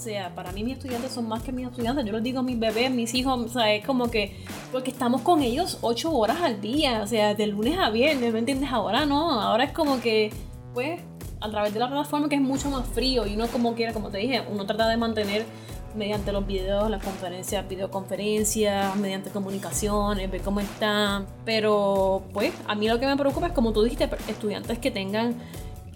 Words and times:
sea, 0.00 0.34
para 0.34 0.52
mí 0.52 0.64
mis 0.64 0.74
estudiantes 0.74 1.12
son 1.12 1.28
más 1.28 1.42
que 1.42 1.52
mis 1.52 1.66
estudiantes. 1.66 2.04
Yo 2.04 2.12
les 2.12 2.22
digo 2.22 2.40
a 2.40 2.42
mis 2.42 2.58
bebés, 2.58 2.90
mis 2.90 3.14
hijos, 3.14 3.38
o 3.38 3.48
sea, 3.48 3.72
es 3.74 3.84
como 3.84 4.10
que, 4.10 4.36
porque 4.72 4.90
estamos 4.90 5.20
con 5.22 5.42
ellos 5.42 5.78
ocho 5.82 6.12
horas 6.12 6.38
al 6.42 6.60
día, 6.60 7.02
o 7.02 7.06
sea, 7.06 7.34
de 7.34 7.46
lunes 7.46 7.78
a 7.78 7.90
viernes, 7.90 8.32
¿me 8.32 8.38
entiendes? 8.38 8.70
Ahora 8.72 9.06
no, 9.06 9.40
ahora 9.40 9.64
es 9.64 9.72
como 9.72 10.00
que, 10.00 10.32
pues, 10.74 11.00
a 11.40 11.50
través 11.50 11.72
de 11.72 11.80
la 11.80 11.88
plataforma 11.88 12.28
que 12.28 12.36
es 12.36 12.40
mucho 12.40 12.70
más 12.70 12.86
frío 12.88 13.26
y 13.26 13.34
uno 13.34 13.46
como 13.48 13.74
quiera, 13.74 13.92
como 13.92 14.10
te 14.10 14.18
dije, 14.18 14.42
uno 14.50 14.66
trata 14.66 14.88
de 14.88 14.96
mantener 14.96 15.46
mediante 15.94 16.32
los 16.32 16.46
videos, 16.46 16.90
las 16.90 17.02
conferencias, 17.02 17.68
videoconferencias, 17.68 18.94
mediante 18.96 19.30
comunicaciones, 19.30 20.30
ver 20.30 20.40
cómo 20.42 20.60
están. 20.60 21.26
Pero 21.44 22.22
pues 22.32 22.52
a 22.66 22.74
mí 22.74 22.88
lo 22.88 23.00
que 23.00 23.06
me 23.06 23.16
preocupa 23.16 23.48
es, 23.48 23.52
como 23.52 23.72
tú 23.72 23.82
dijiste, 23.82 24.08
estudiantes 24.28 24.78
que 24.78 24.90
tengan 24.90 25.34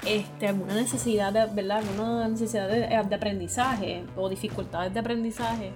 este, 0.06 0.48
alguna 0.48 0.74
necesidad 0.74 1.32
de, 1.32 1.46
¿verdad? 1.46 1.78
Alguna 1.78 2.28
necesidad 2.28 2.68
de, 2.68 2.80
de 2.86 3.14
aprendizaje 3.14 4.04
o 4.16 4.28
dificultades 4.28 4.92
de 4.94 5.00
aprendizaje. 5.00 5.72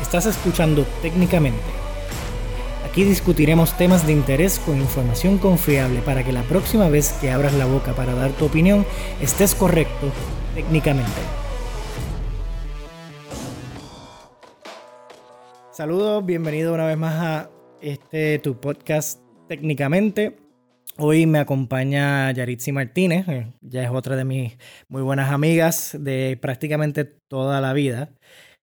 Estás 0.00 0.26
escuchando 0.26 0.84
técnicamente. 1.00 1.62
Aquí 2.84 3.04
discutiremos 3.04 3.74
temas 3.78 4.06
de 4.06 4.12
interés 4.12 4.58
con 4.58 4.78
información 4.78 5.38
confiable 5.38 6.02
para 6.02 6.22
que 6.22 6.32
la 6.32 6.42
próxima 6.42 6.90
vez 6.90 7.12
que 7.12 7.30
abras 7.30 7.54
la 7.54 7.64
boca 7.64 7.94
para 7.94 8.14
dar 8.14 8.32
tu 8.32 8.44
opinión 8.44 8.84
estés 9.22 9.54
correcto 9.54 10.12
técnicamente. 10.54 11.41
Saludos, 15.72 16.26
bienvenido 16.26 16.74
una 16.74 16.84
vez 16.86 16.98
más 16.98 17.14
a 17.14 17.50
este 17.80 18.38
tu 18.38 18.60
podcast 18.60 19.22
técnicamente. 19.48 20.36
Hoy 20.98 21.24
me 21.24 21.38
acompaña 21.38 22.30
Yaritzi 22.30 22.72
Martínez, 22.72 23.26
eh, 23.26 23.54
ya 23.62 23.82
es 23.82 23.90
otra 23.90 24.14
de 24.16 24.26
mis 24.26 24.58
muy 24.88 25.00
buenas 25.00 25.32
amigas 25.32 25.96
de 25.98 26.38
prácticamente 26.38 27.06
toda 27.06 27.62
la 27.62 27.72
vida. 27.72 28.10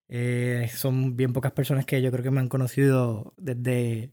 Eh, 0.08 0.70
son 0.72 1.16
bien 1.16 1.32
pocas 1.32 1.50
personas 1.50 1.84
que 1.84 2.00
yo 2.00 2.12
creo 2.12 2.22
que 2.22 2.30
me 2.30 2.38
han 2.38 2.48
conocido 2.48 3.34
desde 3.36 4.12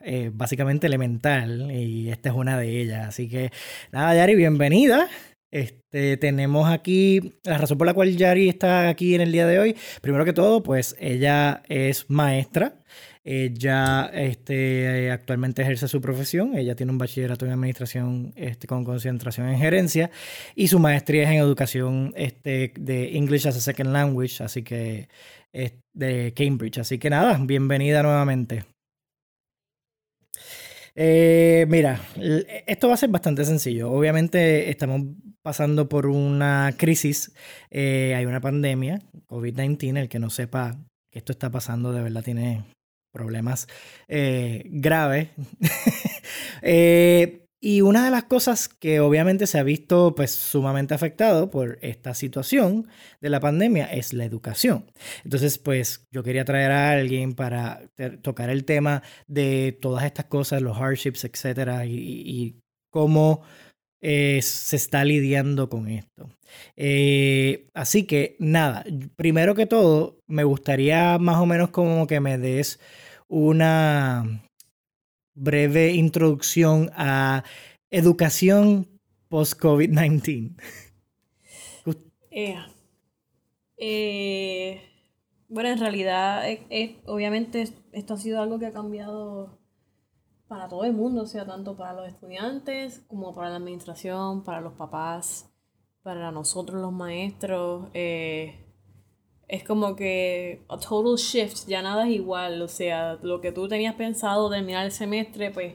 eh, 0.00 0.30
básicamente 0.30 0.88
elemental 0.88 1.70
y 1.70 2.10
esta 2.10 2.28
es 2.28 2.34
una 2.34 2.58
de 2.58 2.82
ellas. 2.82 3.08
Así 3.08 3.30
que 3.30 3.50
nada, 3.92 4.14
Yari, 4.14 4.34
bienvenida. 4.34 5.08
Este, 5.50 6.16
tenemos 6.16 6.68
aquí 6.68 7.34
la 7.44 7.58
razón 7.58 7.78
por 7.78 7.86
la 7.86 7.94
cual 7.94 8.16
Yari 8.16 8.48
está 8.48 8.88
aquí 8.88 9.14
en 9.14 9.20
el 9.20 9.32
día 9.32 9.46
de 9.46 9.58
hoy. 9.58 9.76
Primero 10.00 10.24
que 10.24 10.32
todo, 10.32 10.62
pues 10.62 10.96
ella 11.00 11.62
es 11.68 12.08
maestra. 12.08 12.76
Ella 13.22 14.10
este, 14.14 15.10
actualmente 15.10 15.62
ejerce 15.62 15.88
su 15.88 16.00
profesión. 16.00 16.56
Ella 16.56 16.74
tiene 16.74 16.92
un 16.92 16.98
bachillerato 16.98 17.44
en 17.46 17.52
administración 17.52 18.32
este, 18.36 18.66
con 18.66 18.84
concentración 18.84 19.48
en 19.48 19.58
gerencia 19.58 20.10
y 20.54 20.68
su 20.68 20.78
maestría 20.78 21.24
es 21.24 21.28
en 21.30 21.36
educación 21.36 22.12
este, 22.16 22.72
de 22.78 23.16
English 23.16 23.46
as 23.46 23.56
a 23.56 23.60
Second 23.60 23.92
Language, 23.92 24.42
así 24.42 24.62
que 24.62 25.08
de 25.92 26.32
Cambridge. 26.34 26.78
Así 26.78 26.98
que 26.98 27.10
nada, 27.10 27.38
bienvenida 27.42 28.02
nuevamente. 28.02 28.64
Eh, 30.94 31.66
mira, 31.68 32.00
esto 32.66 32.88
va 32.88 32.94
a 32.94 32.96
ser 32.96 33.10
bastante 33.10 33.44
sencillo. 33.44 33.90
Obviamente 33.90 34.70
estamos 34.70 35.02
pasando 35.42 35.88
por 35.88 36.06
una 36.06 36.74
crisis, 36.76 37.32
eh, 37.70 38.14
hay 38.16 38.26
una 38.26 38.40
pandemia, 38.40 39.00
COVID-19, 39.28 39.98
el 39.98 40.08
que 40.08 40.18
no 40.18 40.30
sepa 40.30 40.78
que 41.10 41.18
esto 41.18 41.32
está 41.32 41.50
pasando 41.50 41.92
de 41.92 42.02
verdad 42.02 42.22
tiene 42.22 42.64
problemas 43.12 43.66
eh, 44.08 44.62
graves. 44.66 45.28
eh, 46.62 47.46
y 47.62 47.82
una 47.82 48.06
de 48.06 48.10
las 48.10 48.24
cosas 48.24 48.68
que 48.68 49.00
obviamente 49.00 49.46
se 49.46 49.58
ha 49.58 49.62
visto 49.62 50.14
pues 50.14 50.30
sumamente 50.30 50.94
afectado 50.94 51.50
por 51.50 51.78
esta 51.82 52.14
situación 52.14 52.88
de 53.20 53.28
la 53.28 53.40
pandemia 53.40 53.84
es 53.84 54.14
la 54.14 54.24
educación. 54.24 54.86
Entonces 55.24 55.58
pues 55.58 56.06
yo 56.10 56.22
quería 56.22 56.46
traer 56.46 56.70
a 56.70 56.90
alguien 56.92 57.34
para 57.34 57.82
tocar 58.22 58.48
el 58.48 58.64
tema 58.64 59.02
de 59.26 59.76
todas 59.78 60.04
estas 60.04 60.24
cosas, 60.26 60.62
los 60.62 60.78
hardships, 60.78 61.24
etcétera, 61.24 61.84
y, 61.84 62.56
cómo 62.90 63.42
eh, 64.02 64.40
se 64.42 64.76
está 64.76 65.04
lidiando 65.04 65.68
con 65.68 65.88
esto. 65.88 66.30
Eh, 66.76 67.68
así 67.74 68.04
que 68.04 68.36
nada, 68.38 68.84
primero 69.16 69.54
que 69.54 69.66
todo 69.66 70.18
me 70.26 70.44
gustaría 70.44 71.18
más 71.18 71.38
o 71.38 71.46
menos 71.46 71.70
como 71.70 72.06
que 72.06 72.20
me 72.20 72.38
des 72.38 72.80
una 73.28 74.42
breve 75.34 75.92
introducción 75.92 76.90
a 76.94 77.44
educación 77.90 78.88
post-COVID-19. 79.28 80.56
Eh, 83.82 84.82
bueno, 85.48 85.70
en 85.70 85.78
realidad, 85.78 86.44
obviamente 87.06 87.66
esto 87.92 88.12
ha 88.12 88.18
sido 88.18 88.42
algo 88.42 88.58
que 88.58 88.66
ha 88.66 88.72
cambiado 88.72 89.59
para 90.50 90.66
todo 90.66 90.82
el 90.82 90.92
mundo, 90.92 91.22
o 91.22 91.26
sea, 91.26 91.46
tanto 91.46 91.76
para 91.76 91.92
los 91.92 92.08
estudiantes 92.08 93.04
como 93.06 93.32
para 93.36 93.50
la 93.50 93.56
administración, 93.58 94.42
para 94.42 94.60
los 94.60 94.72
papás, 94.72 95.48
para 96.02 96.32
nosotros 96.32 96.82
los 96.82 96.90
maestros. 96.90 97.86
Eh, 97.94 98.66
es 99.46 99.62
como 99.62 99.94
que 99.94 100.66
a 100.68 100.76
total 100.76 101.14
shift, 101.14 101.68
ya 101.68 101.82
nada 101.82 102.04
es 102.08 102.16
igual, 102.16 102.60
o 102.62 102.66
sea, 102.66 103.16
lo 103.22 103.40
que 103.40 103.52
tú 103.52 103.68
tenías 103.68 103.94
pensado 103.94 104.50
terminar 104.50 104.84
el 104.84 104.90
semestre, 104.90 105.52
pues 105.52 105.74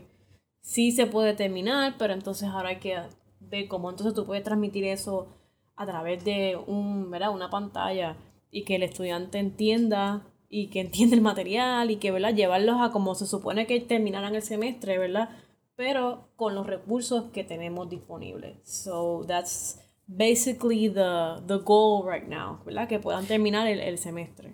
sí 0.60 0.92
se 0.92 1.08
puede 1.08 1.36
terminar, 1.36 1.96
pero 1.98 2.14
entonces 2.14 2.50
ahora 2.50 2.72
hay 2.72 2.80
que 2.80 2.98
ver 3.40 3.70
cómo 3.70 3.90
entonces 3.90 4.14
tú 4.14 4.26
puedes 4.26 4.44
transmitir 4.44 4.84
eso 4.84 5.30
a 5.78 5.86
través 5.86 6.26
de 6.26 6.58
un, 6.68 7.14
una 7.14 7.50
pantalla 7.50 8.18
y 8.52 8.66
que 8.66 8.76
el 8.76 8.84
estudiante 8.84 9.40
entienda 9.40 10.28
y 10.50 10.68
que 10.68 10.82
entienda 10.82 11.16
el 11.16 11.22
material 11.22 11.92
y 11.92 11.98
que 11.98 12.12
¿verdad? 12.12 12.34
llevarlos 12.34 12.78
a 12.82 12.92
como 12.92 13.16
se 13.16 13.26
supone 13.26 13.68
que 13.68 13.80
terminaran 13.80 14.36
el 14.36 14.42
semestre, 14.42 14.98
¿verdad? 14.98 15.30
Pero 15.76 16.30
con 16.36 16.56
los 16.56 16.66
recursos 16.68 17.32
que 17.32 17.44
tenemos 17.44 17.90
disponibles. 17.90 18.58
So 18.64 19.26
that's 19.28 19.80
basically 20.08 20.90
the, 20.90 21.42
the 21.48 21.58
goal 21.58 22.04
right 22.08 22.28
now, 22.28 22.60
¿verdad? 22.66 22.88
Que 22.88 23.00
puedan 23.00 23.26
terminar 23.26 23.68
el, 23.68 23.80
el 23.80 23.98
semestre. 23.98 24.54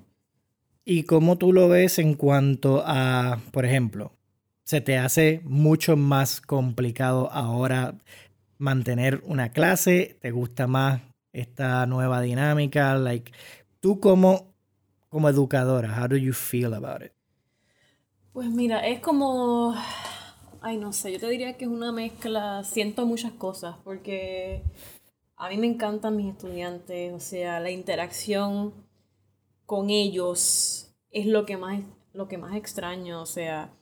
¿Y 0.83 1.03
cómo 1.03 1.37
tú 1.37 1.53
lo 1.53 1.69
ves 1.69 1.99
en 1.99 2.15
cuanto 2.15 2.83
a, 2.85 3.39
por 3.51 3.65
ejemplo, 3.65 4.13
se 4.63 4.81
te 4.81 4.97
hace 4.97 5.41
mucho 5.43 5.95
más 5.95 6.41
complicado 6.41 7.31
ahora 7.31 7.95
mantener 8.57 9.21
una 9.25 9.49
clase? 9.49 10.17
¿Te 10.21 10.31
gusta 10.31 10.65
más 10.67 11.01
esta 11.33 11.85
nueva 11.85 12.21
dinámica? 12.21 12.95
Like, 12.95 13.31
tú 13.79 13.99
como, 13.99 14.50
como 15.11 15.27
educadora, 15.27 15.93
how 15.93 16.07
do 16.07 16.15
you 16.15 16.31
feel 16.31 16.73
about? 16.73 17.11
Pues 18.31 18.49
mira, 18.49 18.87
es 18.87 19.01
como, 19.01 19.75
ay 20.61 20.77
no 20.77 20.93
sé, 20.93 21.11
yo 21.11 21.19
te 21.19 21.27
diría 21.27 21.57
que 21.57 21.65
es 21.65 21.69
una 21.69 21.91
mezcla, 21.91 22.63
siento 22.63 23.05
muchas 23.05 23.33
cosas, 23.33 23.75
porque 23.83 24.63
a 25.35 25.49
mí 25.49 25.57
me 25.57 25.67
encantan 25.67 26.15
mis 26.15 26.31
estudiantes, 26.31 27.13
o 27.13 27.19
sea, 27.19 27.59
la 27.59 27.71
interacción 27.71 28.73
con 29.65 29.89
ellos 29.89 30.95
es 31.11 31.25
lo 31.25 31.45
que 31.45 31.57
más, 31.57 31.81
lo 32.13 32.29
que 32.29 32.37
más 32.37 32.55
extraño, 32.55 33.21
o 33.21 33.25
sea, 33.25 33.73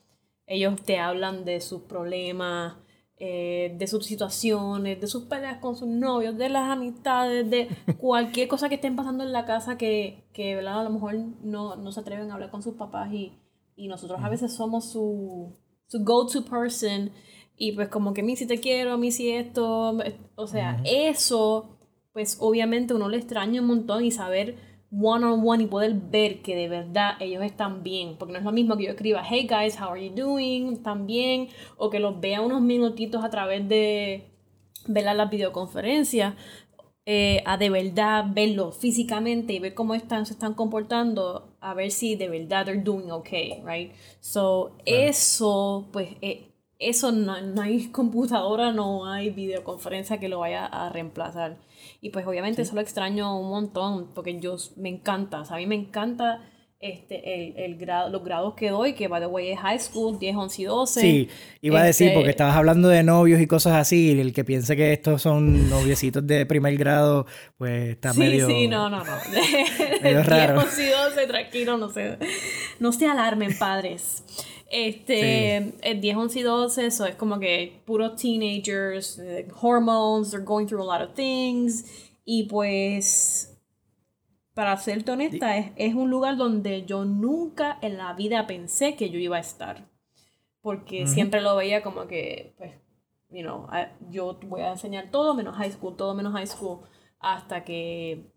ellos 0.48 0.82
te 0.82 0.98
hablan 0.98 1.46
de 1.46 1.62
sus 1.62 1.84
problemas, 1.84 2.74
eh, 3.20 3.76
de 3.78 3.88
sus 3.88 4.06
situaciones, 4.06 5.02
de 5.02 5.08
sus 5.08 5.26
peleas 5.26 5.58
con 5.58 5.76
sus 5.76 5.90
novios, 5.90 6.38
de 6.38 6.48
las 6.48 6.70
amistades, 6.72 7.50
de 7.50 7.68
cualquier 7.98 8.48
cosa 8.48 8.70
que 8.70 8.76
estén 8.76 8.96
pasando 8.96 9.24
en 9.24 9.34
la 9.34 9.46
casa 9.46 9.78
que, 9.78 10.24
que 10.34 10.58
a 10.58 10.84
lo 10.84 10.90
mejor 10.90 11.16
no, 11.44 11.76
no, 11.76 11.92
se 11.92 12.00
atreven 12.00 12.32
a 12.32 12.36
hablar 12.36 12.50
con 12.50 12.64
sus 12.64 12.76
papás 12.76 13.12
y, 13.14 13.34
y 13.76 13.88
nosotros 13.90 14.20
a 14.24 14.30
veces 14.30 14.56
somos 14.56 14.92
su, 14.92 15.54
su 15.88 16.04
go-to 16.04 16.46
person 16.46 17.12
y 17.58 17.74
pues 17.74 17.90
como 17.90 18.14
que, 18.14 18.24
mí 18.24 18.38
si 18.38 18.48
te 18.48 18.62
quiero, 18.62 18.98
mí 18.98 19.12
si 19.12 19.32
esto, 19.32 19.98
o 20.36 20.48
sea, 20.48 20.82
eso, 20.86 21.78
pues 22.14 22.38
obviamente 22.40 22.94
uno 22.94 23.10
le 23.10 23.18
extraña 23.18 23.60
un 23.60 23.68
montón 23.68 24.06
y 24.06 24.12
saber 24.12 24.69
one 24.92 25.24
on 25.24 25.48
one 25.48 25.64
y 25.64 25.68
poder 25.68 25.94
ver 25.94 26.42
que 26.42 26.56
de 26.56 26.68
verdad 26.68 27.14
ellos 27.20 27.44
están 27.44 27.84
bien, 27.84 28.16
porque 28.18 28.34
no 28.34 28.40
es 28.40 28.46
lo 28.46 28.52
mismo 28.52 28.78
que 28.78 28.86
yo 28.86 28.92
escriba, 28.92 29.24
hey 29.24 29.48
guys, 29.50 29.80
how 29.80 29.90
are 29.90 30.04
you 30.04 30.14
doing, 30.14 30.74
están 30.74 31.06
bien, 31.06 31.50
o 31.78 31.90
que 31.90 32.00
los 32.00 32.20
vea 32.20 32.42
unos 32.42 32.62
minutitos 32.62 33.24
a 33.24 33.30
través 33.30 33.68
de 33.68 34.32
ver 34.88 35.04
las 35.04 35.30
videoconferencias, 35.30 36.34
eh, 37.06 37.42
a 37.46 37.58
de 37.58 37.70
verdad 37.70 38.26
verlo 38.30 38.72
físicamente 38.72 39.54
y 39.54 39.60
ver 39.60 39.74
cómo 39.74 39.96
están, 39.96 40.26
se 40.26 40.34
están 40.34 40.54
comportando, 40.54 41.56
a 41.60 41.74
ver 41.74 41.92
si 41.92 42.16
de 42.16 42.30
verdad 42.30 42.66
they're 42.66 42.84
doing 42.84 43.12
okay, 43.12 43.64
right? 43.66 43.94
So, 44.20 44.76
eso, 44.86 45.88
pues, 45.92 46.10
eh, 46.22 46.52
eso 46.80 47.12
no, 47.12 47.34
hay 47.62 47.88
computadora, 47.88 48.72
no 48.72 49.06
hay 49.06 49.30
videoconferencia 49.32 50.20
que 50.20 50.30
lo 50.30 50.40
vaya 50.40 50.66
a 50.66 50.90
reemplazar. 50.90 51.58
Y 52.02 52.12
pues 52.12 52.26
obviamente 52.26 52.62
eso 52.62 52.76
lo 52.76 52.82
extraño 52.82 53.40
un 53.40 53.50
montón, 53.50 54.14
porque 54.14 54.40
yo 54.40 54.56
me 54.78 54.90
encanta, 54.90 55.42
o 55.42 55.46
sea, 55.46 55.58
a 55.58 55.60
mí 55.60 55.68
me 55.68 55.76
encanta 55.76 56.42
este, 56.82 57.66
el, 57.66 57.76
grado, 57.76 58.10
los 58.10 58.24
grados 58.24 58.54
que 58.54 58.70
doy, 58.70 58.94
que 58.94 59.10
by 59.10 59.20
the 59.20 59.28
way 59.28 59.52
es 59.52 59.60
high 59.60 59.80
school, 59.80 60.18
10, 60.18 60.36
11 60.38 60.62
y 60.62 60.66
12. 60.66 61.02
Sí, 61.02 61.30
iba 61.60 61.82
a 61.82 61.84
decir, 61.84 62.08
Este, 62.08 62.16
porque 62.18 62.30
estabas 62.30 62.56
hablando 62.56 62.88
de 62.88 63.04
novios 63.04 63.42
y 63.42 63.48
cosas 63.48 63.74
así, 63.74 64.14
y 64.14 64.20
el 64.22 64.32
que 64.32 64.46
piense 64.46 64.78
que 64.78 64.94
estos 64.94 65.22
son 65.22 65.70
noviecitos 65.70 66.26
de 66.26 66.46
primer 66.46 66.78
grado, 66.78 67.26
pues 67.58 67.90
está 67.90 68.14
Sí, 68.14 68.20
medio... 68.20 68.48
sí, 68.48 68.70
no, 68.70 68.90
no, 68.90 69.04
no. 69.04 69.12
medio 70.02 70.24
raro. 70.24 70.54
10, 70.54 70.66
11 70.68 70.84
y 70.86 70.90
12, 70.90 71.28
tranquilo, 71.28 71.78
no 71.78 71.90
se, 71.90 72.18
no 72.80 72.94
se 72.94 73.08
alarmen, 73.08 73.58
padres. 73.58 74.24
Este, 74.70 75.74
el 75.82 76.02
10, 76.02 76.18
11 76.18 76.40
y 76.40 76.44
12, 76.44 76.86
eso 76.86 77.06
es 77.06 77.16
como 77.16 77.40
que 77.40 77.82
puros 77.86 78.16
teenagers, 78.16 79.20
hormones, 79.62 80.32
they're 80.32 80.46
going 80.46 80.68
through 80.68 80.82
a 80.82 80.86
lot 80.86 81.02
of 81.02 81.16
things. 81.16 81.86
Y 82.24 82.44
pues, 82.44 83.58
para 84.54 84.78
serte 84.78 85.12
honesta, 85.12 85.58
es, 85.58 85.72
es 85.76 85.96
un 85.96 86.10
lugar 86.10 86.38
donde 86.38 86.86
yo 86.86 87.06
nunca 87.06 87.80
en 87.82 87.98
la 87.98 88.14
vida 88.14 88.46
pensé 88.46 88.96
que 88.96 89.10
yo 89.10 89.18
iba 89.18 89.38
a 89.38 89.42
estar. 89.42 89.90
Porque 90.62 91.08
siempre 91.08 91.42
lo 91.42 91.56
veía 91.56 91.82
como 91.82 92.08
que, 92.08 92.54
pues, 92.58 92.74
you 93.30 93.42
know, 93.42 93.68
yo 94.10 94.40
voy 94.44 94.62
a 94.62 94.72
enseñar 94.72 95.10
todo 95.10 95.34
menos 95.34 95.56
high 95.56 95.72
school, 95.72 95.96
todo 95.96 96.14
menos 96.14 96.34
high 96.34 96.48
school, 96.48 96.82
hasta 97.20 97.64
que 97.64 98.32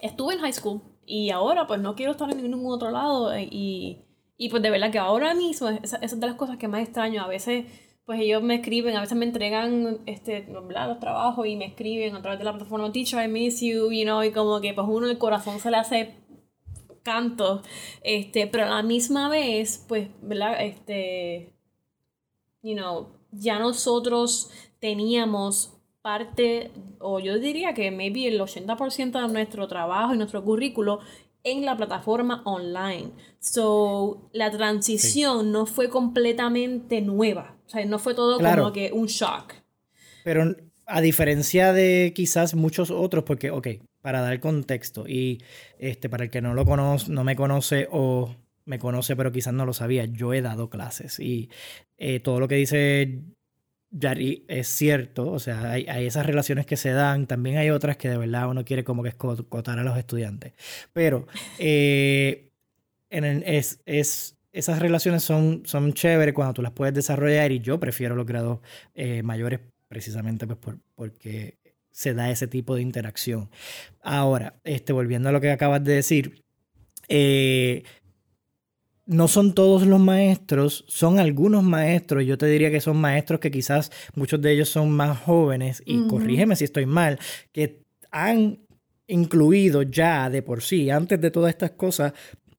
estuve 0.00 0.34
en 0.34 0.40
high 0.40 0.52
school 0.52 0.82
y 1.04 1.30
ahora 1.30 1.66
pues 1.66 1.80
no 1.80 1.94
quiero 1.94 2.12
estar 2.12 2.30
en 2.30 2.42
ningún 2.42 2.72
otro 2.72 2.90
lado 2.90 3.32
eh, 3.32 3.48
y, 3.50 4.04
y 4.40 4.48
pues 4.48 4.62
de 4.62 4.70
verdad 4.70 4.90
que 4.90 4.98
ahora 4.98 5.34
mismo 5.34 5.68
esa, 5.68 5.98
esa 5.98 5.98
es 5.98 6.18
de 6.18 6.26
las 6.26 6.36
cosas 6.36 6.56
que 6.56 6.66
más 6.66 6.80
extraño, 6.80 7.22
a 7.22 7.28
veces 7.28 7.66
pues 8.06 8.20
ellos 8.20 8.42
me 8.42 8.54
escriben, 8.54 8.96
a 8.96 9.02
veces 9.02 9.18
me 9.18 9.26
entregan 9.26 9.98
este, 10.06 10.48
los 10.48 10.98
trabajos 10.98 11.46
y 11.46 11.56
me 11.56 11.66
escriben 11.66 12.16
a 12.16 12.22
través 12.22 12.38
de 12.38 12.46
la 12.46 12.52
plataforma 12.52 12.90
Teacher, 12.90 13.22
I 13.22 13.28
miss 13.28 13.60
you, 13.60 13.92
you 13.92 14.04
know, 14.04 14.22
y 14.22 14.32
como 14.32 14.62
que 14.62 14.72
pues 14.72 14.86
uno 14.88 15.10
el 15.10 15.18
corazón 15.18 15.60
se 15.60 15.70
le 15.70 15.76
hace 15.76 16.14
canto, 17.02 17.60
este, 18.02 18.46
pero 18.46 18.64
a 18.64 18.70
la 18.70 18.82
misma 18.82 19.28
vez, 19.28 19.84
pues, 19.86 20.08
¿verdad? 20.22 20.56
Este, 20.64 21.52
you 22.62 22.74
know, 22.74 23.08
ya 23.32 23.58
nosotros 23.58 24.50
teníamos 24.78 25.76
parte, 26.00 26.70
o 26.98 27.20
yo 27.20 27.38
diría 27.38 27.74
que 27.74 27.90
maybe 27.90 28.26
el 28.26 28.40
80% 28.40 29.20
de 29.20 29.32
nuestro 29.34 29.68
trabajo 29.68 30.14
y 30.14 30.16
nuestro 30.16 30.42
currículo 30.42 31.00
en 31.44 31.64
la 31.64 31.76
plataforma 31.76 32.42
online. 32.44 33.10
So, 33.38 34.28
la 34.32 34.50
transición 34.50 35.52
no 35.52 35.66
fue 35.66 35.88
completamente 35.88 37.00
nueva. 37.00 37.56
O 37.66 37.70
sea, 37.70 37.84
no 37.86 37.98
fue 37.98 38.14
todo 38.14 38.38
Claro. 38.38 38.62
como 38.62 38.72
que 38.72 38.92
un 38.92 39.06
shock. 39.06 39.54
Pero 40.24 40.54
a 40.86 41.00
diferencia 41.00 41.72
de 41.72 42.12
quizás 42.14 42.54
muchos 42.54 42.90
otros, 42.90 43.24
porque, 43.24 43.50
ok, 43.50 43.68
para 44.02 44.20
dar 44.20 44.40
contexto, 44.40 45.06
y 45.06 45.38
este, 45.78 46.08
para 46.08 46.24
el 46.24 46.30
que 46.30 46.40
no 46.42 46.54
lo 46.54 46.64
conoce, 46.64 47.10
no 47.12 47.22
me 47.24 47.36
conoce 47.36 47.88
o 47.90 48.34
me 48.64 48.78
conoce, 48.78 49.16
pero 49.16 49.32
quizás 49.32 49.54
no 49.54 49.66
lo 49.66 49.72
sabía, 49.72 50.04
yo 50.04 50.32
he 50.34 50.42
dado 50.42 50.68
clases 50.70 51.18
y 51.18 51.48
eh, 51.96 52.20
todo 52.20 52.38
lo 52.40 52.48
que 52.48 52.54
dice 52.56 53.20
Yari 53.92 54.44
es 54.48 54.68
cierto, 54.68 55.30
o 55.32 55.38
sea, 55.40 55.72
hay, 55.72 55.86
hay 55.88 56.06
esas 56.06 56.24
relaciones 56.26 56.64
que 56.66 56.76
se 56.76 56.90
dan, 56.92 57.26
también 57.26 57.56
hay 57.58 57.70
otras 57.70 57.96
que 57.96 58.08
de 58.08 58.16
verdad 58.18 58.48
uno 58.48 58.64
quiere 58.64 58.84
como 58.84 59.02
que 59.02 59.08
escotar 59.08 59.78
a 59.78 59.82
los 59.82 59.98
estudiantes, 59.98 60.52
pero 60.92 61.26
eh, 61.58 62.50
en 63.10 63.24
es, 63.46 63.80
es, 63.86 64.36
esas 64.52 64.78
relaciones 64.80 65.22
son, 65.24 65.62
son 65.66 65.92
chéveres 65.92 66.34
cuando 66.34 66.54
tú 66.54 66.62
las 66.62 66.72
puedes 66.72 66.94
desarrollar 66.94 67.52
y 67.52 67.60
yo 67.60 67.80
prefiero 67.80 68.14
los 68.14 68.26
grados 68.26 68.60
eh, 68.94 69.22
mayores 69.22 69.60
precisamente 69.88 70.46
pues 70.46 70.58
por- 70.58 70.78
porque 70.94 71.58
se 71.90 72.14
da 72.14 72.30
ese 72.30 72.46
tipo 72.46 72.76
de 72.76 72.82
interacción. 72.82 73.50
Ahora, 74.02 74.54
este, 74.64 74.92
volviendo 74.92 75.28
a 75.28 75.32
lo 75.32 75.40
que 75.40 75.50
acabas 75.50 75.82
de 75.84 75.94
decir, 75.94 76.44
eh, 77.08 77.82
no 79.10 79.26
son 79.26 79.54
todos 79.54 79.88
los 79.88 79.98
maestros, 79.98 80.84
son 80.86 81.18
algunos 81.18 81.64
maestros, 81.64 82.24
yo 82.24 82.38
te 82.38 82.46
diría 82.46 82.70
que 82.70 82.80
son 82.80 82.96
maestros 82.96 83.40
que 83.40 83.50
quizás 83.50 83.90
muchos 84.14 84.40
de 84.40 84.52
ellos 84.52 84.68
son 84.68 84.92
más 84.92 85.18
jóvenes, 85.18 85.82
y 85.84 86.06
corrígeme 86.06 86.54
si 86.54 86.62
estoy 86.62 86.86
mal, 86.86 87.18
que 87.50 87.82
han 88.12 88.60
incluido 89.08 89.82
ya 89.82 90.30
de 90.30 90.42
por 90.42 90.62
sí, 90.62 90.90
antes 90.90 91.20
de 91.20 91.32
todas 91.32 91.50
estas 91.50 91.72
cosas, 91.72 92.12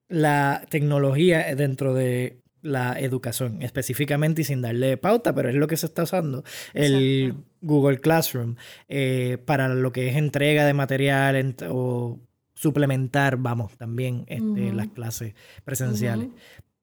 la 0.09 0.65
tecnología 0.69 1.56
dentro 1.56 1.94
de 1.94 2.42
la 2.62 3.00
educación, 3.00 3.62
específicamente 3.62 4.42
y 4.42 4.44
sin 4.44 4.62
darle 4.62 4.98
pauta, 4.98 5.33
pero 5.33 5.48
es 5.48 5.56
lo 5.56 5.68
que 5.68 5.77
se 5.77 5.86
está 5.86 6.03
usando, 6.03 6.44
el 6.74 7.30
Exacto. 7.30 7.45
Google 7.62 8.00
Classroom, 8.01 8.56
eh, 8.89 9.38
para 9.45 9.69
lo 9.69 9.94
que 9.94 10.09
es 10.09 10.18
entrega 10.18 10.65
de 10.65 10.74
material 10.74 11.36
ent- 11.38 11.65
o 11.71 12.19
suplementar, 12.61 13.37
vamos, 13.37 13.75
también 13.75 14.23
este, 14.27 14.71
las 14.71 14.89
clases 14.89 15.33
presenciales. 15.65 16.29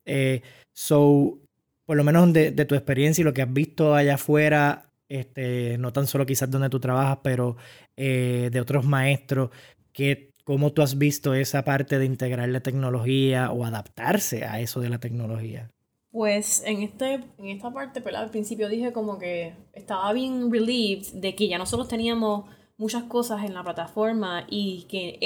Eh, 0.04 0.42
so, 0.72 1.38
por 1.86 1.96
lo 1.96 2.02
menos 2.02 2.32
de, 2.32 2.50
de 2.50 2.64
tu 2.64 2.75
experiencia 2.75 3.22
y 3.22 3.25
lo 3.25 3.32
que 3.32 3.42
has 3.42 3.52
visto 3.52 3.94
allá 3.94 4.14
afuera, 4.14 4.90
este, 5.08 5.78
no 5.78 5.92
tan 5.92 6.06
solo 6.06 6.26
quizás 6.26 6.50
donde 6.50 6.69
tú 6.69 6.80
trabajas, 6.80 7.20
pero 7.22 7.56
eh, 7.96 8.50
de 8.52 8.60
otros 8.60 8.84
maestros, 8.84 9.50
que, 9.92 10.32
¿cómo 10.42 10.72
tú 10.72 10.82
has 10.82 10.98
visto 10.98 11.32
esa 11.32 11.64
parte 11.64 11.98
de 11.98 12.06
integrar 12.06 12.48
la 12.48 12.60
tecnología 12.60 13.52
o 13.52 13.64
adaptarse 13.64 14.44
a 14.44 14.60
eso 14.60 14.81
de 14.81 14.88
la 14.88 14.98
tecnología? 14.98 15.70
Pues 16.10 16.62
en, 16.66 16.82
este, 16.82 17.14
en 17.38 17.46
esta 17.46 17.72
parte, 17.72 18.00
pero 18.00 18.16
al 18.19 18.31
principio 18.31 18.69
dije 18.69 18.92
como 18.92 19.19
que 19.19 19.54
estaba 19.74 20.12
bien 20.12 20.50
relieved 20.50 21.06
de 21.12 21.36
que 21.36 21.46
ya 21.46 21.58
nosotros 21.58 21.86
teníamos 21.86 22.50
muchas 22.78 23.02
cosas 23.04 23.44
en 23.44 23.54
la 23.54 23.62
plataforma 23.62 24.46
y 24.48 24.86
que 24.88 25.19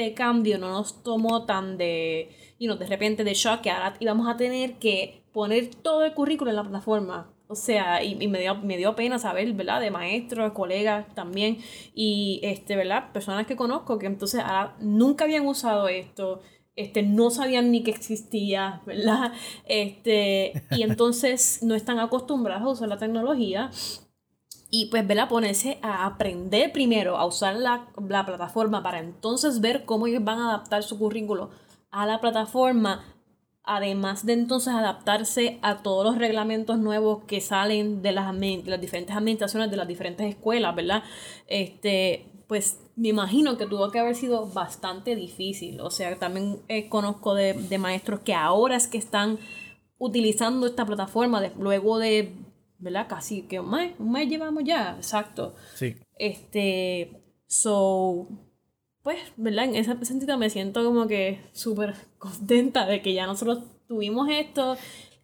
este 0.00 0.14
cambio 0.14 0.58
no 0.58 0.70
nos 0.70 1.02
tomó 1.02 1.44
tan 1.44 1.76
de, 1.76 2.30
you 2.58 2.66
know, 2.66 2.78
de 2.78 2.86
repente 2.86 3.24
de 3.24 3.34
shock 3.34 3.60
que 3.60 3.70
ahora 3.70 3.94
íbamos 4.00 4.28
a 4.28 4.36
tener 4.36 4.78
que 4.78 5.22
poner 5.32 5.74
todo 5.74 6.04
el 6.04 6.14
currículo 6.14 6.50
en 6.50 6.56
la 6.56 6.62
plataforma. 6.62 7.30
O 7.48 7.54
sea, 7.56 8.02
y, 8.04 8.16
y 8.20 8.28
me, 8.28 8.40
dio, 8.40 8.54
me 8.56 8.76
dio 8.76 8.94
pena 8.94 9.18
saber, 9.18 9.52
¿verdad? 9.54 9.80
De 9.80 9.90
maestros, 9.90 10.52
colegas 10.52 11.12
también, 11.14 11.58
y, 11.94 12.38
este, 12.44 12.76
¿verdad? 12.76 13.12
Personas 13.12 13.46
que 13.46 13.56
conozco 13.56 13.98
que 13.98 14.06
entonces 14.06 14.42
nunca 14.78 15.24
habían 15.24 15.46
usado 15.46 15.88
esto, 15.88 16.42
este, 16.76 17.02
no 17.02 17.30
sabían 17.30 17.72
ni 17.72 17.82
que 17.82 17.90
existía, 17.90 18.82
¿verdad? 18.86 19.32
Este, 19.66 20.52
y 20.70 20.82
entonces 20.82 21.60
no 21.62 21.74
están 21.74 21.98
acostumbrados 21.98 22.62
a 22.62 22.70
usar 22.70 22.88
la 22.88 22.98
tecnología. 22.98 23.70
Y 24.70 24.86
pues, 24.86 25.06
¿verdad? 25.06 25.28
Ponerse 25.28 25.78
a 25.82 26.06
aprender 26.06 26.72
primero 26.72 27.16
a 27.18 27.26
usar 27.26 27.56
la, 27.56 27.88
la 28.08 28.24
plataforma 28.24 28.82
para 28.82 29.00
entonces 29.00 29.60
ver 29.60 29.84
cómo 29.84 30.06
ellos 30.06 30.22
van 30.24 30.38
a 30.38 30.48
adaptar 30.50 30.82
su 30.84 30.98
currículo 30.98 31.50
a 31.90 32.06
la 32.06 32.20
plataforma. 32.20 33.04
Además 33.64 34.24
de 34.24 34.32
entonces 34.32 34.72
adaptarse 34.72 35.58
a 35.62 35.82
todos 35.82 36.04
los 36.04 36.18
reglamentos 36.18 36.78
nuevos 36.78 37.24
que 37.24 37.40
salen 37.40 38.00
de 38.02 38.12
las, 38.12 38.32
de 38.38 38.62
las 38.66 38.80
diferentes 38.80 39.14
administraciones, 39.14 39.70
de 39.70 39.76
las 39.76 39.86
diferentes 39.88 40.26
escuelas, 40.28 40.74
¿verdad? 40.74 41.02
Este, 41.46 42.26
pues 42.48 42.78
me 42.96 43.08
imagino 43.08 43.56
que 43.58 43.66
tuvo 43.66 43.90
que 43.90 43.98
haber 43.98 44.14
sido 44.16 44.46
bastante 44.46 45.14
difícil. 45.14 45.80
O 45.80 45.90
sea, 45.90 46.16
también 46.18 46.60
eh, 46.68 46.88
conozco 46.88 47.34
de, 47.34 47.52
de 47.54 47.78
maestros 47.78 48.20
que 48.20 48.34
ahora 48.34 48.76
es 48.76 48.86
que 48.86 48.98
están 48.98 49.38
utilizando 49.98 50.66
esta 50.66 50.86
plataforma 50.86 51.40
de- 51.40 51.52
luego 51.58 51.98
de, 51.98 52.32
¿verdad? 52.80 53.06
Casi 53.08 53.42
que 53.42 53.60
un 53.60 53.70
mes, 53.70 53.92
un 53.98 54.10
mes 54.12 54.28
llevamos 54.28 54.64
ya, 54.64 54.94
exacto. 54.96 55.54
Sí. 55.74 55.94
Este, 56.18 57.22
so, 57.46 58.28
pues, 59.02 59.18
¿verdad? 59.36 59.66
En 59.66 59.74
ese 59.76 60.04
sentido 60.04 60.36
me 60.38 60.50
siento 60.50 60.84
como 60.84 61.06
que 61.06 61.40
súper 61.52 61.94
contenta 62.18 62.86
de 62.86 63.00
que 63.02 63.14
ya 63.14 63.26
nosotros 63.26 63.64
tuvimos 63.86 64.28
esto, 64.30 64.76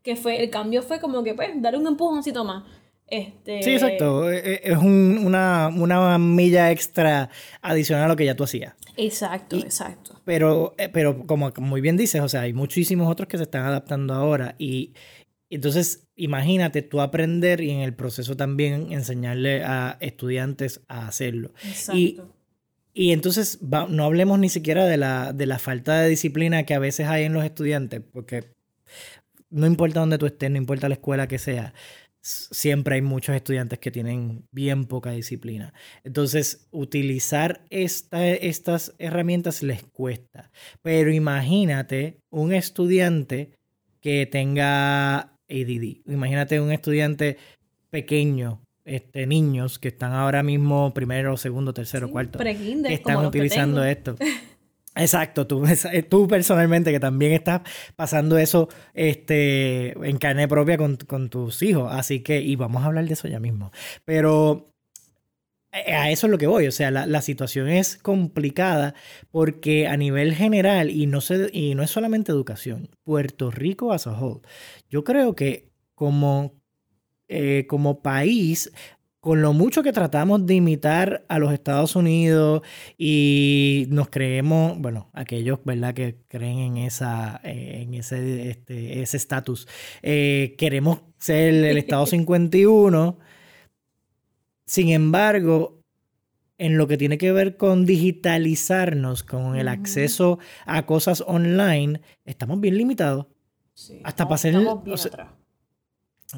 que 0.02 0.16
fue, 0.16 0.42
el 0.42 0.50
cambio 0.50 0.82
fue 0.82 1.00
como 1.00 1.22
que, 1.24 1.34
pues, 1.34 1.50
dar 1.60 1.76
un 1.76 1.86
empujoncito 1.86 2.44
más. 2.44 2.64
Este, 3.08 3.62
Sí, 3.62 3.70
exacto. 3.70 4.30
Eh, 4.30 4.42
eh, 4.44 4.60
Es 4.64 4.78
un- 4.78 5.20
una, 5.24 5.68
una 5.68 6.18
milla 6.18 6.72
extra 6.72 7.30
adicional 7.62 8.04
a 8.06 8.08
lo 8.08 8.16
que 8.16 8.24
ya 8.24 8.34
tú 8.34 8.42
hacías. 8.44 8.74
Exacto, 8.96 9.56
exacto. 9.56 10.20
Pero, 10.24 10.74
eh, 10.78 10.88
pero 10.88 11.24
como 11.26 11.52
muy 11.58 11.80
bien 11.80 11.96
dices, 11.96 12.20
o 12.22 12.28
sea, 12.28 12.40
hay 12.42 12.52
muchísimos 12.52 13.08
otros 13.10 13.28
que 13.28 13.36
se 13.36 13.44
están 13.44 13.64
adaptando 13.64 14.14
ahora. 14.14 14.56
Y 14.58 14.94
entonces, 15.50 16.08
imagínate 16.16 16.82
tú 16.82 17.00
aprender 17.00 17.60
y 17.60 17.70
en 17.70 17.80
el 17.80 17.94
proceso 17.94 18.36
también 18.36 18.92
enseñarle 18.92 19.62
a 19.64 19.96
estudiantes 20.00 20.80
a 20.88 21.06
hacerlo. 21.06 21.52
Exacto. 21.64 22.32
Y 22.94 23.12
entonces 23.12 23.58
va- 23.62 23.86
no 23.88 24.04
hablemos 24.04 24.38
ni 24.38 24.48
siquiera 24.48 24.86
de 24.86 24.96
la, 24.96 25.32
de 25.32 25.46
la 25.46 25.58
falta 25.58 26.00
de 26.00 26.08
disciplina 26.08 26.64
que 26.64 26.74
a 26.74 26.78
veces 26.78 27.06
hay 27.06 27.24
en 27.24 27.34
los 27.34 27.44
estudiantes, 27.44 28.00
porque 28.12 28.44
no 29.50 29.66
importa 29.66 30.00
dónde 30.00 30.18
tú 30.18 30.26
estés, 30.26 30.50
no 30.50 30.56
importa 30.56 30.88
la 30.88 30.94
escuela 30.94 31.28
que 31.28 31.38
sea, 31.38 31.74
siempre 32.22 32.96
hay 32.96 33.02
muchos 33.02 33.36
estudiantes 33.36 33.78
que 33.78 33.90
tienen 33.90 34.46
bien 34.50 34.86
poca 34.86 35.10
disciplina. 35.10 35.72
Entonces, 36.02 36.66
utilizar 36.72 37.64
esta- 37.70 38.26
estas 38.28 38.94
herramientas 38.98 39.62
les 39.62 39.84
cuesta. 39.84 40.50
Pero 40.82 41.12
imagínate 41.12 42.18
un 42.30 42.52
estudiante 42.52 43.50
que 44.00 44.26
tenga 44.26 45.35
ADD. 45.48 46.02
Imagínate 46.06 46.60
un 46.60 46.72
estudiante 46.72 47.36
pequeño, 47.90 48.62
este, 48.84 49.26
niños 49.26 49.78
que 49.78 49.88
están 49.88 50.12
ahora 50.12 50.42
mismo 50.42 50.92
primero, 50.94 51.36
segundo, 51.36 51.72
tercero, 51.72 52.06
Sí, 52.06 52.12
cuarto 52.12 52.38
que 52.38 52.94
están 52.94 53.20
que 53.20 53.26
utilizando 53.26 53.84
esto. 53.84 54.16
Exacto, 54.94 55.46
tú, 55.46 55.62
tú 56.08 56.26
personalmente 56.26 56.90
que 56.90 57.00
también 57.00 57.32
estás 57.32 57.62
pasando 57.96 58.38
eso 58.38 58.68
este, 58.94 59.92
en 60.08 60.16
carne 60.16 60.48
propia 60.48 60.78
con, 60.78 60.96
con 60.96 61.28
tus 61.28 61.62
hijos. 61.62 61.92
Así 61.92 62.20
que, 62.20 62.40
y 62.40 62.56
vamos 62.56 62.82
a 62.82 62.86
hablar 62.86 63.06
de 63.06 63.12
eso 63.12 63.28
ya 63.28 63.38
mismo. 63.38 63.72
Pero 64.04 64.75
a 65.86 66.10
eso 66.10 66.26
es 66.26 66.30
lo 66.30 66.38
que 66.38 66.46
voy, 66.46 66.66
o 66.66 66.72
sea, 66.72 66.90
la, 66.90 67.22
situación 67.22 67.68
es 67.68 67.96
complicada 67.96 68.94
porque 69.30 69.86
a 69.86 69.96
nivel 69.96 70.34
general, 70.34 70.90
y 70.90 71.06
no, 71.06 71.20
se, 71.20 71.50
y 71.52 71.74
no 71.74 71.82
es 71.82 71.90
solamente 71.90 72.32
educación, 72.32 72.88
Puerto 73.04 73.50
Rico 73.50 73.92
as 73.92 74.06
a 74.06 74.12
whole, 74.12 74.40
yo 74.88 75.04
creo 75.04 75.34
que 75.34 75.70
como, 75.94 76.54
eh, 77.28 77.66
como 77.68 78.02
país, 78.02 78.72
con 79.20 79.42
lo 79.42 79.52
mucho 79.52 79.82
que 79.82 79.92
tratamos 79.92 80.46
de 80.46 80.54
imitar 80.54 81.24
a 81.28 81.38
los 81.38 81.52
Estados 81.52 81.96
Unidos 81.96 82.62
y 82.96 83.86
nos 83.88 84.08
creemos, 84.08 84.78
bueno, 84.78 85.10
aquellos, 85.12 85.58
¿verdad?, 85.64 85.94
que 85.94 86.16
creen 86.28 86.58
en, 86.58 86.76
esa, 86.76 87.40
eh, 87.42 87.82
en 87.82 87.94
ese 87.94 88.50
este, 88.50 89.02
estatus, 89.02 89.66
queremos 90.02 91.00
ser 91.18 91.54
el 91.54 91.76
Estado 91.78 92.06
51 92.06 93.18
sin 94.66 94.88
embargo, 94.88 95.82
en 96.58 96.78
lo 96.78 96.86
que 96.86 96.96
tiene 96.96 97.18
que 97.18 97.32
ver 97.32 97.56
con 97.56 97.86
digitalizarnos, 97.86 99.22
con 99.22 99.56
el 99.56 99.68
acceso 99.68 100.38
a 100.64 100.86
cosas 100.86 101.22
online, 101.26 102.00
estamos 102.24 102.60
bien 102.60 102.76
limitados. 102.76 103.26
Hasta 104.04 104.26
para 104.26 104.38
ser... 104.38 104.56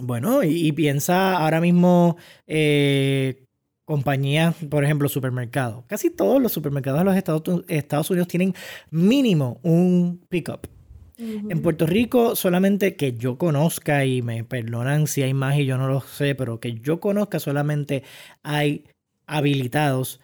bueno, 0.01 0.43
y, 0.43 0.73
piensa 0.73 1.39
ahora 1.39 1.61
mismo 1.61 2.17
eh, 2.47 3.45
compañías, 3.85 4.57
por 4.69 4.85
ejemplo, 4.85 5.09
supermercados. 5.09 5.85
Casi 5.87 6.11
todos 6.11 6.43
los 6.43 6.53
supermercados 6.53 7.01
de 7.01 7.05
los 7.05 7.65
Estados, 7.69 8.11
Unidos 8.11 8.29
tienen 8.29 8.55
mínimo 8.91 9.61
un 9.63 10.21
pickup. 10.29 10.67
En 11.19 11.63
Puerto 11.63 11.85
Rico, 11.85 12.37
solamente 12.37 12.95
que 12.95 13.15
yo 13.15 13.39
conozca, 13.39 14.05
y 14.05 14.23
me 14.23 14.45
perdonan 14.45 15.09
si 15.09 15.23
hay 15.23 15.35
más 15.35 15.57
y 15.57 15.67
yo 15.67 15.77
no 15.77 15.89
lo 15.89 16.01
sé, 16.01 16.37
pero 16.37 16.61
que 16.61 16.75
yo 16.75 17.01
conozca, 17.01 17.41
solamente 17.41 18.05
hay 18.45 18.85
habilitados 19.27 20.21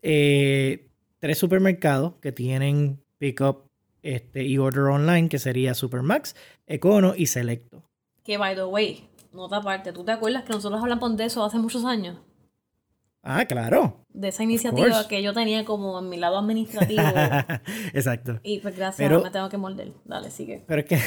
eh, 0.00 0.88
tres 1.18 1.36
supermercados 1.36 2.14
que 2.22 2.32
tienen 2.32 3.02
pickup 3.18 3.66
este, 4.02 4.44
y 4.44 4.56
order 4.56 4.84
online, 4.84 5.28
que 5.28 5.38
sería 5.38 5.74
Supermax, 5.74 6.34
Econo 6.66 7.12
y 7.14 7.26
Selecto. 7.26 7.84
Que, 8.24 8.38
by 8.38 8.54
the 8.54 8.64
way, 8.64 9.10
nota 9.32 9.58
aparte, 9.58 9.92
¿tú 9.92 10.04
te 10.04 10.12
acuerdas 10.12 10.44
que 10.44 10.54
nosotros 10.54 10.80
hablamos 10.80 11.16
de 11.18 11.26
eso 11.26 11.44
hace 11.44 11.58
muchos 11.58 11.84
años? 11.84 12.16
Ah, 13.22 13.44
claro. 13.44 14.06
De 14.08 14.28
esa 14.28 14.42
iniciativa 14.44 15.06
que 15.06 15.22
yo 15.22 15.34
tenía 15.34 15.64
como 15.66 15.98
en 15.98 16.08
mi 16.08 16.16
lado 16.16 16.38
administrativo. 16.38 17.02
Exacto. 17.92 18.40
Y 18.42 18.60
pues 18.60 18.76
gracias, 18.76 19.10
me 19.22 19.30
tengo 19.30 19.48
que 19.50 19.58
morder. 19.58 19.92
Dale, 20.06 20.30
sigue. 20.30 20.64
Pero 20.66 20.80
es 20.80 20.86
que. 20.86 20.98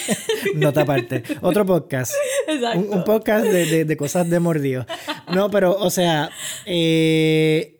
Nota 0.56 0.82
aparte. 0.82 1.22
Otro 1.40 1.64
podcast. 1.64 2.12
Exacto. 2.48 2.80
Un, 2.80 3.04
podcast 3.04 3.46
de, 3.46 3.96
cosas 3.96 4.28
de 4.28 4.40
mordido. 4.40 4.86
No, 5.32 5.50
pero, 5.50 5.76
o 5.78 5.90
sea. 5.90 6.30
Eh, 6.66 7.70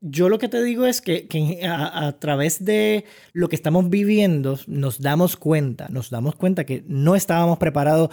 yo 0.00 0.28
lo 0.28 0.38
que 0.38 0.48
te 0.48 0.62
digo 0.62 0.86
es 0.86 1.00
que, 1.00 1.26
a, 1.68 2.06
a, 2.06 2.20
través 2.20 2.64
de 2.64 3.04
lo 3.32 3.48
que 3.48 3.56
estamos 3.56 3.90
viviendo 3.90 4.56
nos 4.68 5.00
damos 5.00 5.36
cuenta, 5.36 5.88
nos 5.88 6.10
damos 6.10 6.36
cuenta 6.36 6.64
que 6.64 6.84
no 6.86 7.16
estábamos 7.16 7.58
preparados 7.58 8.10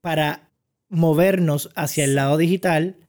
para 0.00 0.52
movernos 0.88 1.70
hacia 1.74 2.04
el 2.04 2.14
lado 2.14 2.36
digital 2.36 3.03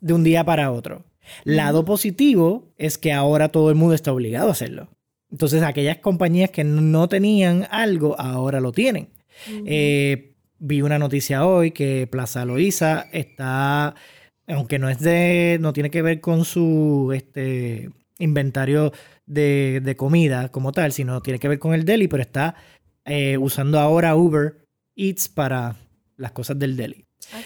de 0.00 0.12
un 0.12 0.24
día 0.24 0.44
para 0.44 0.70
otro. 0.72 1.04
Lado 1.44 1.84
positivo 1.84 2.72
es 2.76 2.98
que 2.98 3.12
ahora 3.12 3.48
todo 3.48 3.70
el 3.70 3.76
mundo 3.76 3.94
está 3.94 4.12
obligado 4.12 4.48
a 4.48 4.52
hacerlo. 4.52 4.88
Entonces, 5.30 5.62
aquellas 5.62 5.98
compañías 5.98 6.50
que 6.50 6.64
no 6.64 7.08
tenían 7.08 7.66
algo, 7.70 8.18
ahora 8.20 8.60
lo 8.60 8.72
tienen. 8.72 9.08
Eh, 9.66 10.34
vi 10.58 10.82
una 10.82 10.98
noticia 10.98 11.44
hoy 11.44 11.72
que 11.72 12.06
Plaza 12.06 12.44
Loíza 12.44 13.06
está, 13.12 13.94
aunque 14.46 14.78
no 14.78 14.88
es 14.88 15.00
de, 15.00 15.58
no 15.60 15.72
tiene 15.72 15.90
que 15.90 16.02
ver 16.02 16.20
con 16.20 16.44
su 16.44 17.12
este, 17.14 17.90
inventario 18.18 18.92
de, 19.26 19.94
comida 19.96 20.50
como 20.50 20.72
tal, 20.72 20.92
sino 20.92 21.20
tiene 21.20 21.38
que 21.38 21.48
ver 21.48 21.58
con 21.58 21.74
el 21.74 21.84
deli, 21.84 22.06
pero 22.06 22.22
está 22.22 22.54
eh, 23.04 23.36
usando 23.36 23.80
ahora 23.80 24.14
Uber 24.14 24.64
Eats 24.94 25.28
para 25.28 25.76
las 26.16 26.32
cosas 26.32 26.58
del 26.58 26.76
deli. 26.76 27.06
Ah, 27.32 27.40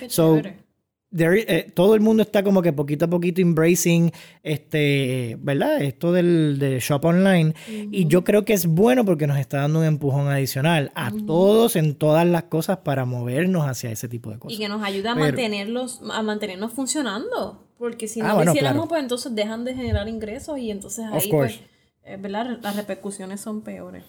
eh, 1.10 1.72
todo 1.74 1.94
el 1.94 2.00
mundo 2.00 2.22
está 2.22 2.42
como 2.42 2.60
que 2.60 2.72
poquito 2.72 3.06
a 3.06 3.08
poquito 3.08 3.40
embracing 3.40 4.12
este, 4.42 5.38
¿verdad? 5.40 5.80
Esto 5.82 6.12
del, 6.12 6.78
shop 6.80 7.04
online. 7.04 7.54
Y 7.68 8.06
yo 8.06 8.24
creo 8.24 8.44
que 8.44 8.52
es 8.52 8.66
bueno 8.66 9.04
porque 9.04 9.26
nos 9.26 9.38
está 9.38 9.58
dando 9.58 9.80
un 9.80 9.86
empujón 9.86 10.28
adicional 10.28 10.92
a 10.94 11.10
todos 11.26 11.76
en 11.76 11.94
todas 11.94 12.26
las 12.26 12.44
cosas 12.44 12.78
para 12.78 13.04
movernos 13.04 13.66
hacia 13.66 13.90
ese 13.90 14.08
tipo 14.08 14.30
de 14.30 14.38
cosas. 14.38 14.56
Y 14.56 14.60
que 14.60 14.68
nos 14.68 14.82
ayuda 14.82 15.12
a 15.12 15.14
mantenerlos, 15.14 16.00
a 16.10 16.22
mantenernos 16.22 16.72
funcionando. 16.72 17.64
Porque 17.78 18.08
si 18.08 18.20
no 18.20 18.26
ah, 18.26 18.44
lo 18.44 18.50
hiciéramos, 18.50 18.88
pues 18.88 19.02
entonces 19.02 19.34
dejan 19.34 19.64
de 19.64 19.74
generar 19.74 20.08
ingresos 20.08 20.58
y 20.58 20.70
entonces 20.70 21.06
ahí, 21.12 21.30
pues, 21.30 21.60
eh, 22.02 22.16
¿verdad? 22.20 22.58
Las 22.60 22.74
repercusiones 22.74 23.40
son 23.40 23.62
peores. 23.62 24.04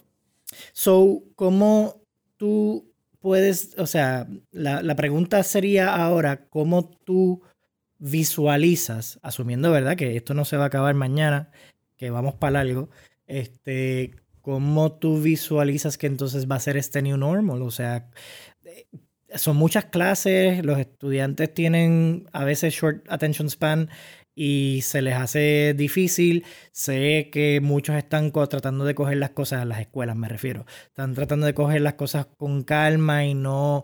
So, 0.73 1.21
¿cómo 1.35 2.01
tú 2.37 2.91
puedes, 3.19 3.75
o 3.77 3.85
sea, 3.85 4.27
la, 4.51 4.95
pregunta 4.95 5.43
sería 5.43 5.95
ahora, 5.95 6.47
¿cómo 6.49 6.89
tú 6.89 7.41
visualizas, 7.97 9.19
asumiendo, 9.21 9.71
¿verdad? 9.71 9.97
Que 9.97 10.15
esto 10.15 10.33
no 10.33 10.45
se 10.45 10.57
va 10.57 10.63
a 10.65 10.67
acabar 10.67 10.95
mañana, 10.95 11.51
que 11.97 12.09
vamos 12.09 12.35
para 12.35 12.61
algo, 12.61 12.89
este, 13.27 14.15
¿cómo 14.41 14.93
tú 14.93 15.21
visualizas 15.21 15.97
que 15.97 16.07
entonces 16.07 16.49
va 16.49 16.55
a 16.55 16.59
ser 16.61 16.77
este 16.77 17.01
new 17.01 17.17
normal? 17.17 17.61
O 17.61 17.71
sea, 17.71 18.09
eh, 18.63 18.87
son 19.35 19.57
muchas 19.57 19.85
clases, 19.85 20.65
los 20.65 20.79
estudiantes 20.79 21.53
tienen 21.53 22.27
a 22.33 22.45
veces 22.45 22.73
short 22.73 23.05
attention 23.09 23.49
span 23.49 23.89
y 24.41 24.79
se 24.83 25.01
les 25.01 25.15
hace 25.15 25.73
difícil. 25.75 26.45
Sé 26.71 27.29
que 27.29 27.59
muchos 27.59 27.97
están 27.97 28.31
tratando 28.31 28.85
de 28.85 28.95
coger 28.95 29.17
las 29.17 29.31
cosas, 29.31 29.61
a 29.61 29.65
las 29.65 29.81
escuelas 29.81 30.15
me 30.15 30.29
refiero, 30.29 30.65
están 30.85 31.13
tratando 31.13 31.45
de 31.45 31.53
coger 31.53 31.81
las 31.81 31.95
cosas 31.95 32.25
con 32.37 32.63
calma 32.63 33.25
y 33.25 33.33
no 33.33 33.83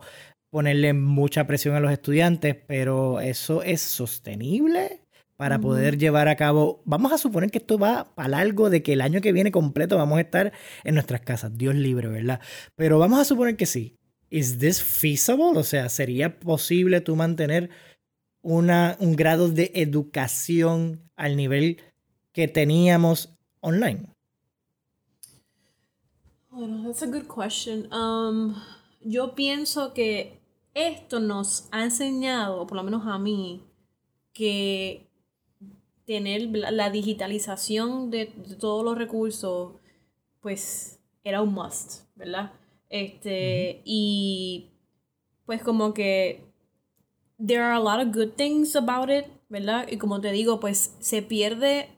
ponerle 0.50 0.94
mucha 0.94 1.46
presión 1.46 1.76
a 1.76 1.82
los 1.82 1.92
estudiantes, 1.92 2.56
pero 2.68 3.20
eso 3.20 3.64
es 3.64 3.82
sostenible 3.82 5.02
para 5.36 5.60
poder 5.60 5.98
llevar 5.98 6.30
a 6.30 6.38
cabo. 6.38 6.82
Vamos 6.86 7.12
a 7.12 7.18
suponer 7.18 7.52
que 7.52 7.58
esto 7.58 7.78
va 7.78 8.16
para 8.16 8.38
algo 8.38 8.70
de 8.70 8.82
que 8.82 8.94
el 8.94 9.02
año 9.02 9.20
que 9.20 9.34
viene 9.34 9.52
completo 9.52 9.98
vamos 9.98 10.20
a 10.20 10.22
estar 10.22 10.54
en 10.86 10.94
nuestras 10.94 11.20
casas, 11.20 11.58
Dios 11.58 11.76
libre, 11.76 12.08
¿verdad? 12.08 12.40
Pero 12.78 12.98
vamos 12.98 13.20
a 13.20 13.26
suponer 13.26 13.58
que 13.58 13.66
sí. 13.66 13.98
¿Is 14.30 14.58
this 14.58 14.82
feasible? 14.82 15.52
O 15.56 15.64
sea, 15.64 15.90
¿sería 15.90 16.40
posible 16.40 17.02
tú 17.02 17.18
mantener 17.18 17.70
una, 18.46 18.96
un 19.00 19.16
grado 19.16 19.50
de 19.50 19.72
educación 19.74 21.02
al 21.16 21.36
nivel 21.36 21.82
que 22.32 22.48
teníamos 22.48 23.36
online? 23.60 24.14
Bueno, 26.52 26.84
that's 26.86 27.02
a 27.02 27.08
good 27.08 27.26
question. 27.28 27.92
Um, 27.92 28.56
yo 29.02 29.34
pienso 29.34 29.94
que 29.94 30.40
esto 30.76 31.20
nos 31.20 31.68
ha 31.72 31.84
enseñado, 31.84 32.68
por 32.68 32.78
lo 32.78 32.84
menos 32.84 33.08
a 33.08 33.18
mí, 33.18 33.64
que 34.32 35.10
tener 36.06 36.50
la 36.52 36.92
digitalización 36.92 38.12
de, 38.12 38.28
todos 38.60 38.86
los 38.86 38.96
recursos, 38.96 39.74
pues 40.40 41.00
era 41.24 41.42
un 41.42 41.52
must, 41.52 42.04
¿verdad? 42.16 42.54
Este, 42.90 43.82
y 43.86 44.70
pues 45.48 45.64
como 45.64 45.96
que 45.96 46.55
there 47.38 47.64
are 47.64 47.74
a 47.74 47.80
lot 47.80 48.00
of 48.00 48.14
good 48.14 48.36
things 48.36 48.76
about 48.76 49.10
it, 49.10 49.26
¿verdad? 49.50 49.88
Y 49.90 49.98
como 49.98 50.22
te 50.22 50.32
digo, 50.32 50.60
pues 50.60 50.96
se 51.00 51.22
pierde 51.22 51.90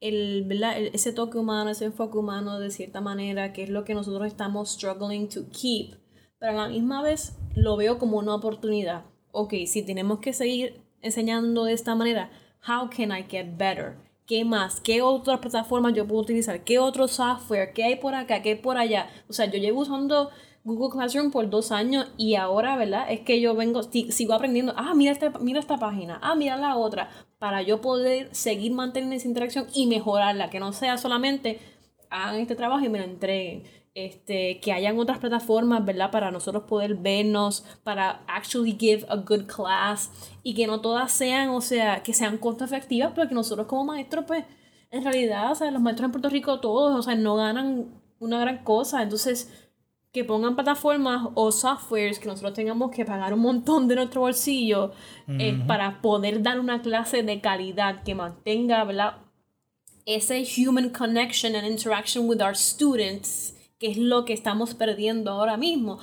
el, 0.00 0.44
¿verdad? 0.46 0.78
ese 0.78 1.12
toque 1.12 1.38
humano, 1.38 1.70
ese 1.70 1.86
enfoque 1.86 2.18
humano 2.18 2.58
de 2.58 2.70
cierta 2.70 3.00
manera, 3.00 3.52
que 3.52 3.64
es 3.64 3.70
lo 3.70 3.84
que 3.84 3.94
nosotros 3.94 4.26
estamos 4.26 4.70
struggling 4.70 5.28
to 5.28 5.48
keep. 5.50 5.94
Pero 6.38 6.52
a 6.52 6.54
la 6.54 6.68
misma 6.68 7.02
vez 7.02 7.36
lo 7.54 7.76
veo 7.76 7.98
como 7.98 8.18
una 8.18 8.34
oportunidad. 8.34 9.04
Ok, 9.32 9.54
si 9.66 9.82
tenemos 9.82 10.20
que 10.20 10.32
seguir 10.32 10.80
enseñando 11.00 11.64
de 11.64 11.72
esta 11.72 11.94
manera, 11.94 12.30
how 12.66 12.88
can 12.88 13.10
I 13.10 13.24
get 13.28 13.56
better? 13.56 13.96
¿Qué 14.26 14.44
más? 14.44 14.80
¿Qué 14.80 15.00
otras 15.00 15.40
plataformas 15.40 15.94
yo 15.94 16.06
puedo 16.06 16.20
utilizar? 16.20 16.62
¿Qué 16.62 16.78
otro 16.78 17.08
software? 17.08 17.72
¿Qué 17.72 17.84
hay 17.84 17.96
por 17.96 18.14
acá? 18.14 18.42
¿Qué 18.42 18.50
hay 18.50 18.54
por 18.56 18.76
allá? 18.76 19.08
O 19.28 19.32
sea, 19.32 19.46
yo 19.46 19.58
llevo 19.58 19.80
usando 19.80 20.30
Google 20.64 20.90
Classroom 20.90 21.30
por 21.30 21.48
dos 21.48 21.72
años 21.72 22.12
y 22.16 22.34
ahora, 22.34 22.76
¿verdad? 22.76 23.10
Es 23.10 23.20
que 23.20 23.40
yo 23.40 23.54
vengo, 23.54 23.82
sigo 23.82 24.34
aprendiendo, 24.34 24.74
ah, 24.76 24.94
mira, 24.94 25.12
este, 25.12 25.30
mira 25.40 25.60
esta 25.60 25.78
página, 25.78 26.18
ah, 26.22 26.34
mira 26.34 26.56
la 26.56 26.76
otra, 26.76 27.08
para 27.38 27.62
yo 27.62 27.80
poder 27.80 28.28
seguir 28.34 28.72
manteniendo 28.72 29.16
esa 29.16 29.28
interacción 29.28 29.66
y 29.72 29.86
mejorarla, 29.86 30.50
que 30.50 30.60
no 30.60 30.72
sea 30.72 30.98
solamente 30.98 31.60
hagan 32.10 32.40
este 32.40 32.54
trabajo 32.54 32.84
y 32.84 32.88
me 32.88 32.98
lo 32.98 33.04
entreguen. 33.04 33.64
Este, 33.94 34.60
que 34.60 34.72
hayan 34.72 34.96
otras 34.98 35.18
plataformas, 35.18 35.84
¿verdad? 35.84 36.12
Para 36.12 36.30
nosotros 36.30 36.64
poder 36.68 36.94
vernos, 36.94 37.64
para 37.82 38.22
actually 38.28 38.76
give 38.78 39.04
a 39.08 39.16
good 39.16 39.46
class 39.46 40.12
y 40.44 40.54
que 40.54 40.68
no 40.68 40.80
todas 40.80 41.10
sean, 41.10 41.48
o 41.48 41.60
sea, 41.60 42.02
que 42.04 42.14
sean 42.14 42.38
costo 42.38 42.64
efectivas, 42.64 43.10
pero 43.12 43.28
que 43.28 43.34
nosotros 43.34 43.66
como 43.66 43.86
maestros, 43.86 44.24
pues, 44.24 44.44
en 44.90 45.02
realidad, 45.02 45.50
o 45.50 45.54
sea, 45.56 45.70
los 45.72 45.82
maestros 45.82 46.06
en 46.06 46.12
Puerto 46.12 46.28
Rico 46.28 46.60
todos, 46.60 46.96
o 46.96 47.02
sea, 47.02 47.16
no 47.16 47.34
ganan 47.34 47.88
una 48.20 48.38
gran 48.38 48.62
cosa. 48.62 49.02
Entonces, 49.02 49.67
que 50.18 50.24
pongan 50.24 50.56
plataformas 50.56 51.28
o 51.34 51.52
softwares 51.52 52.18
que 52.18 52.26
nosotros 52.26 52.52
tengamos 52.52 52.90
que 52.90 53.04
pagar 53.04 53.32
un 53.32 53.38
montón 53.38 53.86
de 53.86 53.94
nuestro 53.94 54.22
bolsillo 54.22 54.90
eh, 55.28 55.56
para 55.68 56.02
poder 56.02 56.42
dar 56.42 56.58
una 56.58 56.82
clase 56.82 57.22
de 57.22 57.40
calidad 57.40 58.02
que 58.02 58.16
mantenga, 58.16 58.82
¿verdad? 58.82 59.18
Ese 60.06 60.44
human 60.44 60.90
connection 60.90 61.54
and 61.54 61.68
interaction 61.68 62.28
with 62.28 62.42
our 62.42 62.56
students, 62.56 63.54
que 63.78 63.92
es 63.92 63.96
lo 63.96 64.24
que 64.24 64.32
estamos 64.32 64.74
perdiendo 64.74 65.30
ahora 65.30 65.56
mismo. 65.56 66.00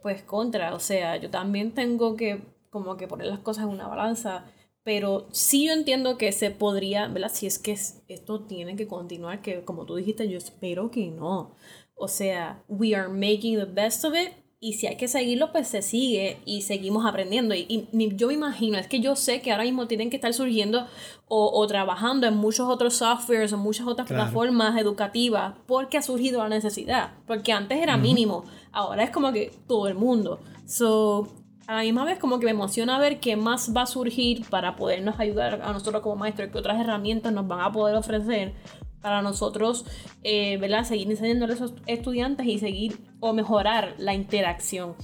Pues 0.00 0.22
contra, 0.22 0.74
o 0.74 0.80
sea, 0.80 1.18
yo 1.18 1.28
también 1.28 1.72
tengo 1.72 2.16
que 2.16 2.40
como 2.70 2.96
que 2.96 3.08
poner 3.08 3.26
las 3.26 3.40
cosas 3.40 3.64
en 3.64 3.70
una 3.70 3.88
balanza 3.88 4.46
pero 4.82 5.28
sí 5.30 5.66
yo 5.66 5.72
entiendo 5.72 6.16
que 6.16 6.32
se 6.32 6.50
podría, 6.50 7.06
¿verdad? 7.08 7.30
Si 7.32 7.46
es 7.46 7.58
que 7.58 7.72
esto 7.72 8.40
tiene 8.40 8.76
que 8.76 8.86
continuar, 8.86 9.42
que 9.42 9.62
como 9.62 9.84
tú 9.84 9.96
dijiste, 9.96 10.28
yo 10.28 10.38
espero 10.38 10.90
que 10.90 11.08
no. 11.08 11.54
O 12.02 12.08
sea, 12.08 12.62
we 12.66 12.94
are 12.94 13.08
making 13.08 13.58
the 13.58 13.66
best 13.66 14.04
of 14.04 14.14
it 14.14 14.32
y 14.62 14.74
si 14.74 14.86
hay 14.86 14.96
que 14.96 15.08
seguirlo, 15.08 15.52
pues 15.52 15.68
se 15.68 15.80
sigue 15.80 16.38
y 16.44 16.62
seguimos 16.62 17.06
aprendiendo. 17.06 17.54
Y, 17.54 17.88
yo 18.16 18.28
me 18.28 18.34
imagino, 18.34 18.76
es 18.76 18.88
que 18.88 19.00
yo 19.00 19.16
sé 19.16 19.40
que 19.40 19.52
ahora 19.52 19.64
mismo 19.64 19.86
tienen 19.86 20.10
que 20.10 20.16
estar 20.16 20.34
surgiendo 20.34 20.86
o, 21.28 21.50
o 21.58 21.66
trabajando 21.66 22.26
en 22.26 22.36
muchos 22.36 22.68
otros 22.68 22.96
softwares 22.96 23.54
o 23.54 23.56
muchas 23.56 23.86
otras 23.86 24.06
plataformas 24.06 24.78
educativas 24.78 25.54
porque 25.66 25.96
ha 25.96 26.02
surgido 26.02 26.42
la 26.42 26.50
necesidad. 26.50 27.12
Porque 27.26 27.52
antes 27.52 27.78
era 27.78 27.96
mínimo, 27.96 28.44
ahora 28.70 29.02
es 29.02 29.10
como 29.10 29.32
que 29.32 29.50
todo 29.66 29.88
el 29.88 29.94
mundo. 29.94 30.40
So, 30.66 31.28
a 31.66 31.76
la 31.76 31.82
misma 31.82 32.04
vez 32.04 32.18
como 32.18 32.38
que 32.38 32.44
me 32.44 32.50
emociona 32.50 32.98
ver 32.98 33.18
qué 33.18 33.36
más 33.36 33.74
va 33.74 33.82
a 33.82 33.86
surgir 33.86 34.44
para 34.50 34.76
podernos 34.76 35.18
ayudar 35.20 35.62
a 35.62 35.72
nosotros 35.72 36.02
como 36.02 36.16
maestros, 36.16 36.50
qué 36.52 36.58
otras 36.58 36.78
herramientas 36.78 37.32
nos 37.32 37.46
van 37.46 37.60
a 37.60 37.72
poder 37.72 37.96
ofrecer 37.96 38.52
para 39.00 39.22
nosotros, 39.22 39.86
eh, 40.22 40.56
¿verdad? 40.58 40.84
Seguir 40.84 41.10
enseñando 41.10 41.46
a 41.46 41.52
esos 41.52 41.74
estudiantes 41.86 42.46
y 42.46 42.58
seguir 42.58 42.98
o 43.20 43.32
mejorar 43.32 43.94
la 43.98 44.14
interacción. 44.14 44.94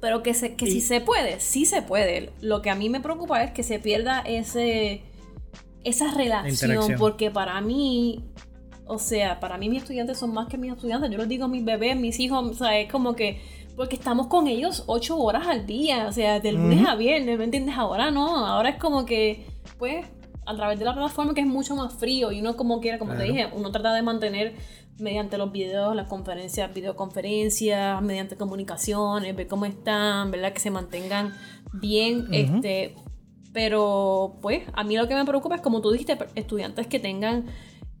Pero 0.00 0.22
que, 0.22 0.34
se, 0.34 0.54
que 0.54 0.66
si 0.66 0.80
se 0.80 1.00
puede, 1.00 1.40
sí 1.40 1.64
se 1.64 1.82
puede. 1.82 2.30
Lo 2.40 2.62
que 2.62 2.70
a 2.70 2.74
mí 2.74 2.88
me 2.88 3.00
preocupa 3.00 3.42
es 3.42 3.50
que 3.50 3.62
se 3.62 3.80
pierda 3.80 4.20
ese, 4.20 5.02
esa 5.82 6.14
relación, 6.14 6.94
porque 6.98 7.30
para 7.30 7.60
mí, 7.60 8.24
o 8.86 8.98
sea, 8.98 9.40
para 9.40 9.58
mí 9.58 9.68
mis 9.68 9.82
estudiantes 9.82 10.18
son 10.18 10.32
más 10.32 10.46
que 10.46 10.56
mis 10.56 10.72
estudiantes. 10.72 11.10
Yo 11.10 11.18
les 11.18 11.28
digo 11.28 11.46
a 11.46 11.48
mis 11.48 11.64
bebés, 11.64 11.96
mis 11.96 12.20
hijos, 12.20 12.44
o 12.48 12.54
sea, 12.54 12.78
es 12.78 12.90
como 12.90 13.16
que 13.16 13.40
porque 13.78 13.94
estamos 13.94 14.26
con 14.26 14.48
ellos 14.48 14.82
ocho 14.88 15.16
horas 15.18 15.46
al 15.46 15.64
día, 15.64 16.06
o 16.08 16.12
sea, 16.12 16.40
de 16.40 16.50
lunes 16.50 16.84
a 16.84 16.96
viernes, 16.96 17.38
¿me 17.38 17.44
entiendes? 17.44 17.76
Ahora 17.76 18.10
no, 18.10 18.44
ahora 18.44 18.70
es 18.70 18.76
como 18.76 19.06
que, 19.06 19.46
pues, 19.78 20.04
a 20.48 20.56
través 20.56 20.78
de 20.78 20.86
la 20.86 20.94
plataforma 20.94 21.34
que 21.34 21.42
es 21.42 21.46
mucho 21.46 21.76
más 21.76 21.92
frío 21.92 22.32
y 22.32 22.40
uno 22.40 22.56
como 22.56 22.80
quiera, 22.80 22.98
como 22.98 23.14
te 23.14 23.24
dije, 23.24 23.48
uno 23.54 23.70
trata 23.70 23.92
de 23.92 24.00
mantener 24.00 24.54
mediante 24.98 25.36
los 25.36 25.52
videos, 25.52 25.94
las 25.94 26.08
conferencias, 26.08 26.72
videoconferencias, 26.72 28.00
mediante 28.00 28.36
comunicaciones, 28.36 29.36
ver 29.36 29.46
cómo 29.46 29.66
están, 29.66 30.30
¿verdad? 30.30 30.54
Que 30.54 30.60
se 30.60 30.70
mantengan 30.70 31.34
bien, 31.72 32.28
este, 32.32 32.94
pero 33.52 34.38
pues 34.40 34.62
a 34.72 34.84
mí 34.84 34.96
lo 34.96 35.06
que 35.06 35.14
me 35.14 35.26
preocupa 35.26 35.56
es 35.56 35.60
como 35.60 35.82
tú 35.82 35.90
dijiste, 35.90 36.16
estudiantes 36.34 36.86
que 36.86 36.98
tengan 36.98 37.44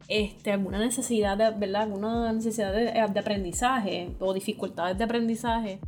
este, 0.08 0.50
alguna 0.50 0.78
necesidad 0.78 1.36
de, 1.36 1.50
¿verdad? 1.50 1.82
Alguna 1.82 2.32
necesidad 2.32 2.72
de, 2.72 2.92
de 2.92 3.20
aprendizaje 3.20 4.16
o 4.20 4.32
dificultades 4.32 4.96
de 4.96 5.04
aprendizaje. 5.04 5.80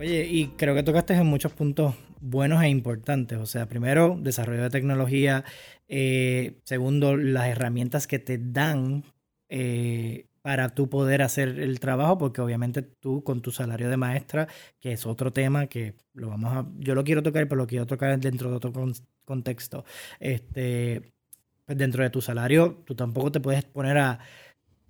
Oye, 0.00 0.26
y 0.26 0.46
creo 0.56 0.74
que 0.74 0.82
tocaste 0.82 1.12
en 1.12 1.26
muchos 1.26 1.52
puntos 1.52 1.94
buenos 2.22 2.62
e 2.62 2.70
importantes. 2.70 3.36
O 3.36 3.44
sea, 3.44 3.66
primero, 3.66 4.16
desarrollo 4.18 4.62
de 4.62 4.70
tecnología. 4.70 5.44
Eh, 5.88 6.58
segundo, 6.64 7.18
las 7.18 7.48
herramientas 7.48 8.06
que 8.06 8.18
te 8.18 8.38
dan 8.38 9.04
eh, 9.50 10.24
para 10.40 10.70
tú 10.74 10.88
poder 10.88 11.20
hacer 11.20 11.60
el 11.60 11.80
trabajo, 11.80 12.16
porque 12.16 12.40
obviamente 12.40 12.80
tú 12.80 13.22
con 13.22 13.42
tu 13.42 13.50
salario 13.50 13.90
de 13.90 13.98
maestra, 13.98 14.48
que 14.80 14.92
es 14.92 15.04
otro 15.04 15.34
tema 15.34 15.66
que 15.66 15.96
lo 16.14 16.30
vamos 16.30 16.54
a, 16.54 16.66
yo 16.78 16.94
lo 16.94 17.04
quiero 17.04 17.22
tocar, 17.22 17.46
pero 17.46 17.58
lo 17.58 17.66
quiero 17.66 17.86
tocar 17.86 18.18
dentro 18.18 18.48
de 18.48 18.56
otro 18.56 18.72
contexto. 19.26 19.84
Este, 20.18 21.12
pues 21.66 21.76
dentro 21.76 22.02
de 22.02 22.08
tu 22.08 22.22
salario, 22.22 22.82
tú 22.86 22.94
tampoco 22.94 23.30
te 23.32 23.40
puedes 23.40 23.66
poner 23.66 23.98
a, 23.98 24.18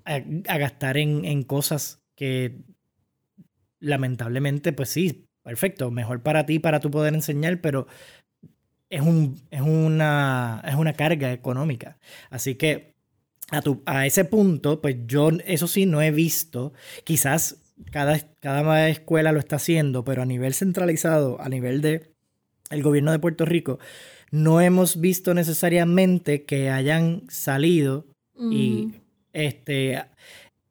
gastar 0.04 0.98
en, 0.98 1.24
en, 1.24 1.42
cosas 1.42 2.00
que 2.14 2.62
lamentablemente, 3.80 4.72
pues 4.72 4.90
sí, 4.90 5.26
perfecto, 5.42 5.90
mejor 5.90 6.22
para 6.22 6.46
ti, 6.46 6.58
para 6.58 6.80
tú 6.80 6.90
poder 6.90 7.14
enseñar, 7.14 7.60
pero 7.60 7.86
es, 8.88 9.00
un, 9.00 9.40
es, 9.50 9.60
una, 9.60 10.62
es 10.66 10.74
una 10.74 10.92
carga 10.92 11.32
económica. 11.32 11.98
Así 12.30 12.54
que 12.54 12.94
a, 13.50 13.62
tu, 13.62 13.82
a 13.86 14.06
ese 14.06 14.24
punto, 14.24 14.80
pues 14.80 14.96
yo 15.06 15.30
eso 15.46 15.66
sí 15.66 15.86
no 15.86 16.02
he 16.02 16.10
visto, 16.10 16.72
quizás 17.04 17.62
cada, 17.90 18.18
cada 18.40 18.88
escuela 18.88 19.32
lo 19.32 19.40
está 19.40 19.56
haciendo, 19.56 20.04
pero 20.04 20.22
a 20.22 20.26
nivel 20.26 20.54
centralizado, 20.54 21.40
a 21.40 21.48
nivel 21.48 21.80
de 21.80 22.12
el 22.70 22.82
gobierno 22.82 23.10
de 23.10 23.18
Puerto 23.18 23.44
Rico, 23.44 23.78
no 24.30 24.60
hemos 24.60 25.00
visto 25.00 25.34
necesariamente 25.34 26.44
que 26.44 26.70
hayan 26.70 27.24
salido 27.28 28.06
y 28.38 28.94
este, 29.32 30.02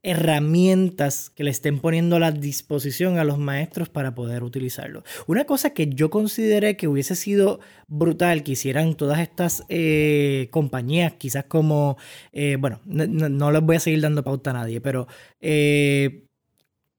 herramientas 0.02 1.30
que 1.30 1.44
le 1.44 1.52
estén 1.52 1.80
poniendo 1.80 2.16
a 2.16 2.20
la 2.20 2.32
disposición 2.32 3.18
a 3.18 3.26
los 3.26 3.38
maestros 3.38 3.90
para 3.90 4.16
poder 4.16 4.44
utilizarlo. 4.44 5.04
Una 5.28 5.46
cosa 5.46 5.72
que 5.72 5.90
yo 5.90 6.10
consideré 6.10 6.78
que 6.78 6.88
hubiese 6.88 7.16
sido 7.16 7.60
brutal 7.88 8.44
que 8.44 8.54
hicieran 8.54 8.96
todas 8.96 9.20
estas 9.20 9.66
eh, 9.68 10.48
compañías, 10.52 11.14
quizás 11.14 11.46
como, 11.46 11.98
eh, 12.32 12.58
bueno, 12.60 12.80
no, 12.86 13.52
les 13.52 13.62
voy 13.62 13.76
a 13.76 13.80
seguir 13.82 14.02
dando 14.02 14.24
pauta 14.24 14.52
a 14.52 14.54
nadie, 14.54 14.80
pero 14.80 15.08
eh, 15.42 16.26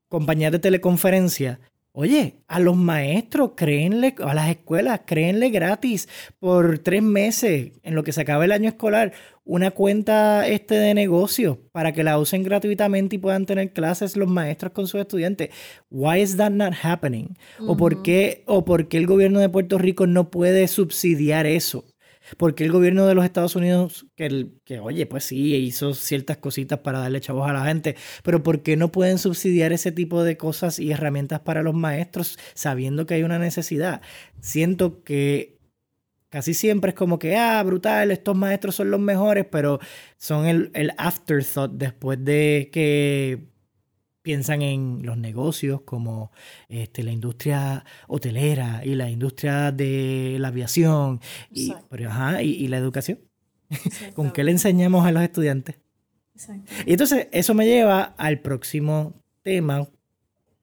compañías 0.08 0.52
de 0.52 0.58
teleconferencia 0.58 1.60
Oye, 2.00 2.36
a 2.48 2.60
los 2.60 2.78
maestros, 2.78 3.50
créenle, 3.54 4.14
a 4.24 4.32
las 4.32 4.48
escuelas, 4.48 5.02
créenle 5.04 5.50
gratis 5.50 6.08
por 6.38 6.78
tres 6.78 7.02
meses 7.02 7.72
en 7.82 7.94
lo 7.94 8.04
que 8.04 8.12
se 8.12 8.22
acaba 8.22 8.42
el 8.46 8.52
año 8.52 8.70
escolar 8.70 9.12
una 9.44 9.70
cuenta 9.70 10.48
este 10.48 10.76
de 10.76 10.94
negocio 10.94 11.60
para 11.72 11.92
que 11.92 12.02
la 12.02 12.18
usen 12.18 12.42
gratuitamente 12.42 13.16
y 13.16 13.18
puedan 13.18 13.44
tener 13.44 13.74
clases 13.74 14.16
los 14.16 14.30
maestros 14.30 14.72
con 14.72 14.86
sus 14.86 14.98
estudiantes. 14.98 15.50
Why 15.90 16.22
is 16.22 16.38
that 16.38 16.52
not 16.52 16.72
happening? 16.82 17.36
¿O, 17.58 17.76
por 17.76 18.00
qué, 18.00 18.44
¿O 18.46 18.64
por 18.64 18.88
qué 18.88 18.96
el 18.96 19.06
gobierno 19.06 19.38
de 19.38 19.50
Puerto 19.50 19.76
Rico 19.76 20.06
no 20.06 20.30
puede 20.30 20.68
subsidiar 20.68 21.44
eso? 21.44 21.84
Porque 22.36 22.64
el 22.64 22.72
gobierno 22.72 23.06
de 23.06 23.14
los 23.14 23.24
Estados 23.24 23.56
Unidos, 23.56 24.06
que, 24.16 24.48
que 24.64 24.80
oye, 24.80 25.06
pues 25.06 25.24
sí, 25.24 25.54
hizo 25.56 25.94
ciertas 25.94 26.38
cositas 26.38 26.80
para 26.80 27.00
darle 27.00 27.20
chavos 27.20 27.48
a 27.48 27.52
la 27.52 27.64
gente, 27.64 27.96
pero 28.22 28.42
¿por 28.42 28.62
qué 28.62 28.76
no 28.76 28.92
pueden 28.92 29.18
subsidiar 29.18 29.72
ese 29.72 29.92
tipo 29.92 30.22
de 30.22 30.36
cosas 30.36 30.78
y 30.78 30.90
herramientas 30.92 31.40
para 31.40 31.62
los 31.62 31.74
maestros 31.74 32.38
sabiendo 32.54 33.06
que 33.06 33.14
hay 33.14 33.22
una 33.22 33.38
necesidad? 33.38 34.02
Siento 34.40 35.02
que 35.02 35.58
casi 36.30 36.54
siempre 36.54 36.90
es 36.90 36.96
como 36.96 37.18
que, 37.18 37.36
ah, 37.36 37.62
brutal, 37.62 38.10
estos 38.10 38.36
maestros 38.36 38.76
son 38.76 38.90
los 38.90 39.00
mejores, 39.00 39.46
pero 39.50 39.80
son 40.16 40.46
el, 40.46 40.70
el 40.74 40.92
afterthought 40.96 41.72
después 41.72 42.24
de 42.24 42.70
que 42.72 43.49
piensan 44.22 44.62
en 44.62 45.00
los 45.04 45.16
negocios 45.16 45.82
como 45.82 46.30
este, 46.68 47.02
la 47.02 47.12
industria 47.12 47.84
hotelera 48.06 48.82
y 48.84 48.94
la 48.94 49.10
industria 49.10 49.72
de 49.72 50.36
la 50.38 50.48
aviación 50.48 51.20
y, 51.50 51.72
y, 52.42 52.68
la 52.68 52.76
educación. 52.76 53.20
¿Con 54.14 54.32
qué 54.32 54.44
le 54.44 54.52
enseñamos 54.52 55.06
a 55.06 55.12
los 55.12 55.22
estudiantes? 55.22 55.76
Y 56.86 56.92
entonces 56.92 57.28
eso 57.32 57.54
me 57.54 57.66
lleva 57.66 58.14
al 58.16 58.40
próximo 58.40 59.22
tema, 59.42 59.88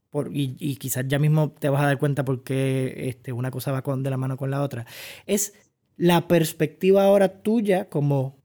por, 0.10 0.30
y, 0.34 0.76
quizás 0.78 1.06
ya 1.08 1.20
mismo 1.20 1.52
te 1.52 1.70
vas 1.70 1.84
a 1.84 1.88
dar 1.88 2.00
cuenta 2.00 2.26
por 2.26 2.44
qué 2.44 3.10
este, 3.10 3.32
una 3.32 3.52
cosa 3.52 3.72
va 3.72 3.82
con, 3.82 4.04
de 4.04 4.10
la 4.10 4.18
mano 4.18 4.38
con 4.38 4.50
la 4.50 4.62
otra. 4.62 4.86
Es 5.26 5.54
la 5.96 6.28
perspectiva 6.28 7.04
ahora 7.04 7.42
tuya 7.42 7.90
como 7.90 8.44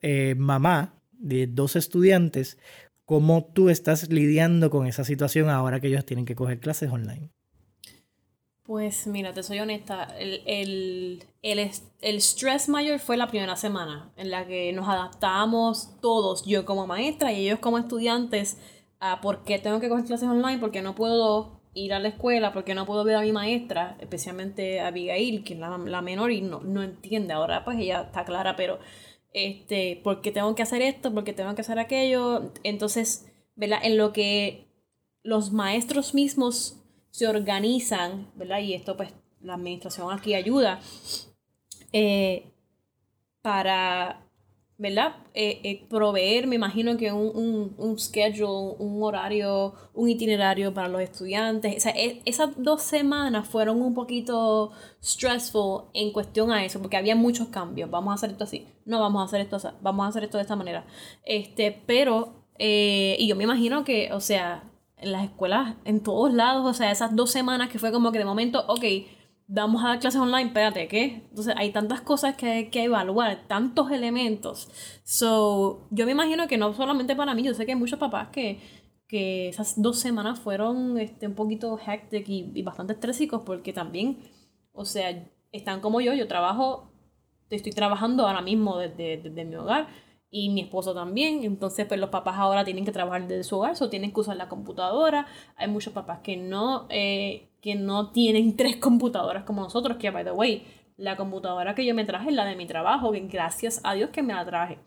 eh, 0.00 0.34
mamá 0.36 1.00
de 1.12 1.46
dos 1.46 1.76
estudiantes 1.76 2.58
¿Cómo 3.04 3.44
tú 3.44 3.68
estás 3.68 4.08
lidiando 4.10 4.70
con 4.70 4.86
esa 4.86 5.04
situación 5.04 5.50
ahora 5.50 5.80
que 5.80 5.88
ellos 5.88 6.06
tienen 6.06 6.24
que 6.24 6.34
coger 6.36 6.60
clases 6.60 6.90
online? 6.90 7.30
Pues 8.62 9.08
mira, 9.08 9.32
te 9.32 9.42
soy 9.42 9.58
honesta, 9.58 10.04
el, 10.18 10.40
el, 10.46 11.24
el, 11.42 11.70
el 12.00 12.16
stress 12.20 12.68
mayor 12.68 13.00
fue 13.00 13.16
la 13.16 13.26
primera 13.26 13.56
semana 13.56 14.12
en 14.16 14.30
la 14.30 14.46
que 14.46 14.72
nos 14.72 14.88
adaptamos 14.88 15.98
todos, 16.00 16.46
yo 16.46 16.64
como 16.64 16.86
maestra 16.86 17.32
y 17.32 17.44
ellos 17.46 17.58
como 17.58 17.78
estudiantes, 17.78 18.58
a 19.00 19.20
por 19.20 19.42
qué 19.42 19.58
tengo 19.58 19.80
que 19.80 19.88
coger 19.88 20.04
clases 20.04 20.28
online, 20.28 20.60
porque 20.60 20.80
no 20.80 20.94
puedo 20.94 21.60
ir 21.74 21.92
a 21.92 21.98
la 21.98 22.08
escuela, 22.08 22.52
porque 22.52 22.74
no 22.76 22.86
puedo 22.86 23.02
ver 23.02 23.16
a 23.16 23.22
mi 23.22 23.32
maestra, 23.32 23.96
especialmente 23.98 24.80
a 24.80 24.86
Abigail, 24.88 25.42
que 25.42 25.54
es 25.54 25.60
la, 25.60 25.76
la 25.78 26.02
menor 26.02 26.30
y 26.30 26.40
no, 26.40 26.60
no 26.60 26.82
entiende. 26.84 27.32
Ahora 27.32 27.64
pues 27.64 27.78
ella 27.78 28.02
está 28.02 28.24
clara, 28.24 28.54
pero 28.54 28.78
este, 29.32 30.00
porque 30.02 30.32
tengo 30.32 30.54
que 30.54 30.62
hacer 30.62 30.82
esto, 30.82 31.12
porque 31.12 31.32
tengo 31.32 31.54
que 31.54 31.62
hacer 31.62 31.78
aquello. 31.78 32.52
Entonces, 32.62 33.26
¿verdad? 33.56 33.80
En 33.82 33.96
lo 33.96 34.12
que 34.12 34.66
los 35.22 35.52
maestros 35.52 36.14
mismos 36.14 36.76
se 37.10 37.26
organizan, 37.26 38.30
¿verdad? 38.34 38.60
Y 38.60 38.74
esto 38.74 38.96
pues 38.96 39.10
la 39.40 39.54
administración 39.54 40.12
aquí 40.12 40.34
ayuda 40.34 40.80
eh, 41.92 42.50
para 43.42 44.22
¿verdad? 44.82 45.14
Eh, 45.32 45.60
eh, 45.62 45.86
proveer, 45.88 46.48
me 46.48 46.56
imagino 46.56 46.96
que 46.96 47.12
un, 47.12 47.30
un, 47.36 47.74
un, 47.78 47.98
schedule, 48.00 48.74
un 48.80 49.00
horario, 49.00 49.74
un 49.94 50.08
itinerario 50.08 50.74
para 50.74 50.88
los 50.88 51.00
estudiantes. 51.00 51.76
O 51.76 51.80
sea, 51.80 51.92
e, 51.92 52.20
esas 52.24 52.50
dos 52.60 52.82
semanas 52.82 53.46
fueron 53.46 53.80
un 53.80 53.94
poquito 53.94 54.72
stressful 55.00 55.84
en 55.94 56.12
cuestión 56.12 56.50
a 56.50 56.64
eso, 56.64 56.80
porque 56.80 56.96
había 56.96 57.14
muchos 57.14 57.46
cambios. 57.48 57.90
Vamos 57.90 58.10
a 58.10 58.14
hacer 58.16 58.30
esto 58.30 58.42
así, 58.42 58.66
no 58.84 59.00
vamos 59.00 59.22
a 59.22 59.24
hacer 59.26 59.40
esto 59.42 59.56
así, 59.56 59.68
vamos 59.80 60.04
a 60.04 60.08
hacer 60.08 60.24
esto 60.24 60.38
de 60.38 60.42
esta 60.42 60.56
manera. 60.56 60.84
Este, 61.24 61.80
pero, 61.86 62.32
eh, 62.58 63.14
y 63.20 63.28
yo 63.28 63.36
me 63.36 63.44
imagino 63.44 63.84
que, 63.84 64.12
o 64.12 64.18
sea, 64.18 64.64
en 64.96 65.12
las 65.12 65.22
escuelas, 65.22 65.76
en 65.84 66.02
todos 66.02 66.34
lados, 66.34 66.66
o 66.66 66.74
sea, 66.74 66.90
esas 66.90 67.14
dos 67.14 67.30
semanas 67.30 67.68
que 67.70 67.78
fue 67.78 67.92
como 67.92 68.10
que 68.10 68.18
de 68.18 68.24
momento, 68.24 68.64
ok, 68.66 68.84
vamos 69.46 69.84
a 69.84 69.88
dar 69.88 69.98
clases 70.00 70.20
online, 70.20 70.48
espérate, 70.48 70.88
¿qué? 70.88 71.22
Entonces 71.28 71.54
hay 71.56 71.72
tantas 71.72 72.00
cosas 72.00 72.36
que 72.36 72.46
hay 72.46 72.70
que 72.70 72.84
evaluar, 72.84 73.46
tantos 73.48 73.90
elementos. 73.90 74.70
So, 75.04 75.86
yo 75.90 76.06
me 76.06 76.12
imagino 76.12 76.48
que 76.48 76.58
no 76.58 76.72
solamente 76.74 77.16
para 77.16 77.34
mí, 77.34 77.42
yo 77.42 77.54
sé 77.54 77.66
que 77.66 77.72
hay 77.72 77.78
muchos 77.78 77.98
papás 77.98 78.28
que, 78.28 78.60
que 79.08 79.48
esas 79.48 79.80
dos 79.80 79.98
semanas 79.98 80.40
fueron 80.40 80.98
este, 80.98 81.26
un 81.26 81.34
poquito 81.34 81.78
hectic 81.78 82.28
y, 82.28 82.62
bastante 82.62 82.94
estrésicos 82.94 83.42
porque 83.44 83.72
también, 83.72 84.18
o 84.72 84.84
sea, 84.84 85.28
están 85.52 85.80
como 85.80 86.00
yo, 86.00 86.14
yo 86.14 86.26
trabajo, 86.28 86.90
estoy 87.50 87.72
trabajando 87.72 88.26
ahora 88.26 88.40
mismo 88.40 88.78
desde, 88.78 89.18
desde 89.18 89.44
mi 89.44 89.56
hogar 89.56 89.86
y 90.30 90.48
mi 90.48 90.62
esposo 90.62 90.94
también. 90.94 91.44
Entonces, 91.44 91.86
pues 91.86 92.00
los 92.00 92.10
papás 92.10 92.36
ahora 92.38 92.64
tienen 92.64 92.84
que 92.84 92.90
trabajar 92.90 93.28
desde 93.28 93.44
su 93.44 93.58
hogar, 93.58 93.76
o 93.80 93.90
tienen 93.90 94.12
que 94.12 94.20
usar 94.20 94.36
la 94.36 94.48
computadora. 94.48 95.26
Hay 95.56 95.68
muchos 95.68 95.92
papás 95.92 96.20
que 96.20 96.36
no, 96.38 96.86
eh, 96.88 97.51
que 97.62 97.74
no 97.74 98.10
tienen 98.10 98.56
tres 98.56 98.76
computadoras 98.76 99.44
como 99.44 99.62
nosotros, 99.62 99.96
que, 99.96 100.10
by 100.10 100.24
the 100.24 100.32
way, 100.32 100.66
la 100.98 101.16
computadora 101.16 101.74
que 101.74 101.86
yo 101.86 101.94
me 101.94 102.04
traje 102.04 102.28
es 102.28 102.34
la 102.34 102.44
de 102.44 102.56
mi 102.56 102.66
trabajo, 102.66 103.10
bien, 103.10 103.28
gracias 103.30 103.80
a 103.84 103.94
Dios 103.94 104.10
que 104.10 104.22
me 104.22 104.34
la 104.34 104.44
traje. 104.44 104.78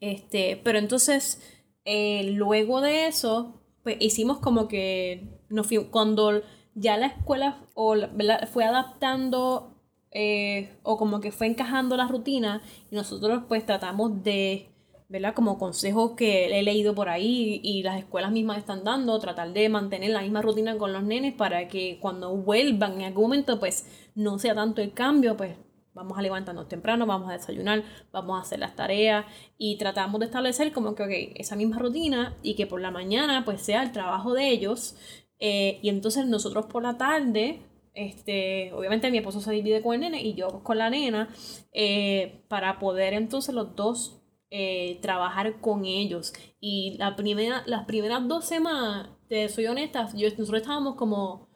Este, 0.00 0.60
pero 0.62 0.78
entonces, 0.78 1.42
eh, 1.84 2.30
luego 2.34 2.80
de 2.80 3.08
eso, 3.08 3.60
pues 3.82 3.96
hicimos 3.98 4.38
como 4.38 4.68
que 4.68 5.40
nos 5.48 5.68
cuando 5.90 6.42
ya 6.74 6.96
la 6.96 7.06
escuela 7.06 7.58
o 7.74 7.94
fue 8.52 8.64
adaptando 8.64 9.74
eh, 10.10 10.76
o 10.82 10.96
como 10.96 11.20
que 11.20 11.32
fue 11.32 11.46
encajando 11.46 11.96
la 11.96 12.08
rutina 12.08 12.62
y 12.90 12.94
nosotros 12.94 13.44
pues 13.48 13.64
tratamos 13.64 14.22
de, 14.22 14.68
¿verdad? 15.08 15.34
Como 15.34 15.58
consejos 15.58 16.12
que 16.16 16.46
he 16.46 16.62
leído 16.62 16.94
por 16.94 17.08
ahí 17.08 17.60
y 17.62 17.82
las 17.82 17.98
escuelas 17.98 18.32
mismas 18.32 18.58
están 18.58 18.84
dando, 18.84 19.18
tratar 19.18 19.52
de 19.52 19.68
mantener 19.68 20.10
la 20.10 20.22
misma 20.22 20.42
rutina 20.42 20.76
con 20.78 20.92
los 20.92 21.02
nenes 21.02 21.34
para 21.34 21.68
que 21.68 21.98
cuando 22.00 22.36
vuelvan 22.36 23.00
en 23.00 23.06
algún 23.06 23.24
momento 23.24 23.58
pues 23.60 23.86
no 24.14 24.38
sea 24.38 24.54
tanto 24.54 24.82
el 24.82 24.92
cambio, 24.92 25.36
pues 25.36 25.56
vamos 25.94 26.18
a 26.18 26.22
levantarnos 26.22 26.68
temprano, 26.68 27.06
vamos 27.06 27.30
a 27.30 27.34
desayunar, 27.34 27.84
vamos 28.12 28.38
a 28.38 28.42
hacer 28.42 28.58
las 28.58 28.76
tareas 28.76 29.24
y 29.56 29.78
tratamos 29.78 30.20
de 30.20 30.26
establecer 30.26 30.72
como 30.72 30.94
que, 30.94 31.02
ok, 31.02 31.34
esa 31.36 31.56
misma 31.56 31.78
rutina 31.78 32.36
y 32.42 32.54
que 32.54 32.66
por 32.66 32.80
la 32.80 32.90
mañana 32.90 33.44
pues 33.44 33.62
sea 33.62 33.82
el 33.82 33.92
trabajo 33.92 34.34
de 34.34 34.50
ellos 34.50 34.96
eh, 35.38 35.78
y 35.82 35.88
entonces 35.88 36.26
nosotros 36.26 36.66
por 36.66 36.82
la 36.82 36.98
tarde 36.98 37.62
este, 37.96 38.72
obviamente 38.74 39.10
mi 39.10 39.18
esposo 39.18 39.40
se 39.40 39.52
divide 39.52 39.82
con 39.82 39.94
el 39.94 40.00
nene 40.00 40.22
y 40.22 40.34
yo 40.34 40.62
con 40.62 40.76
la 40.78 40.90
nena, 40.90 41.30
eh, 41.72 42.44
para 42.48 42.78
poder 42.78 43.14
entonces 43.14 43.54
los 43.54 43.74
dos 43.74 44.20
eh, 44.50 44.98
trabajar 45.02 45.60
con 45.60 45.84
ellos. 45.84 46.32
Y 46.60 46.96
la 46.98 47.16
primera, 47.16 47.62
las 47.66 47.84
primeras 47.86 48.26
dos 48.28 48.44
semanas, 48.44 49.08
te 49.28 49.48
soy 49.48 49.66
honesta, 49.66 50.08
yo, 50.14 50.28
nosotros 50.30 50.62
estábamos 50.62 50.96
como, 50.96 51.48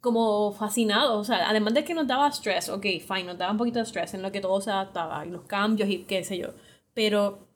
como 0.00 0.52
fascinados. 0.52 1.16
O 1.18 1.24
sea, 1.24 1.48
además 1.48 1.74
de 1.74 1.84
que 1.84 1.94
nos 1.94 2.06
daba 2.06 2.30
stress, 2.30 2.68
ok, 2.68 2.86
fine, 3.06 3.24
nos 3.24 3.38
daba 3.38 3.52
un 3.52 3.58
poquito 3.58 3.78
de 3.78 3.86
stress 3.86 4.14
en 4.14 4.22
lo 4.22 4.32
que 4.32 4.40
todo 4.40 4.60
se 4.60 4.70
adaptaba 4.70 5.24
y 5.26 5.30
los 5.30 5.42
cambios 5.44 5.88
y 5.88 6.04
qué 6.04 6.24
sé 6.24 6.38
yo. 6.38 6.48
Pero 6.94 7.48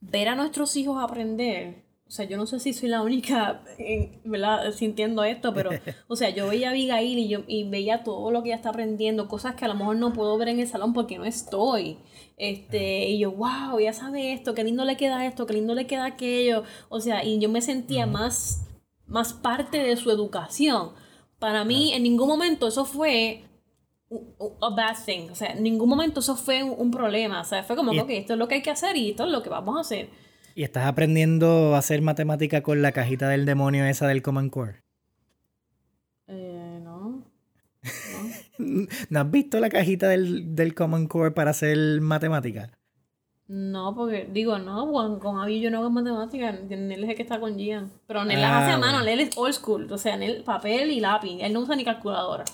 ver 0.00 0.28
a 0.28 0.36
nuestros 0.36 0.76
hijos 0.76 1.02
aprender 1.02 1.88
o 2.08 2.10
sea, 2.10 2.24
yo 2.24 2.38
no 2.38 2.46
sé 2.46 2.58
si 2.58 2.72
soy 2.72 2.88
la 2.88 3.02
única, 3.02 3.62
¿verdad? 4.24 4.72
Sintiendo 4.72 5.24
esto, 5.24 5.52
pero, 5.52 5.70
o 6.08 6.16
sea, 6.16 6.30
yo 6.30 6.48
veía 6.48 6.68
a 6.68 6.70
Abigail 6.70 7.18
y, 7.18 7.28
yo, 7.28 7.40
y 7.46 7.68
veía 7.68 8.02
todo 8.02 8.30
lo 8.30 8.42
que 8.42 8.48
ella 8.48 8.56
está 8.56 8.70
aprendiendo, 8.70 9.28
cosas 9.28 9.56
que 9.56 9.66
a 9.66 9.68
lo 9.68 9.74
mejor 9.74 9.96
no 9.96 10.14
puedo 10.14 10.38
ver 10.38 10.48
en 10.48 10.60
el 10.60 10.66
salón 10.66 10.94
porque 10.94 11.18
no 11.18 11.26
estoy. 11.26 11.98
Este, 12.38 13.08
y 13.08 13.18
yo, 13.18 13.32
wow, 13.32 13.80
ya 13.80 13.92
sabe 13.92 14.32
esto, 14.32 14.54
qué 14.54 14.62
lindo 14.62 14.84
le 14.84 14.96
queda 14.96 15.26
esto, 15.26 15.44
qué 15.44 15.54
lindo 15.54 15.74
le 15.74 15.88
queda 15.88 16.06
aquello. 16.06 16.62
O 16.88 17.00
sea, 17.00 17.24
y 17.24 17.38
yo 17.40 17.48
me 17.48 17.60
sentía 17.60 18.06
más, 18.06 18.64
más 19.06 19.32
parte 19.32 19.78
de 19.82 19.96
su 19.96 20.10
educación. 20.10 20.92
Para 21.40 21.64
mí, 21.64 21.92
en 21.92 22.04
ningún 22.04 22.28
momento 22.28 22.68
eso 22.68 22.84
fue 22.84 23.42
a 24.60 24.70
bad 24.70 24.96
thing. 25.04 25.30
O 25.30 25.34
sea, 25.34 25.50
en 25.52 25.64
ningún 25.64 25.88
momento 25.88 26.20
eso 26.20 26.36
fue 26.36 26.62
un, 26.62 26.90
problema. 26.92 27.40
O 27.40 27.44
sea, 27.44 27.64
fue 27.64 27.74
como, 27.74 27.90
que 28.06 28.18
esto 28.18 28.34
es 28.34 28.38
lo 28.38 28.46
que 28.46 28.56
hay 28.56 28.62
que 28.62 28.70
hacer 28.70 28.96
y 28.96 29.10
esto 29.10 29.24
es 29.24 29.32
lo 29.32 29.42
que 29.42 29.50
vamos 29.50 29.76
a 29.76 29.80
hacer. 29.80 30.08
¿Y 30.54 30.62
estás 30.62 30.86
aprendiendo 30.86 31.74
a 31.74 31.78
hacer 31.78 32.02
matemática 32.02 32.62
con 32.62 32.82
la 32.82 32.92
cajita 32.92 33.28
del 33.28 33.46
demonio 33.46 33.84
esa 33.84 34.06
del 34.06 34.22
Common 34.22 34.50
Core? 34.50 34.82
Eh, 36.28 36.80
no. 36.82 37.24
No. 39.10 39.20
has 39.20 39.30
visto 39.30 39.60
la 39.60 39.68
cajita 39.68 40.08
del, 40.08 40.54
del 40.54 40.74
Common 40.74 41.06
Core 41.06 41.30
para 41.30 41.50
hacer 41.50 42.00
matemática? 42.00 42.70
No, 43.46 43.94
porque 43.94 44.28
digo, 44.30 44.58
no, 44.58 44.92
con, 44.92 45.18
con 45.18 45.38
Avi 45.38 45.60
yo 45.60 45.70
no 45.70 45.78
hago 45.78 45.90
matemática, 45.90 46.50
Él 46.50 46.92
es 46.92 47.08
el 47.08 47.16
que 47.16 47.22
está 47.22 47.40
con 47.40 47.56
Gian. 47.56 47.90
Pero 48.06 48.24
Nel 48.24 48.40
las 48.40 48.62
hace 48.62 48.72
a 48.72 48.74
ah, 48.74 48.78
mano, 48.78 49.02
Nel 49.02 49.20
es 49.20 49.36
old 49.38 49.54
school, 49.54 49.90
o 49.90 49.96
sea, 49.96 50.16
Nel 50.16 50.42
papel 50.44 50.90
y 50.90 51.00
lápiz, 51.00 51.38
él 51.40 51.52
no 51.52 51.60
usa 51.60 51.74
ni 51.74 51.84
calculadora. 51.84 52.44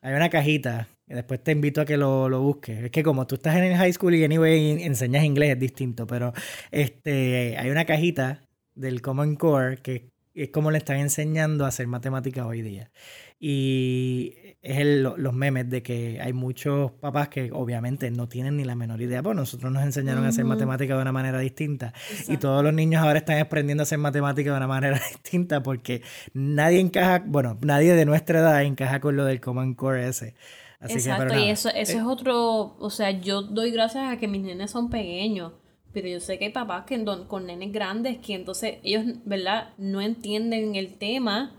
Hay 0.00 0.14
una 0.14 0.30
cajita 0.30 0.88
Después 1.14 1.42
te 1.42 1.50
invito 1.50 1.80
a 1.80 1.84
que 1.84 1.96
lo, 1.96 2.28
lo, 2.28 2.40
busques. 2.40 2.84
Es 2.84 2.90
que 2.92 3.02
como 3.02 3.26
tú 3.26 3.34
estás 3.34 3.56
en 3.56 3.64
el 3.64 3.76
high 3.76 3.92
school 3.92 4.14
y 4.14 4.22
anyway 4.22 4.80
enseñas 4.84 5.24
inglés 5.24 5.50
es 5.50 5.58
distinto, 5.58 6.06
pero 6.06 6.32
este 6.70 7.58
hay 7.58 7.68
una 7.70 7.84
cajita 7.84 8.42
del 8.76 9.02
Common 9.02 9.34
Core 9.34 9.78
que 9.78 10.08
es 10.34 10.50
como 10.50 10.70
le 10.70 10.78
están 10.78 10.98
enseñando 10.98 11.64
a 11.64 11.68
hacer 11.68 11.86
matemáticas 11.86 12.46
hoy 12.46 12.62
día. 12.62 12.90
Y 13.38 14.34
es 14.62 14.78
el, 14.78 15.02
los 15.02 15.32
memes 15.32 15.70
de 15.70 15.82
que 15.82 16.20
hay 16.20 16.32
muchos 16.32 16.92
papás 16.92 17.28
que 17.28 17.50
obviamente 17.52 18.10
no 18.10 18.28
tienen 18.28 18.58
ni 18.58 18.64
la 18.64 18.74
menor 18.74 19.00
idea, 19.00 19.22
pues 19.22 19.34
nosotros 19.34 19.72
nos 19.72 19.82
enseñaron 19.82 20.24
a 20.24 20.28
hacer 20.28 20.44
matemáticas 20.44 20.96
de 20.96 21.02
una 21.02 21.12
manera 21.12 21.38
distinta. 21.38 21.94
Y 22.28 22.36
todos 22.36 22.62
los 22.62 22.74
niños 22.74 23.02
ahora 23.02 23.18
están 23.18 23.38
aprendiendo 23.38 23.82
a 23.82 23.84
hacer 23.84 23.98
matemáticas 23.98 24.52
de 24.52 24.56
una 24.56 24.66
manera 24.66 25.00
distinta 25.10 25.62
porque 25.62 26.02
nadie 26.34 26.80
encaja, 26.80 27.22
bueno, 27.26 27.56
nadie 27.62 27.94
de 27.94 28.04
nuestra 28.04 28.40
edad 28.40 28.62
encaja 28.62 29.00
con 29.00 29.16
lo 29.16 29.24
del 29.24 29.40
Common 29.40 29.74
Core 29.74 30.08
ese. 30.08 30.34
Exacto, 30.82 31.38
y 31.38 31.50
eso, 31.50 31.68
eso 31.68 31.92
es 31.92 31.98
eh, 31.98 32.02
otro, 32.02 32.76
o 32.78 32.90
sea, 32.90 33.10
yo 33.10 33.42
doy 33.42 33.70
gracias 33.70 34.10
a 34.10 34.16
que 34.16 34.28
mis 34.28 34.40
nenes 34.40 34.70
son 34.70 34.88
pequeños, 34.88 35.52
pero 35.92 36.08
yo 36.08 36.20
sé 36.20 36.38
que 36.38 36.46
hay 36.46 36.52
papás 36.52 36.84
que 36.84 37.04
con 37.26 37.46
nenes 37.46 37.72
grandes 37.72 38.18
que 38.18 38.34
entonces 38.34 38.78
ellos, 38.82 39.04
¿verdad? 39.24 39.70
No 39.78 40.00
entienden 40.00 40.74
el 40.76 40.98
tema 40.98 41.56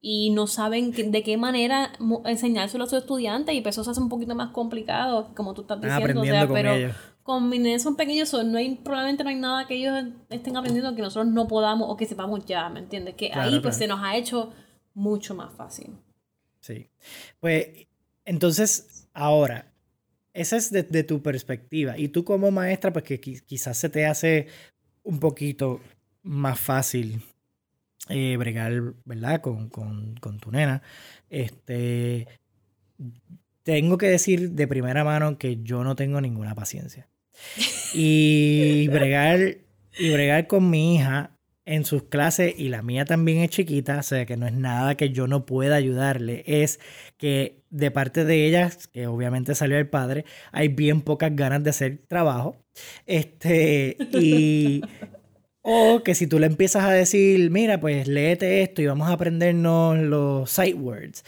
y 0.00 0.30
no 0.30 0.46
saben 0.46 0.92
de 0.92 1.22
qué 1.22 1.36
manera 1.36 1.92
enseñárselo 2.26 2.84
a 2.84 2.86
sus 2.86 2.98
estudiantes 2.98 3.54
y 3.54 3.62
pues 3.62 3.74
eso 3.74 3.84
se 3.84 3.90
hace 3.90 4.00
un 4.00 4.08
poquito 4.08 4.34
más 4.34 4.50
complicado, 4.50 5.30
como 5.34 5.54
tú 5.54 5.62
estás 5.62 5.80
diciendo, 5.80 6.20
o 6.20 6.24
sea, 6.24 6.46
pero 6.46 6.94
con 7.22 7.48
mis 7.48 7.58
nenes 7.58 7.82
son 7.82 7.96
pequeños, 7.96 8.32
no 8.44 8.58
hay, 8.58 8.74
probablemente 8.74 9.24
no 9.24 9.30
hay 9.30 9.36
nada 9.36 9.66
que 9.66 9.76
ellos 9.76 10.12
estén 10.28 10.58
aprendiendo 10.58 10.94
que 10.94 11.00
nosotros 11.00 11.32
no 11.32 11.48
podamos 11.48 11.88
o 11.90 11.96
que 11.96 12.04
sepamos 12.04 12.44
ya, 12.44 12.68
¿me 12.68 12.80
entiendes? 12.80 13.14
Que 13.14 13.32
ahí 13.32 13.60
pues 13.60 13.78
se 13.78 13.86
nos 13.86 14.00
ha 14.02 14.14
hecho 14.14 14.52
mucho 14.92 15.34
más 15.34 15.52
fácil. 15.54 15.96
Sí. 16.60 16.90
Pues 17.40 17.88
entonces, 18.26 19.08
ahora, 19.14 19.72
esa 20.34 20.56
es 20.56 20.70
de, 20.72 21.04
tu 21.04 21.22
perspectiva. 21.22 21.96
Y 21.96 22.08
tú 22.08 22.24
como 22.24 22.50
maestra, 22.50 22.92
pues 22.92 23.04
que 23.04 23.20
quizás 23.20 23.78
se 23.78 23.88
te 23.88 24.04
hace 24.04 24.48
un 25.04 25.20
poquito 25.20 25.80
más 26.22 26.58
fácil 26.58 27.22
eh, 28.08 28.36
bregar, 28.36 28.94
¿verdad? 29.04 29.40
Con, 29.40 29.70
tu 30.40 30.50
nena. 30.50 30.82
Este, 31.30 32.26
tengo 33.62 33.96
que 33.96 34.08
decir 34.08 34.50
de 34.50 34.66
primera 34.66 35.04
mano 35.04 35.38
que 35.38 35.62
yo 35.62 35.84
no 35.84 35.94
tengo 35.94 36.20
ninguna 36.20 36.56
paciencia. 36.56 37.08
Y 37.94 38.88
bregar, 38.92 39.58
y 39.96 40.10
bregar 40.10 40.48
con 40.48 40.68
mi 40.68 40.96
hija 40.96 41.33
en 41.66 41.84
sus 41.84 42.04
clases, 42.04 42.54
y 42.58 42.68
la 42.68 42.82
mía 42.82 43.04
también 43.04 43.38
es 43.38 43.50
chiquita, 43.50 43.98
o 43.98 44.02
sea 44.02 44.26
que 44.26 44.36
no 44.36 44.46
es 44.46 44.52
nada 44.52 44.96
que 44.96 45.10
yo 45.10 45.26
no 45.26 45.46
pueda 45.46 45.76
ayudarle, 45.76 46.44
es 46.46 46.80
que 47.16 47.62
de 47.70 47.90
parte 47.90 48.24
de 48.24 48.46
ellas, 48.46 48.88
que 48.88 49.06
obviamente 49.06 49.54
salió 49.54 49.78
el 49.78 49.88
padre, 49.88 50.24
hay 50.52 50.68
bien 50.68 51.00
pocas 51.02 51.34
ganas 51.34 51.62
de 51.64 51.70
hacer 51.70 51.98
trabajo. 52.08 52.56
Este, 53.06 53.96
y. 54.12 54.82
o 55.62 56.02
que 56.04 56.14
si 56.14 56.26
tú 56.26 56.38
le 56.38 56.46
empiezas 56.46 56.84
a 56.84 56.90
decir, 56.92 57.50
mira, 57.50 57.80
pues 57.80 58.06
léete 58.06 58.62
esto 58.62 58.82
y 58.82 58.86
vamos 58.86 59.08
a 59.08 59.14
aprendernos 59.14 59.98
los 59.98 60.50
sight 60.50 60.76
words. 60.76 61.24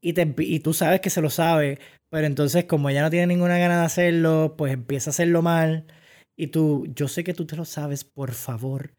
Y, 0.00 0.14
te, 0.14 0.34
y 0.38 0.60
tú 0.60 0.74
sabes 0.74 1.00
que 1.00 1.10
se 1.10 1.20
lo 1.22 1.30
sabe, 1.30 1.78
pero 2.10 2.26
entonces, 2.26 2.64
como 2.64 2.90
ella 2.90 3.02
no 3.02 3.10
tiene 3.10 3.28
ninguna 3.28 3.58
gana 3.58 3.78
de 3.80 3.86
hacerlo, 3.86 4.54
pues 4.58 4.72
empieza 4.72 5.10
a 5.10 5.12
hacerlo 5.12 5.42
mal 5.42 5.86
y 6.40 6.46
tú, 6.46 6.86
yo 6.94 7.08
sé 7.08 7.24
que 7.24 7.34
tú 7.34 7.46
te 7.46 7.56
lo 7.56 7.64
sabes, 7.64 8.04
por 8.04 8.30
favor, 8.30 8.94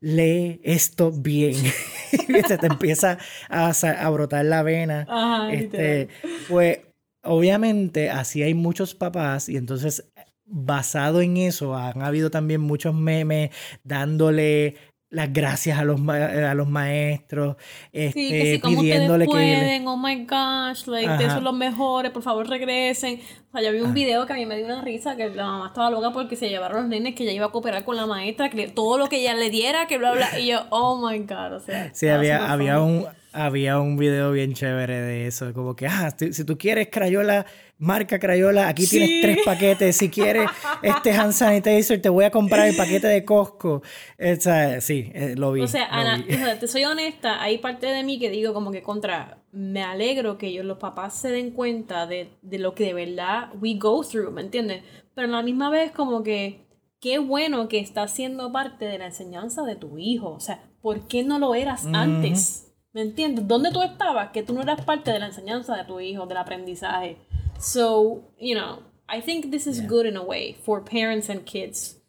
lee 0.00 0.60
esto 0.62 1.10
bien. 1.10 1.56
se 2.46 2.56
te 2.56 2.66
empieza 2.68 3.18
a, 3.48 3.70
a, 3.70 4.10
brotar 4.10 4.44
la 4.44 4.62
vena. 4.62 5.04
este, 5.50 6.08
pues 6.48 6.78
obviamente 7.24 8.10
así 8.10 8.44
hay 8.44 8.54
muchos 8.54 8.94
papás 8.94 9.48
y 9.48 9.56
entonces 9.56 10.08
basado 10.46 11.20
en 11.20 11.36
eso 11.36 11.74
han 11.74 12.00
habido 12.02 12.30
también 12.30 12.60
muchos 12.60 12.94
memes 12.94 13.50
dándole 13.82 14.76
las 15.14 15.32
gracias 15.32 15.78
a 15.78 15.84
los, 15.84 16.00
a 16.08 16.54
los 16.54 16.68
maestros, 16.68 17.56
este, 17.92 18.20
sí, 18.20 18.28
que 18.30 18.52
si 18.54 18.60
como 18.60 18.80
pidiéndole 18.80 19.26
pueden, 19.26 19.86
oh 19.86 19.96
my 19.96 20.24
gosh, 20.24 20.86
like, 20.86 21.08
ustedes 21.08 21.32
son 21.32 21.44
los 21.44 21.54
mejores, 21.54 22.10
por 22.10 22.22
favor 22.22 22.48
regresen. 22.48 23.20
O 23.48 23.52
sea, 23.52 23.62
yo 23.62 23.72
vi 23.72 23.80
un 23.80 23.94
video 23.94 24.26
que 24.26 24.32
a 24.32 24.36
mí 24.36 24.44
me 24.44 24.56
dio 24.56 24.66
una 24.66 24.82
risa, 24.82 25.16
que 25.16 25.28
la 25.30 25.46
mamá 25.46 25.68
estaba 25.68 25.90
loca 25.90 26.10
porque 26.10 26.34
se 26.34 26.48
llevaron 26.48 26.82
los 26.82 26.88
nenes, 26.88 27.14
que 27.14 27.22
ella 27.22 27.32
iba 27.32 27.46
a 27.46 27.50
cooperar 27.50 27.84
con 27.84 27.96
la 27.96 28.06
maestra, 28.06 28.50
que 28.50 28.68
todo 28.68 28.98
lo 28.98 29.08
que 29.08 29.20
ella 29.20 29.34
le 29.34 29.50
diera, 29.50 29.86
que 29.86 29.98
bla, 29.98 30.12
bla, 30.12 30.38
y 30.38 30.48
yo, 30.48 30.66
oh 30.70 31.08
my 31.08 31.18
god, 31.20 31.54
o 31.54 31.60
sea. 31.60 31.94
Sí, 31.94 32.08
había, 32.08 32.50
había 32.50 32.80
un 32.80 33.06
había 33.34 33.80
un 33.80 33.96
video 33.96 34.30
bien 34.30 34.54
chévere 34.54 35.00
de 35.00 35.26
eso, 35.26 35.52
como 35.52 35.74
que, 35.74 35.86
ah, 35.86 36.14
si 36.16 36.44
tú 36.44 36.56
quieres 36.56 36.88
Crayola, 36.90 37.44
marca 37.78 38.20
Crayola, 38.20 38.68
aquí 38.68 38.86
tienes 38.86 39.20
tres 39.20 39.38
paquetes, 39.44 39.96
si 39.96 40.08
quieres 40.08 40.48
este 40.82 41.10
hand 41.12 41.32
sanitizer, 41.32 42.00
te 42.00 42.08
voy 42.08 42.24
a 42.24 42.30
comprar 42.30 42.68
el 42.68 42.76
paquete 42.76 43.08
de 43.08 43.24
Costco. 43.24 43.82
O 43.82 44.80
sí, 44.80 45.10
eh, 45.12 45.34
lo 45.36 45.52
vi. 45.52 45.62
O 45.62 45.68
sea, 45.68 45.86
Ana, 45.86 46.24
te 46.60 46.68
soy 46.68 46.84
honesta, 46.84 47.42
hay 47.42 47.58
parte 47.58 47.86
de 47.86 48.04
mí 48.04 48.20
que 48.20 48.30
digo 48.30 48.54
como 48.54 48.70
que 48.70 48.82
contra, 48.82 49.42
me 49.50 49.82
alegro 49.82 50.38
que 50.38 50.46
ellos, 50.46 50.64
los 50.64 50.78
papás, 50.78 51.20
se 51.20 51.30
den 51.30 51.50
cuenta 51.50 52.06
de, 52.06 52.30
de 52.42 52.58
lo 52.58 52.74
que 52.74 52.84
de 52.84 52.94
verdad 52.94 53.50
we 53.60 53.74
go 53.74 54.04
through, 54.04 54.32
¿me 54.32 54.42
entiendes? 54.42 54.84
Pero 55.14 55.28
a 55.28 55.30
la 55.32 55.42
misma 55.42 55.70
vez 55.70 55.90
como 55.90 56.22
que, 56.22 56.68
qué 57.00 57.18
bueno 57.18 57.68
que 57.68 57.80
estás 57.80 58.14
siendo 58.14 58.52
parte 58.52 58.84
de 58.84 58.98
la 58.98 59.06
enseñanza 59.06 59.62
de 59.64 59.74
tu 59.74 59.98
hijo, 59.98 60.30
o 60.30 60.40
sea, 60.40 60.62
¿por 60.80 61.08
qué 61.08 61.24
no 61.24 61.40
lo 61.40 61.56
eras 61.56 61.86
antes? 61.92 62.70
¿Me 62.94 63.02
entiendes? 63.02 63.46
¿Dónde 63.48 63.72
tú 63.72 63.82
estabas? 63.82 64.30
Que 64.30 64.44
tú 64.44 64.54
no 64.54 64.62
eras 64.62 64.84
parte 64.84 65.10
de 65.10 65.18
la 65.18 65.26
enseñanza 65.26 65.76
de 65.76 65.84
tu 65.84 65.98
hijo, 65.98 66.26
del 66.26 66.36
aprendizaje. 66.36 67.16
So, 67.58 68.22
you 68.38 68.54
know, 68.54 68.84
I 69.08 69.20
think 69.20 69.50
this 69.50 69.66
is 69.66 69.84
good 69.84 70.06
in 70.06 70.16
a 70.16 70.22
way 70.22 70.54
for 70.54 70.84
parents 70.84 71.28
and 71.28 71.42
kids. 71.44 72.00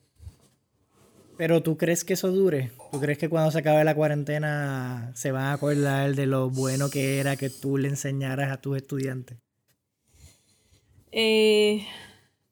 Pero 1.38 1.64
tú 1.64 1.76
crees 1.76 2.06
que 2.06 2.14
eso 2.14 2.32
dure? 2.32 2.72
¿Tú 2.92 3.00
crees 3.00 3.18
que 3.18 3.28
cuando 3.30 3.50
se 3.50 3.60
acabe 3.60 3.84
la 3.84 3.96
cuarentena 3.96 5.12
se 5.16 5.32
van 5.32 5.46
a 5.46 5.54
acordar 5.54 6.14
de 6.14 6.28
lo 6.28 6.52
bueno 6.52 6.90
que 6.92 7.20
era 7.20 7.36
que 7.36 7.50
tú 7.50 7.80
le 7.80 7.90
enseñaras 7.90 8.52
a 8.52 8.62
tus 8.62 8.78
estudiantes? 8.78 9.40
Eh, 11.12 11.88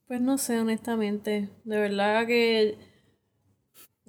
pues 0.07 0.21
no 0.21 0.39
sé, 0.39 0.59
honestamente. 0.59 1.49
De 1.65 1.77
verdad 1.77 2.25
que 2.25 2.79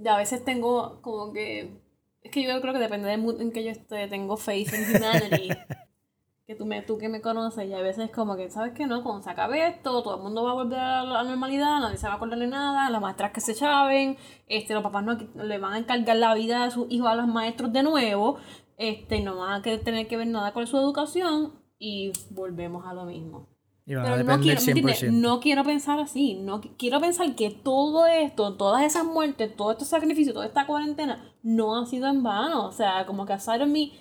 a 0.06 0.16
veces 0.16 0.42
tengo 0.46 1.02
como 1.02 1.32
que 1.34 1.83
es 2.24 2.30
que 2.32 2.42
yo 2.42 2.60
creo 2.60 2.72
que 2.72 2.80
depende 2.80 3.08
del 3.08 3.20
mood 3.20 3.40
en 3.40 3.52
que 3.52 3.62
yo 3.62 3.70
esté. 3.70 4.08
Tengo 4.08 4.36
faith 4.36 4.72
in 4.74 4.96
humanity. 4.96 5.50
que 6.46 6.54
tú, 6.54 6.66
me, 6.66 6.82
tú 6.82 6.98
que 6.98 7.08
me 7.08 7.22
conoces, 7.22 7.66
y 7.68 7.72
a 7.72 7.80
veces 7.80 8.10
como 8.10 8.36
que, 8.36 8.50
¿sabes 8.50 8.72
qué? 8.74 8.86
No, 8.86 9.02
cuando 9.02 9.22
se 9.22 9.30
acabe 9.30 9.66
esto, 9.66 10.02
todo 10.02 10.16
el 10.16 10.22
mundo 10.22 10.44
va 10.44 10.50
a 10.50 10.54
volver 10.54 10.78
a 10.78 11.02
la 11.02 11.22
normalidad, 11.22 11.80
nadie 11.80 11.96
se 11.96 12.06
va 12.06 12.14
a 12.14 12.16
acordar 12.16 12.38
de 12.38 12.46
nada, 12.46 12.90
las 12.90 13.00
maestras 13.00 13.32
que 13.32 13.40
se 13.40 13.54
chaven, 13.54 14.18
este, 14.46 14.74
los 14.74 14.82
papás 14.82 15.04
no 15.04 15.14
le 15.14 15.58
van 15.58 15.72
a 15.72 15.78
encargar 15.78 16.16
la 16.16 16.34
vida 16.34 16.64
a 16.64 16.70
sus 16.70 16.86
hijos 16.90 17.08
a 17.08 17.14
los 17.14 17.28
maestros 17.28 17.72
de 17.72 17.82
nuevo, 17.82 18.36
este, 18.76 19.20
no 19.20 19.38
van 19.38 19.52
a 19.52 19.62
tener 19.62 20.06
que 20.06 20.16
ver 20.18 20.26
nada 20.26 20.52
con 20.52 20.66
su 20.66 20.76
educación, 20.76 21.54
y 21.78 22.12
volvemos 22.30 22.86
a 22.86 22.92
lo 22.92 23.06
mismo. 23.06 23.53
Pero 23.86 24.22
no 24.24 24.40
quiero, 24.40 24.60
no 25.12 25.40
quiero 25.40 25.62
pensar 25.62 26.00
así. 26.00 26.34
No 26.34 26.60
quiero 26.78 27.00
pensar 27.00 27.34
que 27.34 27.50
todo 27.50 28.06
esto, 28.06 28.54
todas 28.54 28.82
esas 28.82 29.04
muertes, 29.04 29.54
todo 29.54 29.72
este 29.72 29.84
sacrificio, 29.84 30.32
toda 30.32 30.46
esta 30.46 30.66
cuarentena, 30.66 31.34
no 31.42 31.78
ha 31.78 31.86
sido 31.86 32.08
en 32.08 32.22
vano. 32.22 32.66
O 32.66 32.72
sea, 32.72 33.04
como 33.04 33.26
que 33.26 33.34
aside 33.34 33.62
of 33.62 33.68
me 33.68 33.92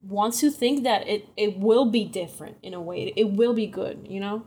wants 0.00 0.40
to 0.40 0.50
think 0.50 0.84
that 0.84 1.02
it, 1.08 1.28
it 1.36 1.56
will 1.58 1.90
be 1.90 2.04
different 2.04 2.56
in 2.62 2.74
a 2.74 2.80
way. 2.80 3.12
It 3.16 3.36
will 3.36 3.54
be 3.54 3.66
good, 3.66 4.04
you 4.08 4.20
know? 4.20 4.44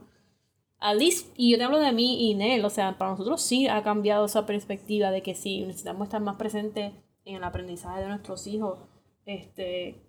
At 0.79 0.97
least, 0.97 1.31
y 1.35 1.51
yo 1.51 1.57
te 1.57 1.63
hablo 1.63 1.77
de 1.77 1.91
mí 1.91 2.31
y 2.31 2.33
Nel, 2.33 2.65
o 2.65 2.69
sea, 2.69 2.97
para 2.97 3.11
nosotros 3.11 3.41
sí 3.41 3.67
ha 3.67 3.83
cambiado 3.83 4.25
esa 4.25 4.47
perspectiva 4.47 5.11
de 5.11 5.21
que 5.21 5.35
sí, 5.35 5.61
necesitamos 5.61 6.07
estar 6.07 6.21
más 6.21 6.37
presentes 6.37 6.93
en 7.23 7.35
el 7.35 7.43
aprendizaje 7.43 8.01
de 8.01 8.07
nuestros 8.07 8.47
hijos. 8.47 8.79
Este, 9.25 10.01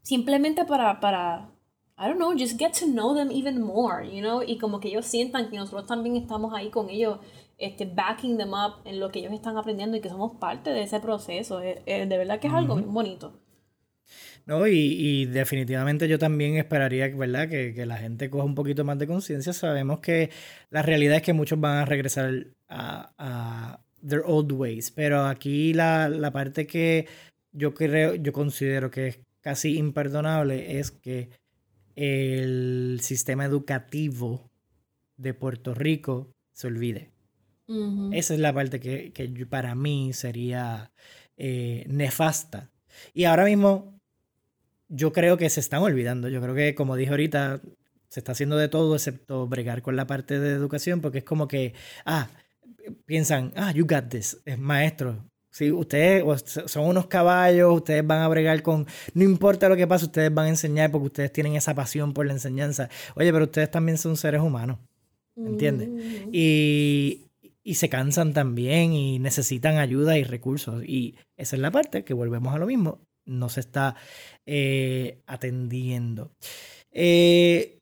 simplemente 0.00 0.64
para, 0.64 1.00
para 1.00 1.50
I 1.98 2.06
don't 2.06 2.18
know, 2.18 2.32
just 2.32 2.58
get 2.58 2.74
to 2.74 2.86
know 2.86 3.14
them 3.14 3.30
even 3.32 3.60
more, 3.60 4.04
you 4.04 4.20
know, 4.20 4.42
y 4.42 4.58
como 4.58 4.78
que 4.78 4.88
ellos 4.88 5.04
sientan 5.04 5.50
que 5.50 5.56
nosotros 5.56 5.86
también 5.86 6.16
estamos 6.16 6.54
ahí 6.54 6.70
con 6.70 6.88
ellos, 6.90 7.18
este, 7.58 7.86
backing 7.86 8.36
them 8.36 8.52
up 8.52 8.76
en 8.84 9.00
lo 9.00 9.10
que 9.10 9.18
ellos 9.18 9.32
están 9.32 9.56
aprendiendo 9.56 9.96
y 9.96 10.00
que 10.00 10.08
somos 10.08 10.36
parte 10.36 10.70
de 10.70 10.82
ese 10.82 11.00
proceso. 11.00 11.60
Eh, 11.60 11.82
eh, 11.86 12.06
de 12.06 12.18
verdad 12.18 12.38
que 12.38 12.46
es 12.46 12.52
algo 12.52 12.76
bien 12.76 12.92
bonito. 12.94 13.32
No, 14.46 14.66
y, 14.66 14.72
y, 14.72 15.26
definitivamente 15.26 16.08
yo 16.08 16.18
también 16.18 16.56
esperaría 16.56 17.08
¿verdad? 17.14 17.48
Que, 17.48 17.74
que, 17.74 17.84
la 17.84 17.98
gente 17.98 18.30
coja 18.30 18.44
un 18.44 18.54
poquito 18.54 18.84
más 18.84 18.98
de 18.98 19.06
conciencia. 19.06 19.52
Sabemos 19.52 19.98
que 19.98 20.30
la 20.70 20.82
realidad 20.82 21.16
es 21.16 21.22
que 21.22 21.32
muchos 21.32 21.60
van 21.60 21.78
a 21.78 21.84
regresar 21.84 22.46
a, 22.68 23.12
a 23.18 23.80
their 24.06 24.22
old 24.24 24.52
ways, 24.52 24.90
pero 24.90 25.26
aquí 25.26 25.74
la, 25.74 26.08
la 26.08 26.32
parte 26.32 26.66
que 26.66 27.06
yo 27.52 27.74
creo, 27.74 28.14
yo 28.14 28.32
considero 28.32 28.90
que 28.90 29.08
es 29.08 29.18
casi 29.40 29.76
imperdonable 29.76 30.78
es 30.78 30.90
que 30.92 31.30
el 32.00 33.00
sistema 33.02 33.44
educativo 33.44 34.52
de 35.16 35.34
Puerto 35.34 35.74
Rico 35.74 36.32
se 36.52 36.68
olvide. 36.68 37.10
Esa 38.12 38.34
es 38.34 38.40
la 38.40 38.54
parte 38.54 38.78
que, 38.78 39.46
para 39.50 39.74
mí 39.74 40.12
sería 40.12 40.92
eh, 41.36 41.84
nefasta. 41.88 42.70
Y 43.12 43.24
ahora 43.24 43.44
mismo 43.44 44.00
yo 44.88 45.12
creo 45.12 45.36
que 45.36 45.50
se 45.50 45.58
están 45.58 45.82
olvidando. 45.82 46.28
Yo 46.28 46.40
creo 46.40 46.54
que, 46.54 46.76
como 46.76 46.94
dije 46.94 47.10
ahorita, 47.10 47.60
se 48.08 48.20
está 48.20 48.30
haciendo 48.32 48.56
de 48.56 48.68
todo 48.68 48.94
excepto 48.94 49.48
bregar 49.48 49.82
con 49.82 49.96
la 49.96 50.06
parte 50.06 50.38
de 50.38 50.52
educación, 50.52 51.00
porque 51.00 51.18
es 51.18 51.24
como 51.24 51.48
que, 51.48 51.74
ah, 52.06 52.30
piensan, 53.06 53.52
ah, 53.56 53.72
you 53.72 53.84
got 53.86 54.08
this, 54.08 54.40
es 54.44 54.58
maestro, 54.58 55.28
si 55.50 55.72
ustedes 55.72 56.24
son 56.66 56.86
unos 56.86 57.06
caballos, 57.06 57.74
ustedes 57.74 58.06
van 58.06 58.20
a 58.20 58.28
bregar 58.28 58.62
con, 58.62 58.86
no 59.14 59.24
importa 59.24 59.68
lo 59.68 59.76
que 59.76 59.86
pase, 59.86 60.06
ustedes 60.06 60.32
van 60.32 60.46
a 60.46 60.50
enseñar 60.50 60.90
porque 60.90 61.06
ustedes 61.06 61.32
tienen 61.32 61.56
esa 61.56 61.74
pasión 61.74 62.12
por 62.12 62.26
la 62.26 62.32
enseñanza. 62.32 62.88
Oye, 63.14 63.32
pero 63.32 63.46
ustedes 63.46 63.70
también 63.70 63.98
son 63.98 64.16
seres 64.16 64.40
humanos, 64.40 64.78
¿entiendes? 65.36 65.88
Mm. 65.88 66.28
Y, 66.32 67.24
se 67.74 67.90
cansan 67.90 68.32
también 68.32 68.94
y 68.94 69.18
necesitan 69.18 69.76
ayuda 69.76 70.16
y 70.16 70.24
recursos. 70.24 70.82
Y 70.84 71.16
esa 71.36 71.54
es 71.56 71.60
la 71.60 71.70
parte 71.70 72.02
que 72.02 72.14
volvemos 72.14 72.54
a 72.54 72.58
lo 72.58 72.66
mismo, 72.66 73.02
no 73.26 73.50
se 73.50 73.60
está 73.60 73.94
eh, 74.46 75.18
atendiendo. 75.26 76.30
Eh, 76.92 77.78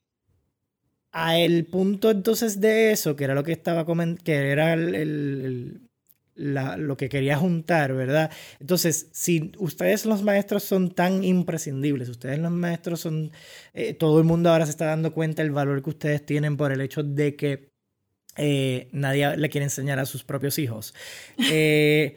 a 1.13 1.39
el 1.39 1.65
punto 1.65 2.11
entonces 2.11 2.59
de 2.59 2.91
eso, 2.91 3.15
que 3.15 3.23
era 3.23 3.33
lo 3.33 3.45
que 3.45 3.53
estaba 3.53 3.85
comentando, 3.85 4.25
que 4.25 4.51
era 4.51 4.73
el 4.73 5.86
lo 6.37 6.97
que 6.97 7.09
quería 7.09 7.37
juntar, 7.37 7.93
¿verdad? 7.93 8.31
Entonces, 8.59 9.07
si 9.11 9.51
ustedes 9.57 10.05
los 10.05 10.21
maestros 10.23 10.63
son 10.63 10.91
tan 10.91 11.23
imprescindibles, 11.23 12.09
ustedes 12.09 12.39
los 12.39 12.51
maestros 12.51 13.01
son, 13.01 13.31
eh, 13.73 13.93
todo 13.93 14.19
el 14.19 14.25
mundo 14.25 14.51
ahora 14.51 14.65
se 14.65 14.71
está 14.71 14.85
dando 14.85 15.13
cuenta 15.13 15.41
del 15.41 15.51
valor 15.51 15.83
que 15.83 15.89
ustedes 15.89 16.25
tienen 16.25 16.55
por 16.55 16.71
el 16.71 16.81
hecho 16.81 17.03
de 17.03 17.35
que 17.35 17.69
eh, 18.37 18.87
nadie 18.91 19.35
le 19.35 19.49
quiere 19.49 19.65
enseñar 19.65 19.99
a 19.99 20.05
sus 20.05 20.23
propios 20.23 20.59
hijos. 20.59 20.93
Eh, 21.51 22.15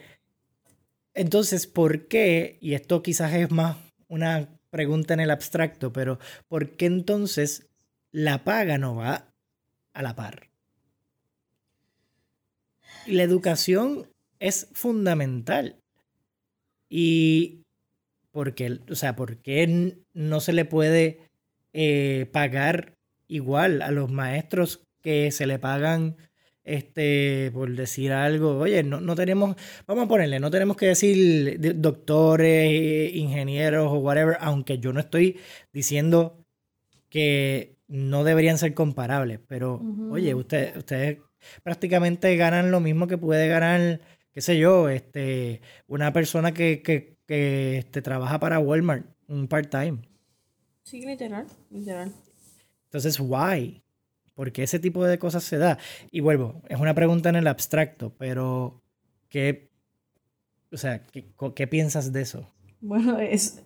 entonces, 1.13 1.67
¿por 1.67 2.07
qué? 2.07 2.57
Y 2.61 2.75
esto 2.75 3.01
quizás 3.01 3.33
es 3.33 3.51
más 3.51 3.77
una 4.07 4.49
pregunta 4.69 5.13
en 5.13 5.19
el 5.19 5.31
abstracto, 5.31 5.91
pero 5.91 6.19
¿por 6.47 6.77
qué 6.77 6.85
entonces 6.85 7.67
la 8.11 8.43
paga 8.43 8.77
no 8.77 8.95
va 8.95 9.33
a 9.93 10.01
la 10.01 10.15
par? 10.15 10.49
La 13.07 13.23
educación 13.23 14.10
es 14.41 14.67
fundamental. 14.73 15.77
Y 16.89 17.61
porque, 18.31 18.79
o 18.89 18.95
sea, 18.95 19.15
¿por 19.15 19.37
qué 19.37 19.95
no 20.13 20.39
se 20.41 20.51
le 20.51 20.65
puede 20.65 21.19
eh, 21.73 22.27
pagar 22.33 22.97
igual 23.27 23.81
a 23.81 23.91
los 23.91 24.11
maestros 24.11 24.83
que 25.01 25.31
se 25.31 25.45
le 25.45 25.59
pagan, 25.59 26.17
este, 26.63 27.51
por 27.53 27.73
decir 27.75 28.11
algo? 28.11 28.57
Oye, 28.57 28.83
no, 28.83 28.99
no 28.99 29.15
tenemos, 29.15 29.55
vamos 29.85 30.05
a 30.05 30.07
ponerle, 30.07 30.39
no 30.39 30.49
tenemos 30.49 30.75
que 30.75 30.87
decir 30.87 31.59
doctores, 31.79 33.13
ingenieros 33.13 33.91
o 33.91 33.99
whatever, 33.99 34.37
aunque 34.41 34.79
yo 34.79 34.91
no 34.91 34.99
estoy 34.99 35.39
diciendo 35.71 36.43
que 37.09 37.77
no 37.87 38.23
deberían 38.23 38.57
ser 38.57 38.73
comparables, 38.73 39.39
pero 39.47 39.81
oye, 40.09 40.33
usted, 40.33 40.75
ustedes 40.77 41.19
prácticamente 41.61 42.35
ganan 42.37 42.71
lo 42.71 42.79
mismo 42.79 43.07
que 43.07 43.17
puede 43.17 43.47
ganar 43.47 43.99
qué 44.33 44.41
sé 44.41 44.57
yo, 44.57 44.89
este, 44.89 45.61
una 45.87 46.13
persona 46.13 46.53
que, 46.53 46.81
que, 46.81 47.17
que 47.27 47.77
este, 47.77 48.01
trabaja 48.01 48.39
para 48.39 48.59
Walmart, 48.59 49.05
un 49.27 49.47
part-time. 49.47 49.99
Sí, 50.83 51.05
literal, 51.05 51.47
literal. 51.69 52.13
Entonces, 52.85 53.19
why? 53.19 53.81
porque 54.41 54.63
ese 54.63 54.79
tipo 54.79 55.05
de 55.05 55.19
cosas 55.19 55.43
se 55.43 55.59
da. 55.59 55.77
Y 56.11 56.19
vuelvo, 56.19 56.63
es 56.67 56.79
una 56.79 56.95
pregunta 56.95 57.29
en 57.29 57.35
el 57.35 57.45
abstracto, 57.45 58.13
pero 58.17 58.81
¿qué, 59.29 59.69
o 60.71 60.77
sea, 60.77 61.05
qué, 61.05 61.31
qué 61.55 61.67
piensas 61.67 62.11
de 62.11 62.21
eso? 62.21 62.47
Bueno, 62.79 63.19
es, 63.19 63.63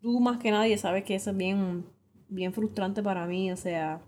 tú 0.00 0.20
más 0.20 0.38
que 0.38 0.50
nadie 0.50 0.78
sabes 0.78 1.04
que 1.04 1.14
eso 1.14 1.32
es 1.32 1.36
bien, 1.36 1.84
bien 2.30 2.54
frustrante 2.54 3.02
para 3.02 3.26
mí, 3.26 3.52
o 3.52 3.56
sea, 3.56 4.00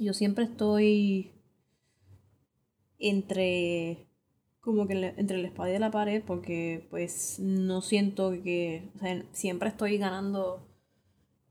yo 0.00 0.12
siempre 0.14 0.46
estoy 0.46 1.30
entre 2.98 4.08
como 4.62 4.86
que 4.86 5.12
entre 5.16 5.38
la 5.38 5.48
espada 5.48 5.74
y 5.74 5.78
la 5.78 5.90
pared 5.90 6.22
porque 6.24 6.86
pues 6.88 7.38
no 7.40 7.82
siento 7.82 8.30
que 8.42 8.90
o 8.94 8.98
sea, 9.00 9.22
siempre 9.32 9.68
estoy 9.68 9.98
ganando 9.98 10.66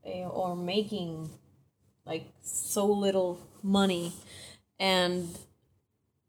eh, 0.02 0.26
or 0.26 0.56
making 0.56 1.30
like 2.04 2.32
so 2.40 2.86
little 2.86 3.36
money. 3.62 4.12
And 4.78 5.28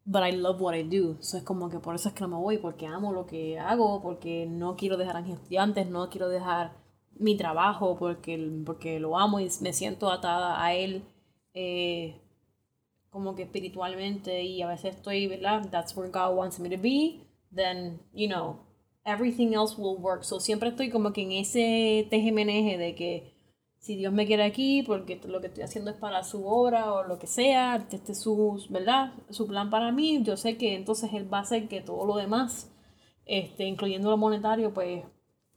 but 0.06 0.24
I 0.24 0.32
love 0.32 0.62
what 0.62 0.76
I 0.76 0.84
do. 0.84 1.17
So 1.22 1.38
es 1.38 1.43
como 1.43 1.69
que 1.69 1.80
por 1.80 1.96
eso 1.96 2.10
es 2.10 2.15
que 2.15 2.22
no 2.22 2.28
me 2.28 2.36
voy 2.36 2.58
porque 2.58 2.86
amo 2.86 3.13
lo 3.13 3.26
que 3.26 3.58
hago 3.58 4.02
porque 4.02 4.46
no 4.46 4.76
quiero 4.76 4.98
dejar 4.98 5.17
a 5.17 5.22
mis 5.22 5.36
estudiantes 5.36 5.88
no 5.88 6.10
quiero 6.10 6.30
dejar 6.30 6.74
mi 7.15 7.38
trabajo 7.38 7.98
porque 7.98 8.62
porque 8.65 9.00
lo 9.00 9.17
amo 9.17 9.39
y 9.39 9.50
me 9.62 9.72
siento 9.72 10.12
atada 10.12 10.62
a 10.62 10.74
él 10.74 11.04
eh, 11.54 12.22
como 13.13 13.36
que 13.36 13.43
espiritualmente 13.43 14.41
y 14.43 14.63
a 14.63 14.67
veces 14.67 14.95
estoy, 14.95 15.28
¿verdad? 15.28 15.69
That's 15.69 15.95
where 15.95 16.10
God 16.10 16.36
wants 16.36 16.60
me 16.60 16.67
to 16.69 16.82
be, 16.82 17.21
then, 17.56 17.99
you 18.12 18.28
know, 18.28 18.58
everything 19.06 19.54
else 19.54 19.76
will 19.78 19.97
work. 19.97 20.23
So 20.23 20.39
siempre 20.39 20.69
estoy 20.69 20.89
como 20.89 21.13
que 21.13 21.21
en 21.21 21.32
ese 21.34 22.08
tejemeneje 22.10 22.78
de 22.78 22.95
que 22.95 23.34
si 23.78 23.97
Dios 23.97 24.12
me 24.13 24.26
quiere 24.26 24.43
aquí, 24.43 24.82
porque 24.82 25.19
lo 25.28 25.41
que 25.41 25.47
estoy 25.47 25.63
haciendo 25.63 25.91
es 25.91 25.97
para 25.97 26.23
su 26.23 26.47
obra 26.47 26.91
o 26.93 27.04
lo 27.04 27.19
que 27.19 27.28
sea, 27.28 27.76
este 27.91 28.13
es 28.13 28.19
su, 28.19 28.65
¿verdad? 28.69 29.13
Su 29.30 29.45
plan 29.45 29.69
para 29.69 29.91
mí, 29.91 30.23
yo 30.23 30.36
sé 30.36 30.58
que 30.58 30.73
entonces 30.73 31.12
Él 31.13 31.32
va 31.32 31.39
a 31.39 31.41
hacer 31.41 31.67
que 31.67 31.82
todo 31.82 32.06
lo 32.06 32.15
demás, 32.15 32.71
este, 33.26 33.65
incluyendo 33.65 34.10
lo 34.10 34.17
monetario, 34.17 34.73
pues 34.73 35.04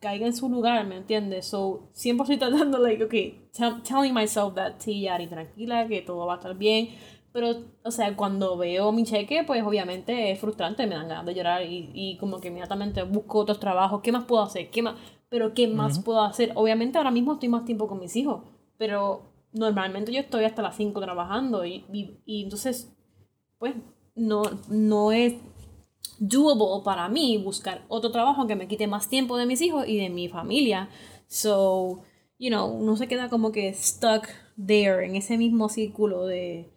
caiga 0.00 0.26
en 0.26 0.34
su 0.34 0.48
lugar, 0.48 0.86
¿me 0.86 0.96
entiendes? 0.96 1.46
So, 1.46 1.88
siempre 1.92 2.24
estoy 2.24 2.36
tratando, 2.50 2.78
like, 2.78 3.02
okay, 3.02 3.48
telling 3.84 4.12
myself 4.12 4.54
that, 4.54 4.74
sí, 4.78 5.02
Yari, 5.02 5.28
tranquila, 5.28 5.86
que 5.86 6.02
todo 6.02 6.26
va 6.26 6.34
a 6.34 6.36
estar 6.36 6.56
bien, 6.56 6.88
pero, 7.36 7.54
o 7.84 7.90
sea, 7.90 8.16
cuando 8.16 8.56
veo 8.56 8.92
mi 8.92 9.04
cheque, 9.04 9.44
pues 9.46 9.62
obviamente 9.62 10.30
es 10.30 10.40
frustrante, 10.40 10.86
me 10.86 10.94
dan 10.94 11.06
ganas 11.06 11.26
de 11.26 11.34
llorar 11.34 11.62
y, 11.66 11.90
y 11.92 12.16
como 12.16 12.40
que 12.40 12.48
inmediatamente 12.48 13.02
busco 13.02 13.40
otros 13.40 13.60
trabajos. 13.60 14.00
¿Qué 14.00 14.10
más 14.10 14.24
puedo 14.24 14.42
hacer? 14.42 14.70
¿Qué 14.70 14.80
más? 14.80 14.94
Pero 15.28 15.52
¿qué 15.52 15.68
más 15.68 15.98
puedo 15.98 16.22
hacer? 16.22 16.52
Obviamente 16.54 16.96
ahora 16.96 17.10
mismo 17.10 17.34
estoy 17.34 17.50
más 17.50 17.66
tiempo 17.66 17.88
con 17.88 18.00
mis 18.00 18.16
hijos, 18.16 18.42
pero 18.78 19.34
normalmente 19.52 20.12
yo 20.12 20.20
estoy 20.20 20.46
hasta 20.46 20.62
las 20.62 20.76
5 20.76 20.98
trabajando 20.98 21.66
y, 21.66 21.84
y, 21.92 22.22
y, 22.24 22.44
entonces, 22.44 22.96
pues, 23.58 23.74
no, 24.14 24.40
no 24.70 25.12
es 25.12 25.34
doable 26.18 26.84
para 26.86 27.06
mí 27.10 27.36
buscar 27.36 27.84
otro 27.88 28.10
trabajo 28.12 28.46
que 28.46 28.56
me 28.56 28.66
quite 28.66 28.86
más 28.86 29.10
tiempo 29.10 29.36
de 29.36 29.44
mis 29.44 29.60
hijos 29.60 29.86
y 29.86 29.98
de 29.98 30.08
mi 30.08 30.30
familia. 30.30 30.88
So, 31.26 32.00
you 32.38 32.48
know, 32.48 32.66
uno 32.66 32.96
se 32.96 33.08
queda 33.08 33.28
como 33.28 33.52
que 33.52 33.74
stuck 33.74 34.26
there 34.56 35.04
en 35.04 35.16
ese 35.16 35.36
mismo 35.36 35.68
círculo 35.68 36.24
de 36.24 36.74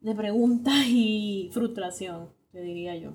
de 0.00 0.14
preguntas 0.14 0.84
y 0.86 1.50
frustración, 1.52 2.28
te 2.52 2.60
diría 2.60 2.96
yo. 2.96 3.14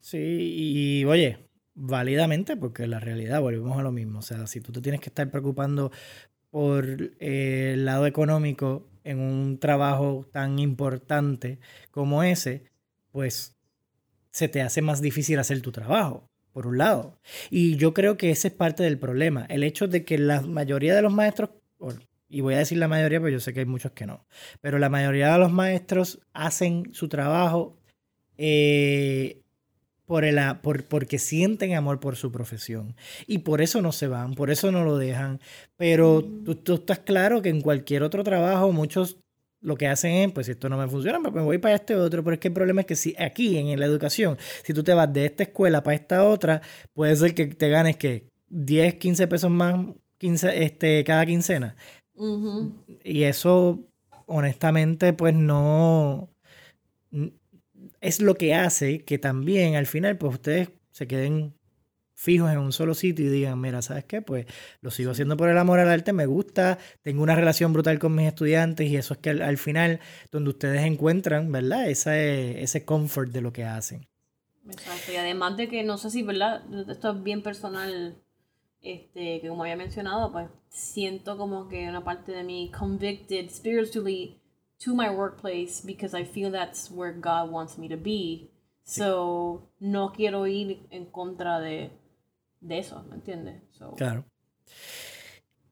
Sí, 0.00 0.18
y 0.18 1.04
oye, 1.04 1.50
válidamente, 1.74 2.56
porque 2.56 2.86
la 2.86 3.00
realidad, 3.00 3.40
volvemos 3.40 3.78
a 3.78 3.82
lo 3.82 3.92
mismo. 3.92 4.20
O 4.20 4.22
sea, 4.22 4.46
si 4.46 4.60
tú 4.60 4.72
te 4.72 4.80
tienes 4.80 5.00
que 5.00 5.10
estar 5.10 5.30
preocupando 5.30 5.90
por 6.50 6.86
eh, 7.20 7.72
el 7.74 7.84
lado 7.84 8.06
económico 8.06 8.88
en 9.04 9.20
un 9.20 9.58
trabajo 9.58 10.26
tan 10.32 10.58
importante 10.58 11.58
como 11.90 12.22
ese, 12.22 12.64
pues 13.12 13.56
se 14.30 14.48
te 14.48 14.62
hace 14.62 14.82
más 14.82 15.00
difícil 15.00 15.38
hacer 15.38 15.60
tu 15.62 15.72
trabajo, 15.72 16.28
por 16.52 16.66
un 16.66 16.78
lado. 16.78 17.18
Y 17.50 17.76
yo 17.76 17.94
creo 17.94 18.16
que 18.16 18.30
ese 18.30 18.48
es 18.48 18.54
parte 18.54 18.82
del 18.82 18.98
problema. 18.98 19.46
El 19.48 19.62
hecho 19.62 19.88
de 19.88 20.04
que 20.04 20.18
la 20.18 20.42
mayoría 20.42 20.94
de 20.94 21.02
los 21.02 21.12
maestros, 21.12 21.50
y 22.30 22.40
voy 22.40 22.54
a 22.54 22.58
decir 22.58 22.78
la 22.78 22.88
mayoría, 22.88 23.20
pero 23.20 23.32
yo 23.32 23.40
sé 23.40 23.52
que 23.52 23.60
hay 23.60 23.66
muchos 23.66 23.92
que 23.92 24.06
no, 24.06 24.24
pero 24.60 24.78
la 24.78 24.88
mayoría 24.88 25.32
de 25.32 25.38
los 25.38 25.52
maestros 25.52 26.20
hacen 26.32 26.88
su 26.92 27.08
trabajo 27.08 27.76
eh, 28.38 29.42
por 30.06 30.24
el, 30.24 30.40
por, 30.62 30.84
porque 30.84 31.18
sienten 31.18 31.74
amor 31.74 32.00
por 32.00 32.16
su 32.16 32.32
profesión. 32.32 32.96
Y 33.26 33.38
por 33.38 33.60
eso 33.60 33.82
no 33.82 33.92
se 33.92 34.08
van, 34.08 34.34
por 34.34 34.50
eso 34.50 34.72
no 34.72 34.84
lo 34.84 34.96
dejan. 34.96 35.40
Pero 35.76 36.24
tú, 36.44 36.56
tú, 36.56 36.74
estás 36.74 37.00
claro 37.00 37.42
que 37.42 37.48
en 37.48 37.60
cualquier 37.60 38.02
otro 38.02 38.24
trabajo 38.24 38.72
muchos 38.72 39.18
lo 39.60 39.76
que 39.76 39.86
hacen 39.86 40.12
es, 40.12 40.32
pues 40.32 40.46
si 40.46 40.52
esto 40.52 40.68
no 40.68 40.78
me 40.78 40.88
funciona, 40.88 41.20
pues 41.20 41.32
me 41.32 41.42
voy 41.42 41.58
para 41.58 41.76
este 41.76 41.94
otro. 41.94 42.24
Pero 42.24 42.34
es 42.34 42.40
que 42.40 42.48
el 42.48 42.54
problema 42.54 42.80
es 42.80 42.86
que 42.88 42.96
si 42.96 43.14
aquí 43.18 43.56
en 43.56 43.78
la 43.78 43.86
educación, 43.86 44.36
si 44.64 44.72
tú 44.74 44.82
te 44.82 44.94
vas 44.94 45.12
de 45.12 45.26
esta 45.26 45.44
escuela 45.44 45.82
para 45.82 45.94
esta 45.94 46.24
otra, 46.24 46.62
puede 46.92 47.14
ser 47.14 47.34
que 47.34 47.46
te 47.46 47.68
ganes 47.68 47.96
que 47.96 48.30
10, 48.48 48.94
15 48.94 49.28
pesos 49.28 49.50
más 49.50 49.76
15, 50.18 50.64
este, 50.64 51.04
cada 51.04 51.24
quincena. 51.24 51.76
Y 53.04 53.22
eso, 53.24 53.80
honestamente, 54.26 55.12
pues 55.12 55.34
no 55.34 56.28
es 58.00 58.20
lo 58.20 58.34
que 58.34 58.54
hace 58.54 59.04
que 59.04 59.18
también 59.18 59.76
al 59.76 59.86
final, 59.86 60.18
pues 60.18 60.34
ustedes 60.34 60.70
se 60.90 61.06
queden 61.06 61.54
fijos 62.14 62.50
en 62.50 62.58
un 62.58 62.72
solo 62.72 62.94
sitio 62.94 63.26
y 63.26 63.28
digan, 63.30 63.58
mira, 63.58 63.80
¿sabes 63.80 64.04
qué? 64.04 64.20
Pues 64.20 64.44
lo 64.82 64.90
sigo 64.90 65.12
haciendo 65.12 65.38
por 65.38 65.48
el 65.48 65.56
amor 65.56 65.78
al 65.78 65.88
arte, 65.88 66.12
me 66.12 66.26
gusta, 66.26 66.78
tengo 67.00 67.22
una 67.22 67.34
relación 67.34 67.72
brutal 67.72 67.98
con 67.98 68.14
mis 68.14 68.26
estudiantes 68.26 68.90
y 68.90 68.96
eso 68.96 69.14
es 69.14 69.20
que 69.20 69.30
al, 69.30 69.56
final, 69.56 70.00
donde 70.30 70.50
ustedes 70.50 70.82
encuentran, 70.82 71.50
¿verdad? 71.50 71.88
Ese, 71.88 72.62
ese 72.62 72.84
comfort 72.84 73.30
de 73.30 73.40
lo 73.40 73.54
que 73.54 73.64
hacen. 73.64 74.06
Exacto, 74.66 75.12
y 75.12 75.16
además 75.16 75.56
de 75.56 75.68
que 75.68 75.82
no 75.82 75.96
sé 75.96 76.10
si, 76.10 76.22
¿verdad? 76.22 76.62
Esto 76.90 77.12
es 77.12 77.22
bien 77.22 77.42
personal 77.42 78.22
este, 78.82 79.40
que 79.40 79.48
como 79.48 79.62
había 79.62 79.76
mencionado, 79.76 80.32
pues 80.32 80.48
siento 80.68 81.36
como 81.36 81.68
que 81.68 81.88
una 81.88 82.02
parte 82.02 82.32
de 82.32 82.44
mí 82.44 82.70
convicted 82.76 83.50
spiritually 83.50 84.40
to 84.82 84.94
my 84.94 85.08
workplace 85.08 85.82
because 85.84 86.18
I 86.18 86.24
feel 86.24 86.50
that's 86.50 86.90
where 86.90 87.12
God 87.12 87.50
wants 87.50 87.78
me 87.78 87.88
to 87.88 87.96
be. 87.96 88.50
So, 88.82 89.70
no 89.78 90.12
quiero 90.12 90.46
ir 90.46 90.86
en 90.90 91.06
contra 91.06 91.60
de, 91.60 91.90
de 92.60 92.78
eso, 92.78 93.04
¿me 93.08 93.16
entiendes? 93.16 93.62
Claro. 93.96 94.24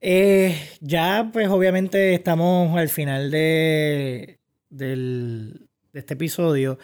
Eh, 0.01 0.55
ya, 0.81 1.29
pues 1.33 1.49
obviamente 1.49 2.14
estamos 2.14 2.77
al 2.79 2.88
final 2.88 3.31
de, 3.31 4.38
del, 4.71 5.68
de 5.92 5.99
este 5.99 6.14
episodio. 6.14 6.79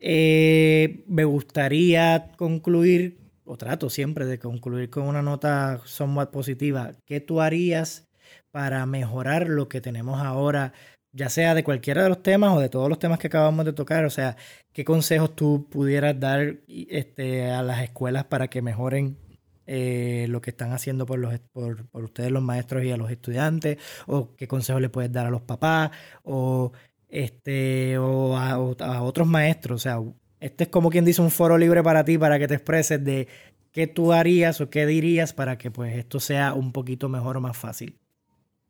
Eh, 0.00 1.04
me 1.06 1.24
gustaría 1.24 2.32
concluir 2.36 3.18
o 3.46 3.56
trato 3.56 3.88
siempre 3.88 4.26
de 4.26 4.38
concluir 4.38 4.90
con 4.90 5.04
una 5.04 5.22
nota 5.22 5.80
somewhat 5.84 6.30
positiva. 6.30 6.92
¿Qué 7.06 7.20
tú 7.20 7.40
harías 7.40 8.08
para 8.50 8.84
mejorar 8.86 9.48
lo 9.48 9.68
que 9.68 9.80
tenemos 9.80 10.20
ahora, 10.20 10.72
ya 11.12 11.28
sea 11.28 11.54
de 11.54 11.64
cualquiera 11.64 12.02
de 12.02 12.08
los 12.08 12.22
temas 12.22 12.54
o 12.54 12.60
de 12.60 12.68
todos 12.68 12.88
los 12.88 12.98
temas 12.98 13.18
que 13.18 13.28
acabamos 13.28 13.64
de 13.64 13.72
tocar? 13.72 14.04
O 14.04 14.10
sea, 14.10 14.36
¿qué 14.72 14.84
consejos 14.84 15.34
tú 15.36 15.68
pudieras 15.70 16.18
dar 16.18 16.58
este, 16.68 17.50
a 17.50 17.62
las 17.62 17.82
escuelas 17.82 18.24
para 18.24 18.48
que 18.48 18.62
mejoren 18.62 19.18
eh, 19.66 20.26
lo 20.28 20.40
que 20.40 20.50
están 20.50 20.72
haciendo 20.72 21.06
por, 21.06 21.18
los, 21.18 21.38
por, 21.52 21.86
ustedes 21.92 22.30
los 22.30 22.42
maestros 22.42 22.84
y 22.84 22.90
a 22.90 22.96
los 22.96 23.10
estudiantes? 23.10 23.78
¿O 24.06 24.34
qué 24.36 24.48
consejos 24.48 24.82
le 24.82 24.88
puedes 24.88 25.12
dar 25.12 25.26
a 25.26 25.30
los 25.30 25.42
papás? 25.42 25.90
¿O, 26.24 26.72
este, 27.08 27.98
o 27.98 28.36
a, 28.36 28.52
a 28.52 29.02
otros 29.02 29.28
maestros? 29.28 29.76
O 29.76 29.82
sea, 29.82 30.00
este 30.46 30.64
es 30.64 30.70
como 30.70 30.90
quien 30.90 31.04
dice 31.04 31.22
un 31.22 31.30
foro 31.30 31.58
libre 31.58 31.82
para 31.82 32.04
ti, 32.04 32.18
para 32.18 32.38
que 32.38 32.48
te 32.48 32.54
expreses 32.54 33.04
de 33.04 33.28
qué 33.72 33.86
tú 33.86 34.12
harías 34.12 34.60
o 34.60 34.70
qué 34.70 34.86
dirías 34.86 35.32
para 35.32 35.58
que 35.58 35.70
pues 35.70 35.96
esto 35.96 36.18
sea 36.18 36.54
un 36.54 36.72
poquito 36.72 37.08
mejor 37.08 37.36
o 37.36 37.40
más 37.40 37.56
fácil. 37.56 37.98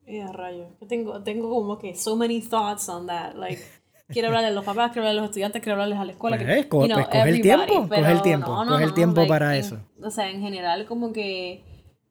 Yeah, 0.07 0.33
rayo. 0.33 0.69
tengo, 0.89 1.23
tengo 1.23 1.51
como 1.51 1.79
que 1.79 1.95
so 1.95 2.17
many 2.17 2.41
thoughts 2.41 2.89
on 2.89 3.07
that. 3.07 3.35
Like, 3.35 3.61
quiero 4.09 4.29
hablarles 4.29 4.53
a 4.53 4.55
los 4.55 4.65
papás, 4.65 4.93
quiero 4.93 5.03
hablarles 5.03 5.19
a 5.19 5.23
los 5.23 5.31
estudiantes, 5.31 5.63
quiero 5.63 5.75
hablarles 5.75 5.99
a 5.99 6.05
la 6.05 6.13
escuela. 6.13 6.37
Pues, 6.37 6.49
eh, 6.49 6.67
pues 6.69 6.89
coge 7.09 7.29
el 7.29 7.41
tiempo, 7.43 7.89
coge 7.89 8.13
el 8.13 8.23
tiempo, 8.23 8.65
coge 8.67 8.85
el 8.85 8.95
tiempo 8.95 9.27
para 9.27 9.57
eso. 9.57 9.81
O 10.03 10.11
sea, 10.11 10.31
en 10.31 10.41
general 10.41 10.87
como 10.87 11.13
que 11.13 11.65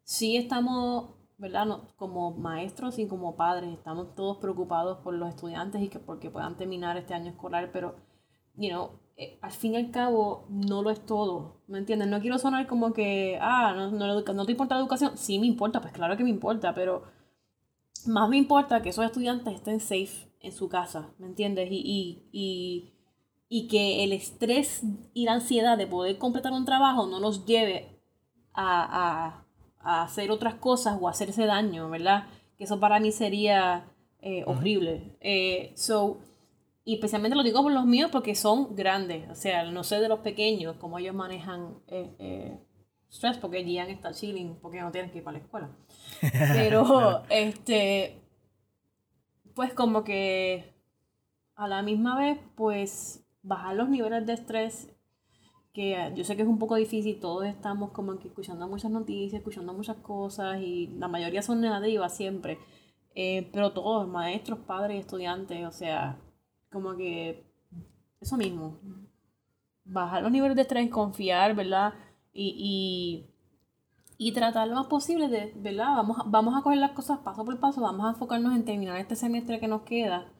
sí 0.04 0.38
estamos, 0.38 1.16
¿verdad? 1.38 1.66
No, 1.66 1.88
como 1.95 2.32
maestros 2.32 2.99
y 2.99 3.07
como 3.07 3.36
padres, 3.36 3.72
estamos 3.74 4.13
todos 4.16 4.38
preocupados 4.38 4.99
por 5.03 5.13
los 5.13 5.30
estudiantes 5.30 5.82
y 5.82 5.89
que 5.89 5.99
porque 5.99 6.30
puedan 6.30 6.57
terminar 6.57 6.97
este 6.97 7.13
año 7.13 7.32
escolar, 7.32 7.72
pero, 7.72 7.95
you 8.55 8.70
know, 8.70 8.99
eh, 9.18 9.39
al 9.41 9.51
fin 9.51 9.74
y 9.74 9.78
al 9.78 9.91
cabo 9.91 10.45
no 10.49 10.82
lo 10.82 10.89
es 10.89 11.05
todo, 11.05 11.61
¿me 11.68 11.78
entiendes? 11.78 12.07
No 12.09 12.20
quiero 12.20 12.38
sonar 12.38 12.68
como 12.68 12.93
que, 12.93 13.38
ah, 13.41 13.74
no, 13.76 13.91
no, 13.91 14.22
no 14.22 14.45
te 14.45 14.51
importa 14.51 14.76
la 14.76 14.82
educación. 14.82 15.18
Sí 15.18 15.39
me 15.39 15.47
importa, 15.47 15.82
pues 15.82 15.93
claro 15.93 16.18
que 16.18 16.24
me 16.24 16.30
importa, 16.30 16.74
pero 16.74 17.03
más 18.05 18.30
me 18.30 18.38
importa 18.38 18.82
que 18.82 18.89
esos 18.89 19.05
estudiantes 19.05 19.55
estén 19.55 19.80
safe 19.80 20.30
en 20.41 20.51
su 20.51 20.70
casa, 20.70 21.13
¿me 21.18 21.28
entiendes? 21.28 21.70
Y, 21.72 21.82
y, 21.84 22.30
y, 22.32 22.93
y 23.47 23.68
que 23.68 24.03
el 24.03 24.11
estrés 24.11 24.84
y 25.13 25.26
la 25.26 25.34
ansiedad 25.34 25.78
de 25.78 25.88
poder 25.88 26.18
completar 26.18 26.51
un 26.51 26.66
trabajo 26.66 27.07
no 27.07 27.20
los 27.20 27.45
lleve 27.45 27.99
a, 28.53 28.84
a, 28.84 29.45
a 29.80 30.03
hacer 30.03 30.30
otras 30.32 30.55
cosas 30.55 30.97
o 30.99 31.07
a 31.07 31.11
hacerse 31.11 31.45
daño, 31.45 31.89
¿verdad? 31.89 32.28
Que 32.57 32.66
eso 32.66 32.80
para 32.80 32.99
mí 32.99 33.11
sería 33.11 33.86
eh, 34.20 34.43
horrible. 34.45 35.16
Eh, 35.22 35.74
so, 35.76 36.18
y 36.86 36.94
especialmente 36.94 37.36
lo 37.36 37.44
digo 37.44 37.64
por 37.64 37.74
los 37.74 37.86
míos 37.86 38.12
porque 38.12 38.36
son 38.36 38.76
grandes, 38.76 39.28
o 39.30 39.36
sea, 39.36 39.64
no 39.72 39.84
sé 39.84 40.00
de 40.00 40.08
los 40.08 40.20
pequeños, 40.20 40.78
cómo 40.80 41.00
ellos 41.00 41.16
manejan 41.16 41.80
eh, 41.88 42.60
stress, 43.12 43.38
porque 43.38 43.64
Gian 43.64 43.90
está 43.90 44.12
chilling, 44.12 44.60
porque 44.62 44.82
no 44.82 44.92
tienen 44.92 45.10
que 45.10 45.18
ir 45.18 45.24
para 45.24 45.40
la 45.40 45.44
escuela. 45.44 45.70
Pero, 46.54 47.24
este, 47.30 48.22
pues 49.56 49.74
como 49.74 50.04
que 50.04 50.76
a 51.56 51.68
la 51.68 51.82
misma 51.82 52.20
vez, 52.20 52.40
pues 52.56 53.26
bajar 53.42 53.76
los 53.76 53.90
niveles 53.90 54.26
de 54.26 54.34
estrés 54.34 54.92
que 55.74 56.14
yo 56.16 56.24
sé 56.24 56.38
que 56.38 56.44
es 56.44 56.48
un 56.48 56.58
poco 56.58 56.76
difícil, 56.76 57.20
todos 57.20 57.46
estamos 57.46 57.92
como 57.92 58.18
que 58.18 58.30
escuchando 58.30 58.66
muchas 58.68 58.92
noticias, 58.92 59.40
escuchando 59.40 59.74
muchas 59.74 59.98
cosas 59.98 60.62
y 60.62 60.88
la 60.98 61.10
mayoría 61.10 61.42
son 61.42 61.60
negativas 61.60 62.16
siempre, 62.16 62.58
eh, 63.14 63.50
pero 63.52 63.74
todos, 63.74 64.08
maestros, 64.08 64.60
padres, 64.60 65.02
estudiantes, 65.02 65.66
o 65.66 65.72
sea, 65.72 66.18
como 66.76 66.95
que 66.95 67.45
eso 68.19 68.36
mismo, 68.36 68.80
bajar 69.86 70.21
los 70.21 70.32
niveles 70.32 70.55
de 70.55 70.63
estrés, 70.63 70.89
confiar, 70.89 71.55
¿verdad? 71.55 71.93
Y, 72.34 73.26
y, 74.19 74.28
y 74.30 74.34
tratar 74.34 74.67
lo 74.67 74.76
más 74.76 74.88
posible 74.88 75.30
de, 75.30 75.53
¿verdad? 75.55 75.95
Vamos, 75.95 76.17
vamos 76.26 76.53
a 76.55 76.61
coger 76.61 76.80
las 76.80 76.91
cosas 76.91 77.19
paso 77.19 77.45
por 77.45 77.59
paso, 77.61 77.82
vamos 77.82 78.05
a 78.05 78.09
enfocarnos 78.09 78.53
en 78.53 78.65
terminar 78.65 78.97
este 78.97 79.15
semestre 79.15 79.59
que 79.59 79.69
nos 79.69 79.84
queda, 79.84 80.34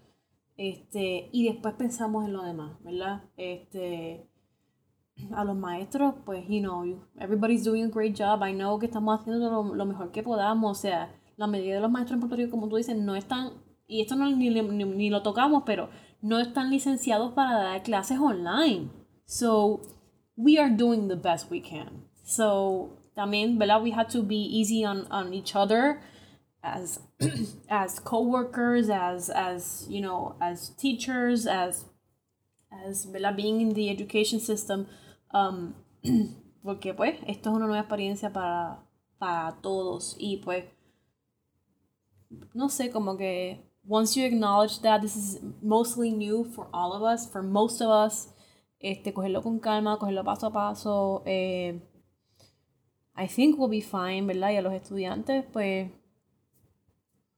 este, 0.58 1.30
y 1.32 1.46
después 1.46 1.76
pensamos 1.76 2.26
en 2.26 2.34
lo 2.34 2.44
demás, 2.44 2.78
¿verdad? 2.84 3.24
Este, 3.38 4.30
a 5.34 5.46
los 5.46 5.56
maestros, 5.56 6.16
pues, 6.26 6.46
you 6.50 6.60
know, 6.60 6.84
everybody's 7.18 7.64
doing 7.64 7.86
a 7.86 7.88
great 7.88 8.18
job. 8.18 8.42
I 8.44 8.54
know 8.54 8.78
que 8.80 8.88
estamos 8.88 9.20
haciendo 9.20 9.74
lo, 9.74 9.86
mejor 9.86 10.12
que 10.12 10.24
podamos. 10.24 10.78
O 10.78 10.82
sea, 10.82 11.16
la 11.38 11.48
mayoría 11.48 11.76
de 11.76 11.82
los 11.82 11.92
maestros 11.92 12.16
en 12.16 12.20
Puerto 12.22 12.36
Rico, 12.36 12.52
como 12.52 12.68
tú 12.68 12.76
dices, 12.76 12.98
no 12.98 13.16
están, 13.16 13.54
y 13.88 14.02
esto 14.02 14.16
no 14.16 14.30
ni, 14.30 14.50
ni, 14.50 15.10
lo 15.10 15.22
tocamos, 15.24 15.64
pero 15.66 15.90
no 16.22 16.40
están 16.40 16.70
licenciados 16.70 17.34
para 17.34 17.58
dar 17.58 17.84
clases 17.84 18.20
online. 18.20 18.90
So, 19.26 19.82
we 20.36 20.58
are 20.58 20.70
doing 20.70 21.08
the 21.08 21.16
best 21.16 21.50
we 21.50 21.62
can. 21.62 22.06
So, 22.24 22.98
también, 23.16 23.58
¿verdad? 23.58 23.82
We 23.82 23.92
had 23.92 24.10
to 24.10 24.24
be 24.24 24.36
easy 24.36 24.84
on, 24.86 25.08
on 25.12 25.34
each 25.34 25.56
other 25.56 26.02
as 26.64 27.00
as 27.70 28.00
co-workers, 28.00 28.90
as 28.90 29.30
as 29.30 29.86
you 29.88 30.02
know, 30.02 30.36
as 30.42 30.70
teachers, 30.70 31.46
as 31.46 31.86
as 32.72 33.06
¿verdad? 33.06 33.38
being 33.38 33.62
in 33.62 33.74
the 33.74 33.90
education 33.90 34.40
system. 34.40 34.88
Um, 35.32 35.76
porque 36.66 36.94
pues 36.96 37.20
esto 37.28 37.52
es 37.52 37.56
una 37.56 37.68
nueva 37.68 37.82
experiencia 37.82 38.34
para, 38.34 38.84
para 39.20 39.58
todos 39.62 40.16
y 40.20 40.38
pues 40.38 40.66
no 42.54 42.70
sé, 42.70 42.90
como 42.90 43.18
que 43.18 43.64
once 43.88 44.16
you 44.16 44.26
acknowledge 44.26 44.82
that 44.82 45.02
this 45.02 45.16
is 45.16 45.40
mostly 45.62 46.12
new 46.12 46.44
for 46.44 46.68
all 46.74 46.94
of 46.94 47.04
us, 47.04 47.30
for 47.30 47.44
most 47.44 47.82
of 47.82 47.90
us, 47.90 48.34
este, 48.80 49.14
cogerlo 49.14 49.42
con 49.42 49.60
calma, 49.60 49.98
cogerlo 49.98 50.24
paso 50.24 50.48
a 50.48 50.54
paso, 50.54 51.24
eh, 51.26 51.80
I 53.16 53.28
think 53.28 53.58
we'll 53.58 53.70
be 53.70 53.82
fine, 53.82 54.28
¿verdad? 54.28 54.52
Y 54.52 54.58
a 54.58 54.62
los 54.62 54.74
estudiantes, 54.74 55.46
pues, 55.54 55.90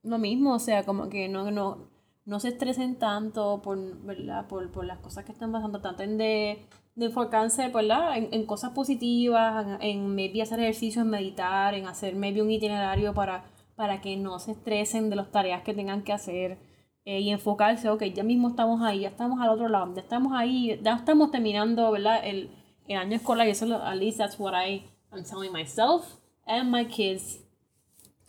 lo 0.03 0.17
mismo, 0.17 0.55
o 0.55 0.59
sea, 0.59 0.83
como 0.83 1.09
que 1.09 1.27
no, 1.29 1.51
no, 1.51 1.89
no 2.25 2.39
se 2.39 2.49
estresen 2.49 2.97
tanto 2.97 3.61
por, 3.61 3.77
¿verdad? 4.03 4.47
Por, 4.47 4.71
por 4.71 4.85
las 4.85 4.99
cosas 4.99 5.25
que 5.25 5.31
están 5.31 5.51
pasando, 5.51 5.81
traten 5.81 6.17
de 6.17 6.65
de 6.97 7.05
enfocarse 7.05 7.69
¿verdad? 7.69 8.17
En, 8.17 8.29
en, 8.33 8.45
cosas 8.45 8.71
positivas, 8.71 9.77
en, 9.81 10.15
maybe 10.15 10.41
hacer 10.41 10.59
ejercicios, 10.59 11.05
en 11.05 11.11
meditar, 11.11 11.75
en 11.75 11.85
hacer 11.87 12.15
maybe 12.15 12.41
un 12.41 12.49
itinerario 12.49 13.13
para, 13.13 13.45
para 13.78 14.01
que 14.01 14.17
no 14.17 14.39
se 14.39 14.51
estresen 14.51 15.09
de 15.09 15.15
las 15.15 15.32
tareas 15.32 15.61
que 15.61 15.73
tengan 15.73 16.03
que 16.03 16.11
hacer 16.11 16.57
eh, 17.05 17.21
y 17.21 17.30
enfocarse, 17.30 17.89
ok, 17.89 18.03
ya 18.13 18.23
mismo 18.23 18.49
estamos 18.49 18.82
ahí, 18.82 18.99
ya 19.01 19.07
estamos 19.07 19.39
al 19.39 19.49
otro 19.49 19.69
lado, 19.69 19.93
ya 19.95 20.01
estamos 20.01 20.34
ahí, 20.36 20.78
ya 20.84 20.95
estamos 20.95 21.32
terminando 21.32 21.89
¿verdad? 21.91 22.19
El, 22.21 22.51
el 22.89 22.97
año 22.97 23.15
escolar 23.15 23.47
y 23.47 23.51
eso, 23.51 23.73
at 23.82 23.95
least 23.95 24.17
that's 24.17 24.38
what 24.38 24.53
I, 24.53 24.84
I'm 25.13 25.23
telling 25.23 25.53
myself 25.53 26.17
and 26.45 26.69
my 26.69 26.86
kids 26.86 27.39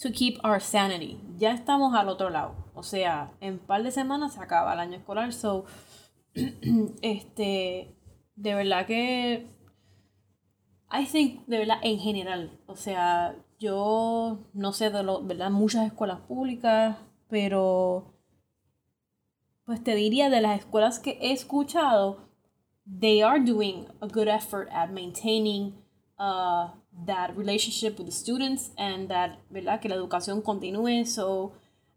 to 0.01 0.12
keep 0.12 0.38
our 0.44 0.61
sanity. 0.61 1.18
Ya 1.36 1.53
estamos 1.53 1.92
al 1.96 2.09
otro 2.09 2.30
lado, 2.30 2.55
o 2.74 2.84
sea, 2.84 3.32
en 3.40 3.55
un 3.55 3.59
par 3.59 3.82
de 3.82 3.90
semanas 3.90 4.34
se 4.34 4.40
acaba 4.40 4.74
el 4.74 4.78
año 4.78 4.99
escolar, 4.99 5.32
so, 5.32 5.64
este 7.03 7.99
de 8.38 8.55
verdad 8.55 8.86
que. 8.86 9.46
I 10.90 11.05
think, 11.05 11.44
de 11.46 11.59
verdad, 11.59 11.78
en 11.82 11.99
general. 11.99 12.59
O 12.66 12.76
sea, 12.76 13.36
yo 13.59 14.38
no 14.54 14.72
sé 14.72 14.90
de 14.90 15.02
lo, 15.02 15.22
¿verdad? 15.22 15.50
Muchas 15.50 15.86
escuelas 15.86 16.20
públicas, 16.20 16.96
pero. 17.28 18.14
Pues 19.64 19.84
te 19.84 19.94
diría 19.94 20.30
de 20.30 20.40
las 20.40 20.61
escuelas 20.61 20.98
que 20.98 21.18
he 21.20 21.32
escuchado, 21.32 22.28
they 22.86 23.20
are 23.20 23.38
doing 23.38 23.86
a 24.00 24.06
good 24.06 24.26
effort 24.26 24.66
at 24.72 24.90
maintaining 24.90 25.74
uh, 26.18 26.70
that 27.04 27.36
relationship 27.36 27.98
with 27.98 28.06
the 28.06 28.12
students 28.12 28.72
and 28.78 29.09
that, 29.09 29.38
¿verdad? 29.50 29.80
Que 29.80 29.90
la 29.90 29.96
educación 29.96 30.40
continúe. 30.40 31.04
So, 31.04 31.52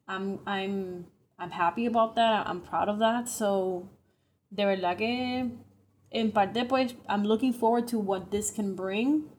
I'm, 0.05 0.39
I'm, 0.45 1.05
I'm 1.39 1.51
happy 1.51 1.85
about 1.85 2.15
that. 2.15 2.45
I'm 2.45 2.61
proud 2.61 2.89
of 2.89 2.99
that. 2.99 3.29
So, 3.29 3.87
de 4.49 4.65
verdad 4.65 4.97
que 4.97 5.49
en 6.11 6.31
parte 6.31 6.65
pues 6.65 6.93
I'm 7.07 7.23
looking 7.23 7.53
forward 7.53 7.87
to 7.87 7.99
what 7.99 8.31
this 8.31 8.51
can 8.51 8.75
bring 8.75 9.29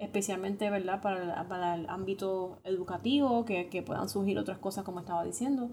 especialmente 0.00 0.70
verdad 0.70 1.00
para, 1.02 1.46
para 1.46 1.74
el 1.74 1.88
ámbito 1.88 2.58
educativo 2.64 3.44
que, 3.44 3.68
que, 3.68 3.82
puedan 3.82 4.08
surgir 4.08 4.38
otras 4.38 4.58
cosas 4.58 4.82
como 4.82 5.00
estaba 5.00 5.24
diciendo 5.24 5.70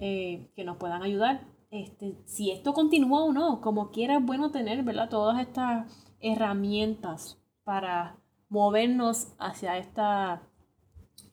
eh, 0.00 0.50
que 0.56 0.64
nos 0.64 0.78
puedan 0.78 1.02
ayudar. 1.02 1.46
Este, 1.70 2.16
si 2.24 2.50
esto 2.50 2.72
continúa 2.72 3.24
o 3.24 3.32
no 3.32 3.60
como 3.60 3.90
quiera 3.90 4.16
es 4.16 4.24
bueno 4.24 4.50
tener 4.50 4.82
verdad 4.82 5.10
todas 5.10 5.40
estas 5.40 5.92
herramientas 6.20 7.38
para 7.64 8.16
movernos 8.48 9.34
hacia 9.38 9.76
esta 9.76 10.42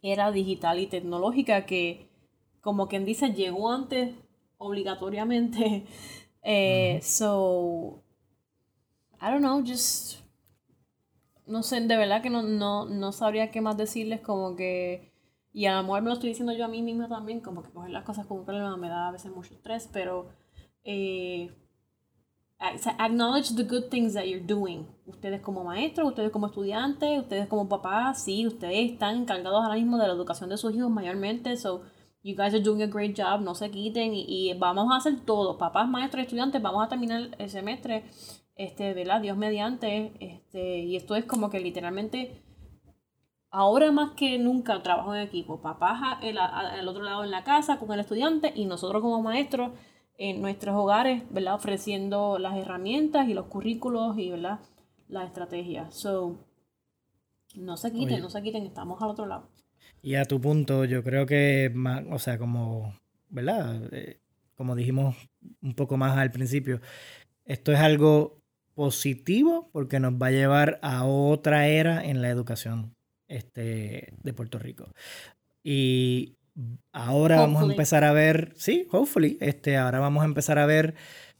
era 0.02 0.32
digital 0.32 0.80
y 0.80 0.88
tecnológica 0.88 1.66
que 1.66 2.10
como 2.62 2.88
quien 2.88 3.06
dice 3.06 3.34
llegó 3.34 3.72
antes 3.72 4.16
obligatoriamente. 4.58 5.86
Eh, 6.46 7.00
so 7.02 8.04
I 9.22 9.32
don't 9.32 9.40
know, 9.40 9.62
just. 9.62 10.23
No 11.46 11.64
sé, 11.64 11.82
de 11.82 11.98
verdad 11.98 12.22
que 12.22 12.30
no, 12.30 12.42
no, 12.44 12.86
no 12.86 13.12
sabría 13.12 13.52
qué 13.52 13.62
más 13.62 13.78
decirles, 13.78 14.22
como 14.22 14.56
que. 14.56 15.12
Y 15.52 15.66
a 15.66 15.76
lo 15.76 15.84
mejor 15.84 16.02
me 16.02 16.08
lo 16.08 16.14
estoy 16.14 16.30
diciendo 16.30 16.54
yo 16.54 16.66
a 16.66 16.68
mí 16.68 16.82
misma 16.82 17.08
también, 17.08 17.42
como 17.42 17.64
que 17.64 17.72
coger 17.72 17.92
las 17.92 18.04
cosas 18.04 18.26
como 18.26 18.40
un 18.42 18.46
problema 18.46 18.76
me 18.78 18.90
da 18.90 19.08
a 19.10 19.12
veces 19.12 19.32
mucho 19.32 19.54
estrés, 19.54 19.90
pero. 19.92 20.30
Eh, 20.84 21.52
acknowledge 22.98 23.56
the 23.56 23.64
good 23.64 23.90
things 23.90 24.14
that 24.14 24.26
you're 24.26 24.40
doing. 24.40 24.88
Ustedes 25.06 25.42
como 25.42 25.64
maestros, 25.64 26.08
ustedes 26.10 26.32
como 26.32 26.48
estudiantes, 26.48 27.20
ustedes 27.20 27.48
como 27.48 27.68
papás, 27.68 28.24
sí, 28.24 28.48
ustedes 28.48 28.92
están 28.92 29.18
encargados 29.18 29.64
ahora 29.64 29.76
mismo 29.76 29.98
de 29.98 30.08
la 30.08 30.14
educación 30.14 30.50
de 30.50 30.58
sus 30.58 30.74
hijos 30.74 30.90
mayormente, 30.90 31.58
so 31.58 31.82
you 32.24 32.36
guys 32.36 32.54
are 32.54 32.62
doing 32.62 32.82
a 32.82 32.88
great 32.88 33.18
job, 33.18 33.42
no 33.42 33.54
se 33.54 33.70
quiten 33.70 34.14
y, 34.14 34.26
y 34.28 34.54
vamos 34.54 34.92
a 34.92 34.98
hacer 34.98 35.20
todo, 35.26 35.58
papás, 35.58 35.90
maestros, 35.90 36.24
estudiantes, 36.24 36.62
vamos 36.62 36.86
a 36.86 36.90
terminar 36.90 37.32
el 37.38 37.50
semestre 37.50 38.06
este, 38.56 38.94
¿verdad? 38.94 39.22
Dios 39.22 39.38
mediante, 39.38 40.14
este, 40.20 40.80
y 40.80 40.96
esto 40.96 41.16
es 41.16 41.26
como 41.26 41.50
que 41.50 41.60
literalmente, 41.60 42.42
ahora 43.50 43.92
más 43.92 44.12
que 44.12 44.38
nunca 44.38 44.82
trabajo 44.84 45.16
en 45.16 45.22
equipo, 45.22 45.62
papás 45.62 46.00
al 46.22 46.88
otro 46.88 47.04
lado 47.04 47.24
en 47.24 47.32
la 47.32 47.44
casa 47.44 47.78
con 47.78 47.92
el 47.92 48.00
estudiante 48.00 48.52
y 48.56 48.66
nosotros 48.66 49.02
como 49.02 49.22
maestros 49.22 49.72
en 50.18 50.42
nuestros 50.42 50.76
hogares, 50.76 51.24
¿verdad? 51.32 51.56
Ofreciendo 51.56 52.38
las 52.38 52.56
herramientas 52.58 53.28
y 53.28 53.34
los 53.34 53.48
currículos 53.48 54.18
y, 54.18 54.30
¿verdad? 54.30 54.60
Las 55.08 55.28
estrategias. 55.28 55.94
So, 55.94 56.38
no 57.56 57.78
se 57.78 57.92
quiten, 57.92 58.22
no 58.22 58.30
se 58.30 58.42
quiten, 58.42 58.64
estamos 58.64 59.02
al 59.02 59.10
otro 59.10 59.26
lado. 59.26 59.50
Y 60.02 60.16
a 60.16 60.26
tu 60.26 60.40
punto, 60.40 60.86
yo 60.86 61.04
creo 61.04 61.26
que, 61.26 61.72
más, 61.74 62.04
o 62.12 62.20
sea, 62.20 62.38
como, 62.38 62.94
¿verdad? 63.30 63.92
Eh, 63.92 64.22
como 64.56 64.76
dijimos 64.76 65.16
un 65.62 65.74
poco 65.74 65.98
más 65.98 66.18
al 66.18 66.32
principio, 66.32 66.80
esto 67.46 67.72
es 67.72 67.80
algo 67.80 68.43
positivo 68.74 69.70
porque 69.72 70.00
nos 70.00 70.14
va 70.14 70.28
a 70.28 70.32
llevar 70.32 70.80
a 70.82 71.06
otra 71.06 71.68
era 71.68 72.04
en 72.04 72.22
la 72.22 72.30
educación 72.30 72.96
este, 73.28 74.14
de 74.22 74.34
Puerto 74.34 74.60
Rico. 74.60 74.92
Y 75.64 76.38
ahora 76.92 77.38
vamos 77.38 77.64
a 77.64 77.72
empezar 77.72 78.04
a 78.04 78.14
ver, 78.14 78.54
sí, 78.56 78.88
hopefully, 78.92 79.38
este, 79.42 79.78
ahora 79.78 80.00
vamos 80.00 80.24
a 80.24 80.26
empezar 80.26 80.60
a 80.60 80.66
ver 80.66 80.96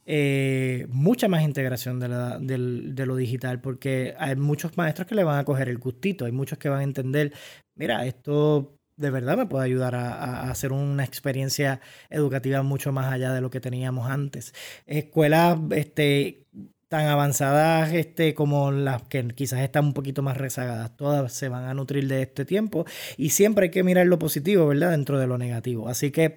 eh, 0.06 0.86
mucha 0.90 1.28
más 1.28 1.42
integración 1.42 2.00
de, 2.00 2.08
la, 2.08 2.38
de, 2.38 3.06
lo 3.06 3.16
digital, 3.16 3.60
porque 3.60 4.14
hay 4.18 4.36
muchos 4.36 4.76
maestros 4.76 5.06
que 5.06 5.14
le 5.14 5.24
van 5.24 5.38
a 5.38 5.44
coger 5.44 5.68
el 5.68 5.78
gustito, 5.78 6.24
hay 6.24 6.32
muchos 6.32 6.58
que 6.58 6.68
van 6.68 6.80
a 6.80 6.84
entender, 6.84 7.32
mira, 7.74 8.04
esto 8.06 8.76
de 8.96 9.10
verdad 9.10 9.36
me 9.36 9.46
puede 9.46 9.64
ayudar 9.64 9.94
a, 9.94 10.14
a, 10.14 10.50
hacer 10.50 10.72
una 10.72 11.04
experiencia 11.04 11.80
educativa 12.10 12.62
mucho 12.62 12.92
más 12.92 13.12
allá 13.12 13.32
de 13.32 13.40
lo 13.40 13.50
que 13.50 13.60
teníamos 13.60 14.08
antes. 14.10 14.54
Escuelas 14.86 15.58
este, 15.70 16.46
tan 16.88 17.06
avanzadas 17.06 17.92
este, 17.92 18.34
como 18.34 18.70
las 18.70 19.02
que 19.04 19.26
quizás 19.28 19.60
están 19.60 19.86
un 19.86 19.92
poquito 19.94 20.22
más 20.22 20.36
rezagadas, 20.36 20.96
todas 20.96 21.32
se 21.32 21.48
van 21.48 21.64
a 21.64 21.74
nutrir 21.74 22.06
de 22.08 22.22
este 22.22 22.44
tiempo 22.44 22.84
y 23.16 23.30
siempre 23.30 23.64
hay 23.64 23.70
que 23.70 23.82
mirar 23.82 24.06
lo 24.06 24.18
positivo, 24.18 24.66
¿verdad? 24.66 24.90
Dentro 24.92 25.18
de 25.18 25.26
lo 25.26 25.38
negativo. 25.38 25.88
Así 25.88 26.10
que 26.10 26.36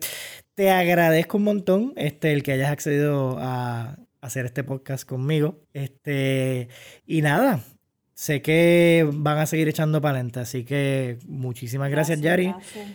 te 0.55 0.69
agradezco 0.71 1.37
un 1.37 1.43
montón 1.43 1.93
este, 1.95 2.33
el 2.33 2.43
que 2.43 2.53
hayas 2.53 2.71
accedido 2.71 3.37
a 3.39 3.97
hacer 4.21 4.45
este 4.45 4.63
podcast 4.63 5.07
conmigo. 5.07 5.59
Este, 5.73 6.69
y 7.05 7.21
nada, 7.21 7.61
sé 8.13 8.41
que 8.41 9.07
van 9.13 9.37
a 9.37 9.45
seguir 9.45 9.67
echando 9.67 9.99
adelante, 9.99 10.39
así 10.39 10.63
que 10.65 11.19
muchísimas 11.27 11.91
gracias, 11.91 12.19
Yari. 12.21 12.45
Gracias, 12.47 12.87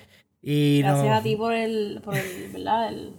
Y 0.43 0.81
Gracias 0.83 1.05
no- 1.07 1.15
a 1.15 1.23
ti 1.23 1.37
por 1.37 1.53
el, 1.55 2.01
por 2.03 2.17
el, 2.17 2.53
¿verdad? 2.53 2.89
El, 2.89 3.13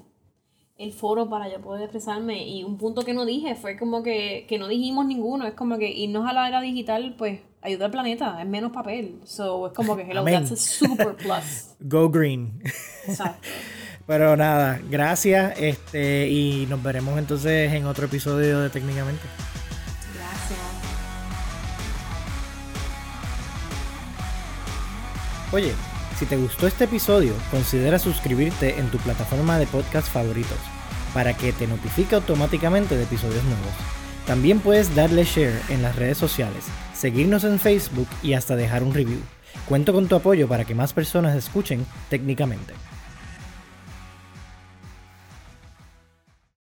el 0.78 0.92
foro 0.92 1.30
para 1.30 1.52
yo 1.52 1.62
poder 1.62 1.84
expresarme. 1.84 2.48
Y 2.48 2.64
un 2.64 2.78
punto 2.78 3.04
que 3.04 3.14
no 3.14 3.26
dije 3.26 3.56
fue 3.56 3.78
como 3.78 4.04
que, 4.04 4.46
que 4.48 4.58
no 4.58 4.68
dijimos 4.68 5.06
ninguno. 5.06 5.46
Es 5.46 5.54
como 5.54 5.78
que 5.78 5.90
irnos 5.90 6.28
a 6.28 6.34
la 6.34 6.48
era 6.48 6.62
digital, 6.62 7.16
pues, 7.18 7.40
ayuda 7.62 7.86
al 7.86 7.92
planeta. 7.92 8.42
Es 8.42 8.48
menos 8.48 8.72
papel. 8.72 9.20
So, 9.26 9.68
es 9.68 9.74
como 9.74 9.96
que, 9.96 10.04
hello, 10.04 10.22
Amén. 10.22 10.46
that's 10.46 10.52
a 10.52 10.56
super 10.56 11.16
plus. 11.18 11.76
Go 11.80 12.10
Green. 12.10 12.62
Exacto. 13.08 13.48
Pero 14.06 14.36
nada, 14.36 14.82
gracias. 14.90 15.58
Este, 15.58 16.28
y 16.30 16.66
nos 16.68 16.84
veremos 16.84 17.18
entonces 17.18 17.72
en 17.72 17.86
otro 17.86 18.06
episodio 18.08 18.60
de 18.60 18.70
Técnicamente. 18.70 19.24
Gracias. 20.14 20.60
Oye, 25.54 25.74
si 26.24 26.30
te 26.30 26.38
gustó 26.38 26.68
este 26.68 26.86
episodio, 26.86 27.34
considera 27.52 28.00
suscribirte 28.00 28.80
en 28.80 28.90
tu 28.90 28.98
plataforma 29.00 29.60
de 29.60 29.68
podcast 29.68 30.08
favoritos 30.08 30.58
para 31.14 31.36
que 31.36 31.52
te 31.52 31.68
notifique 31.68 32.16
automáticamente 32.16 32.96
de 32.96 33.04
episodios 33.04 33.44
nuevos. 33.44 33.74
También 34.26 34.62
puedes 34.62 34.96
darle 34.96 35.26
share 35.26 35.60
en 35.68 35.82
las 35.82 35.98
redes 35.98 36.18
sociales, 36.18 36.64
seguirnos 36.94 37.44
en 37.44 37.60
Facebook 37.60 38.08
y 38.22 38.36
hasta 38.36 38.56
dejar 38.56 38.84
un 38.84 38.94
review. 38.94 39.20
Cuento 39.68 39.92
con 39.92 40.08
tu 40.08 40.16
apoyo 40.16 40.48
para 40.48 40.64
que 40.64 40.76
más 40.76 40.94
personas 40.94 41.36
escuchen 41.36 41.86
técnicamente. 42.10 42.74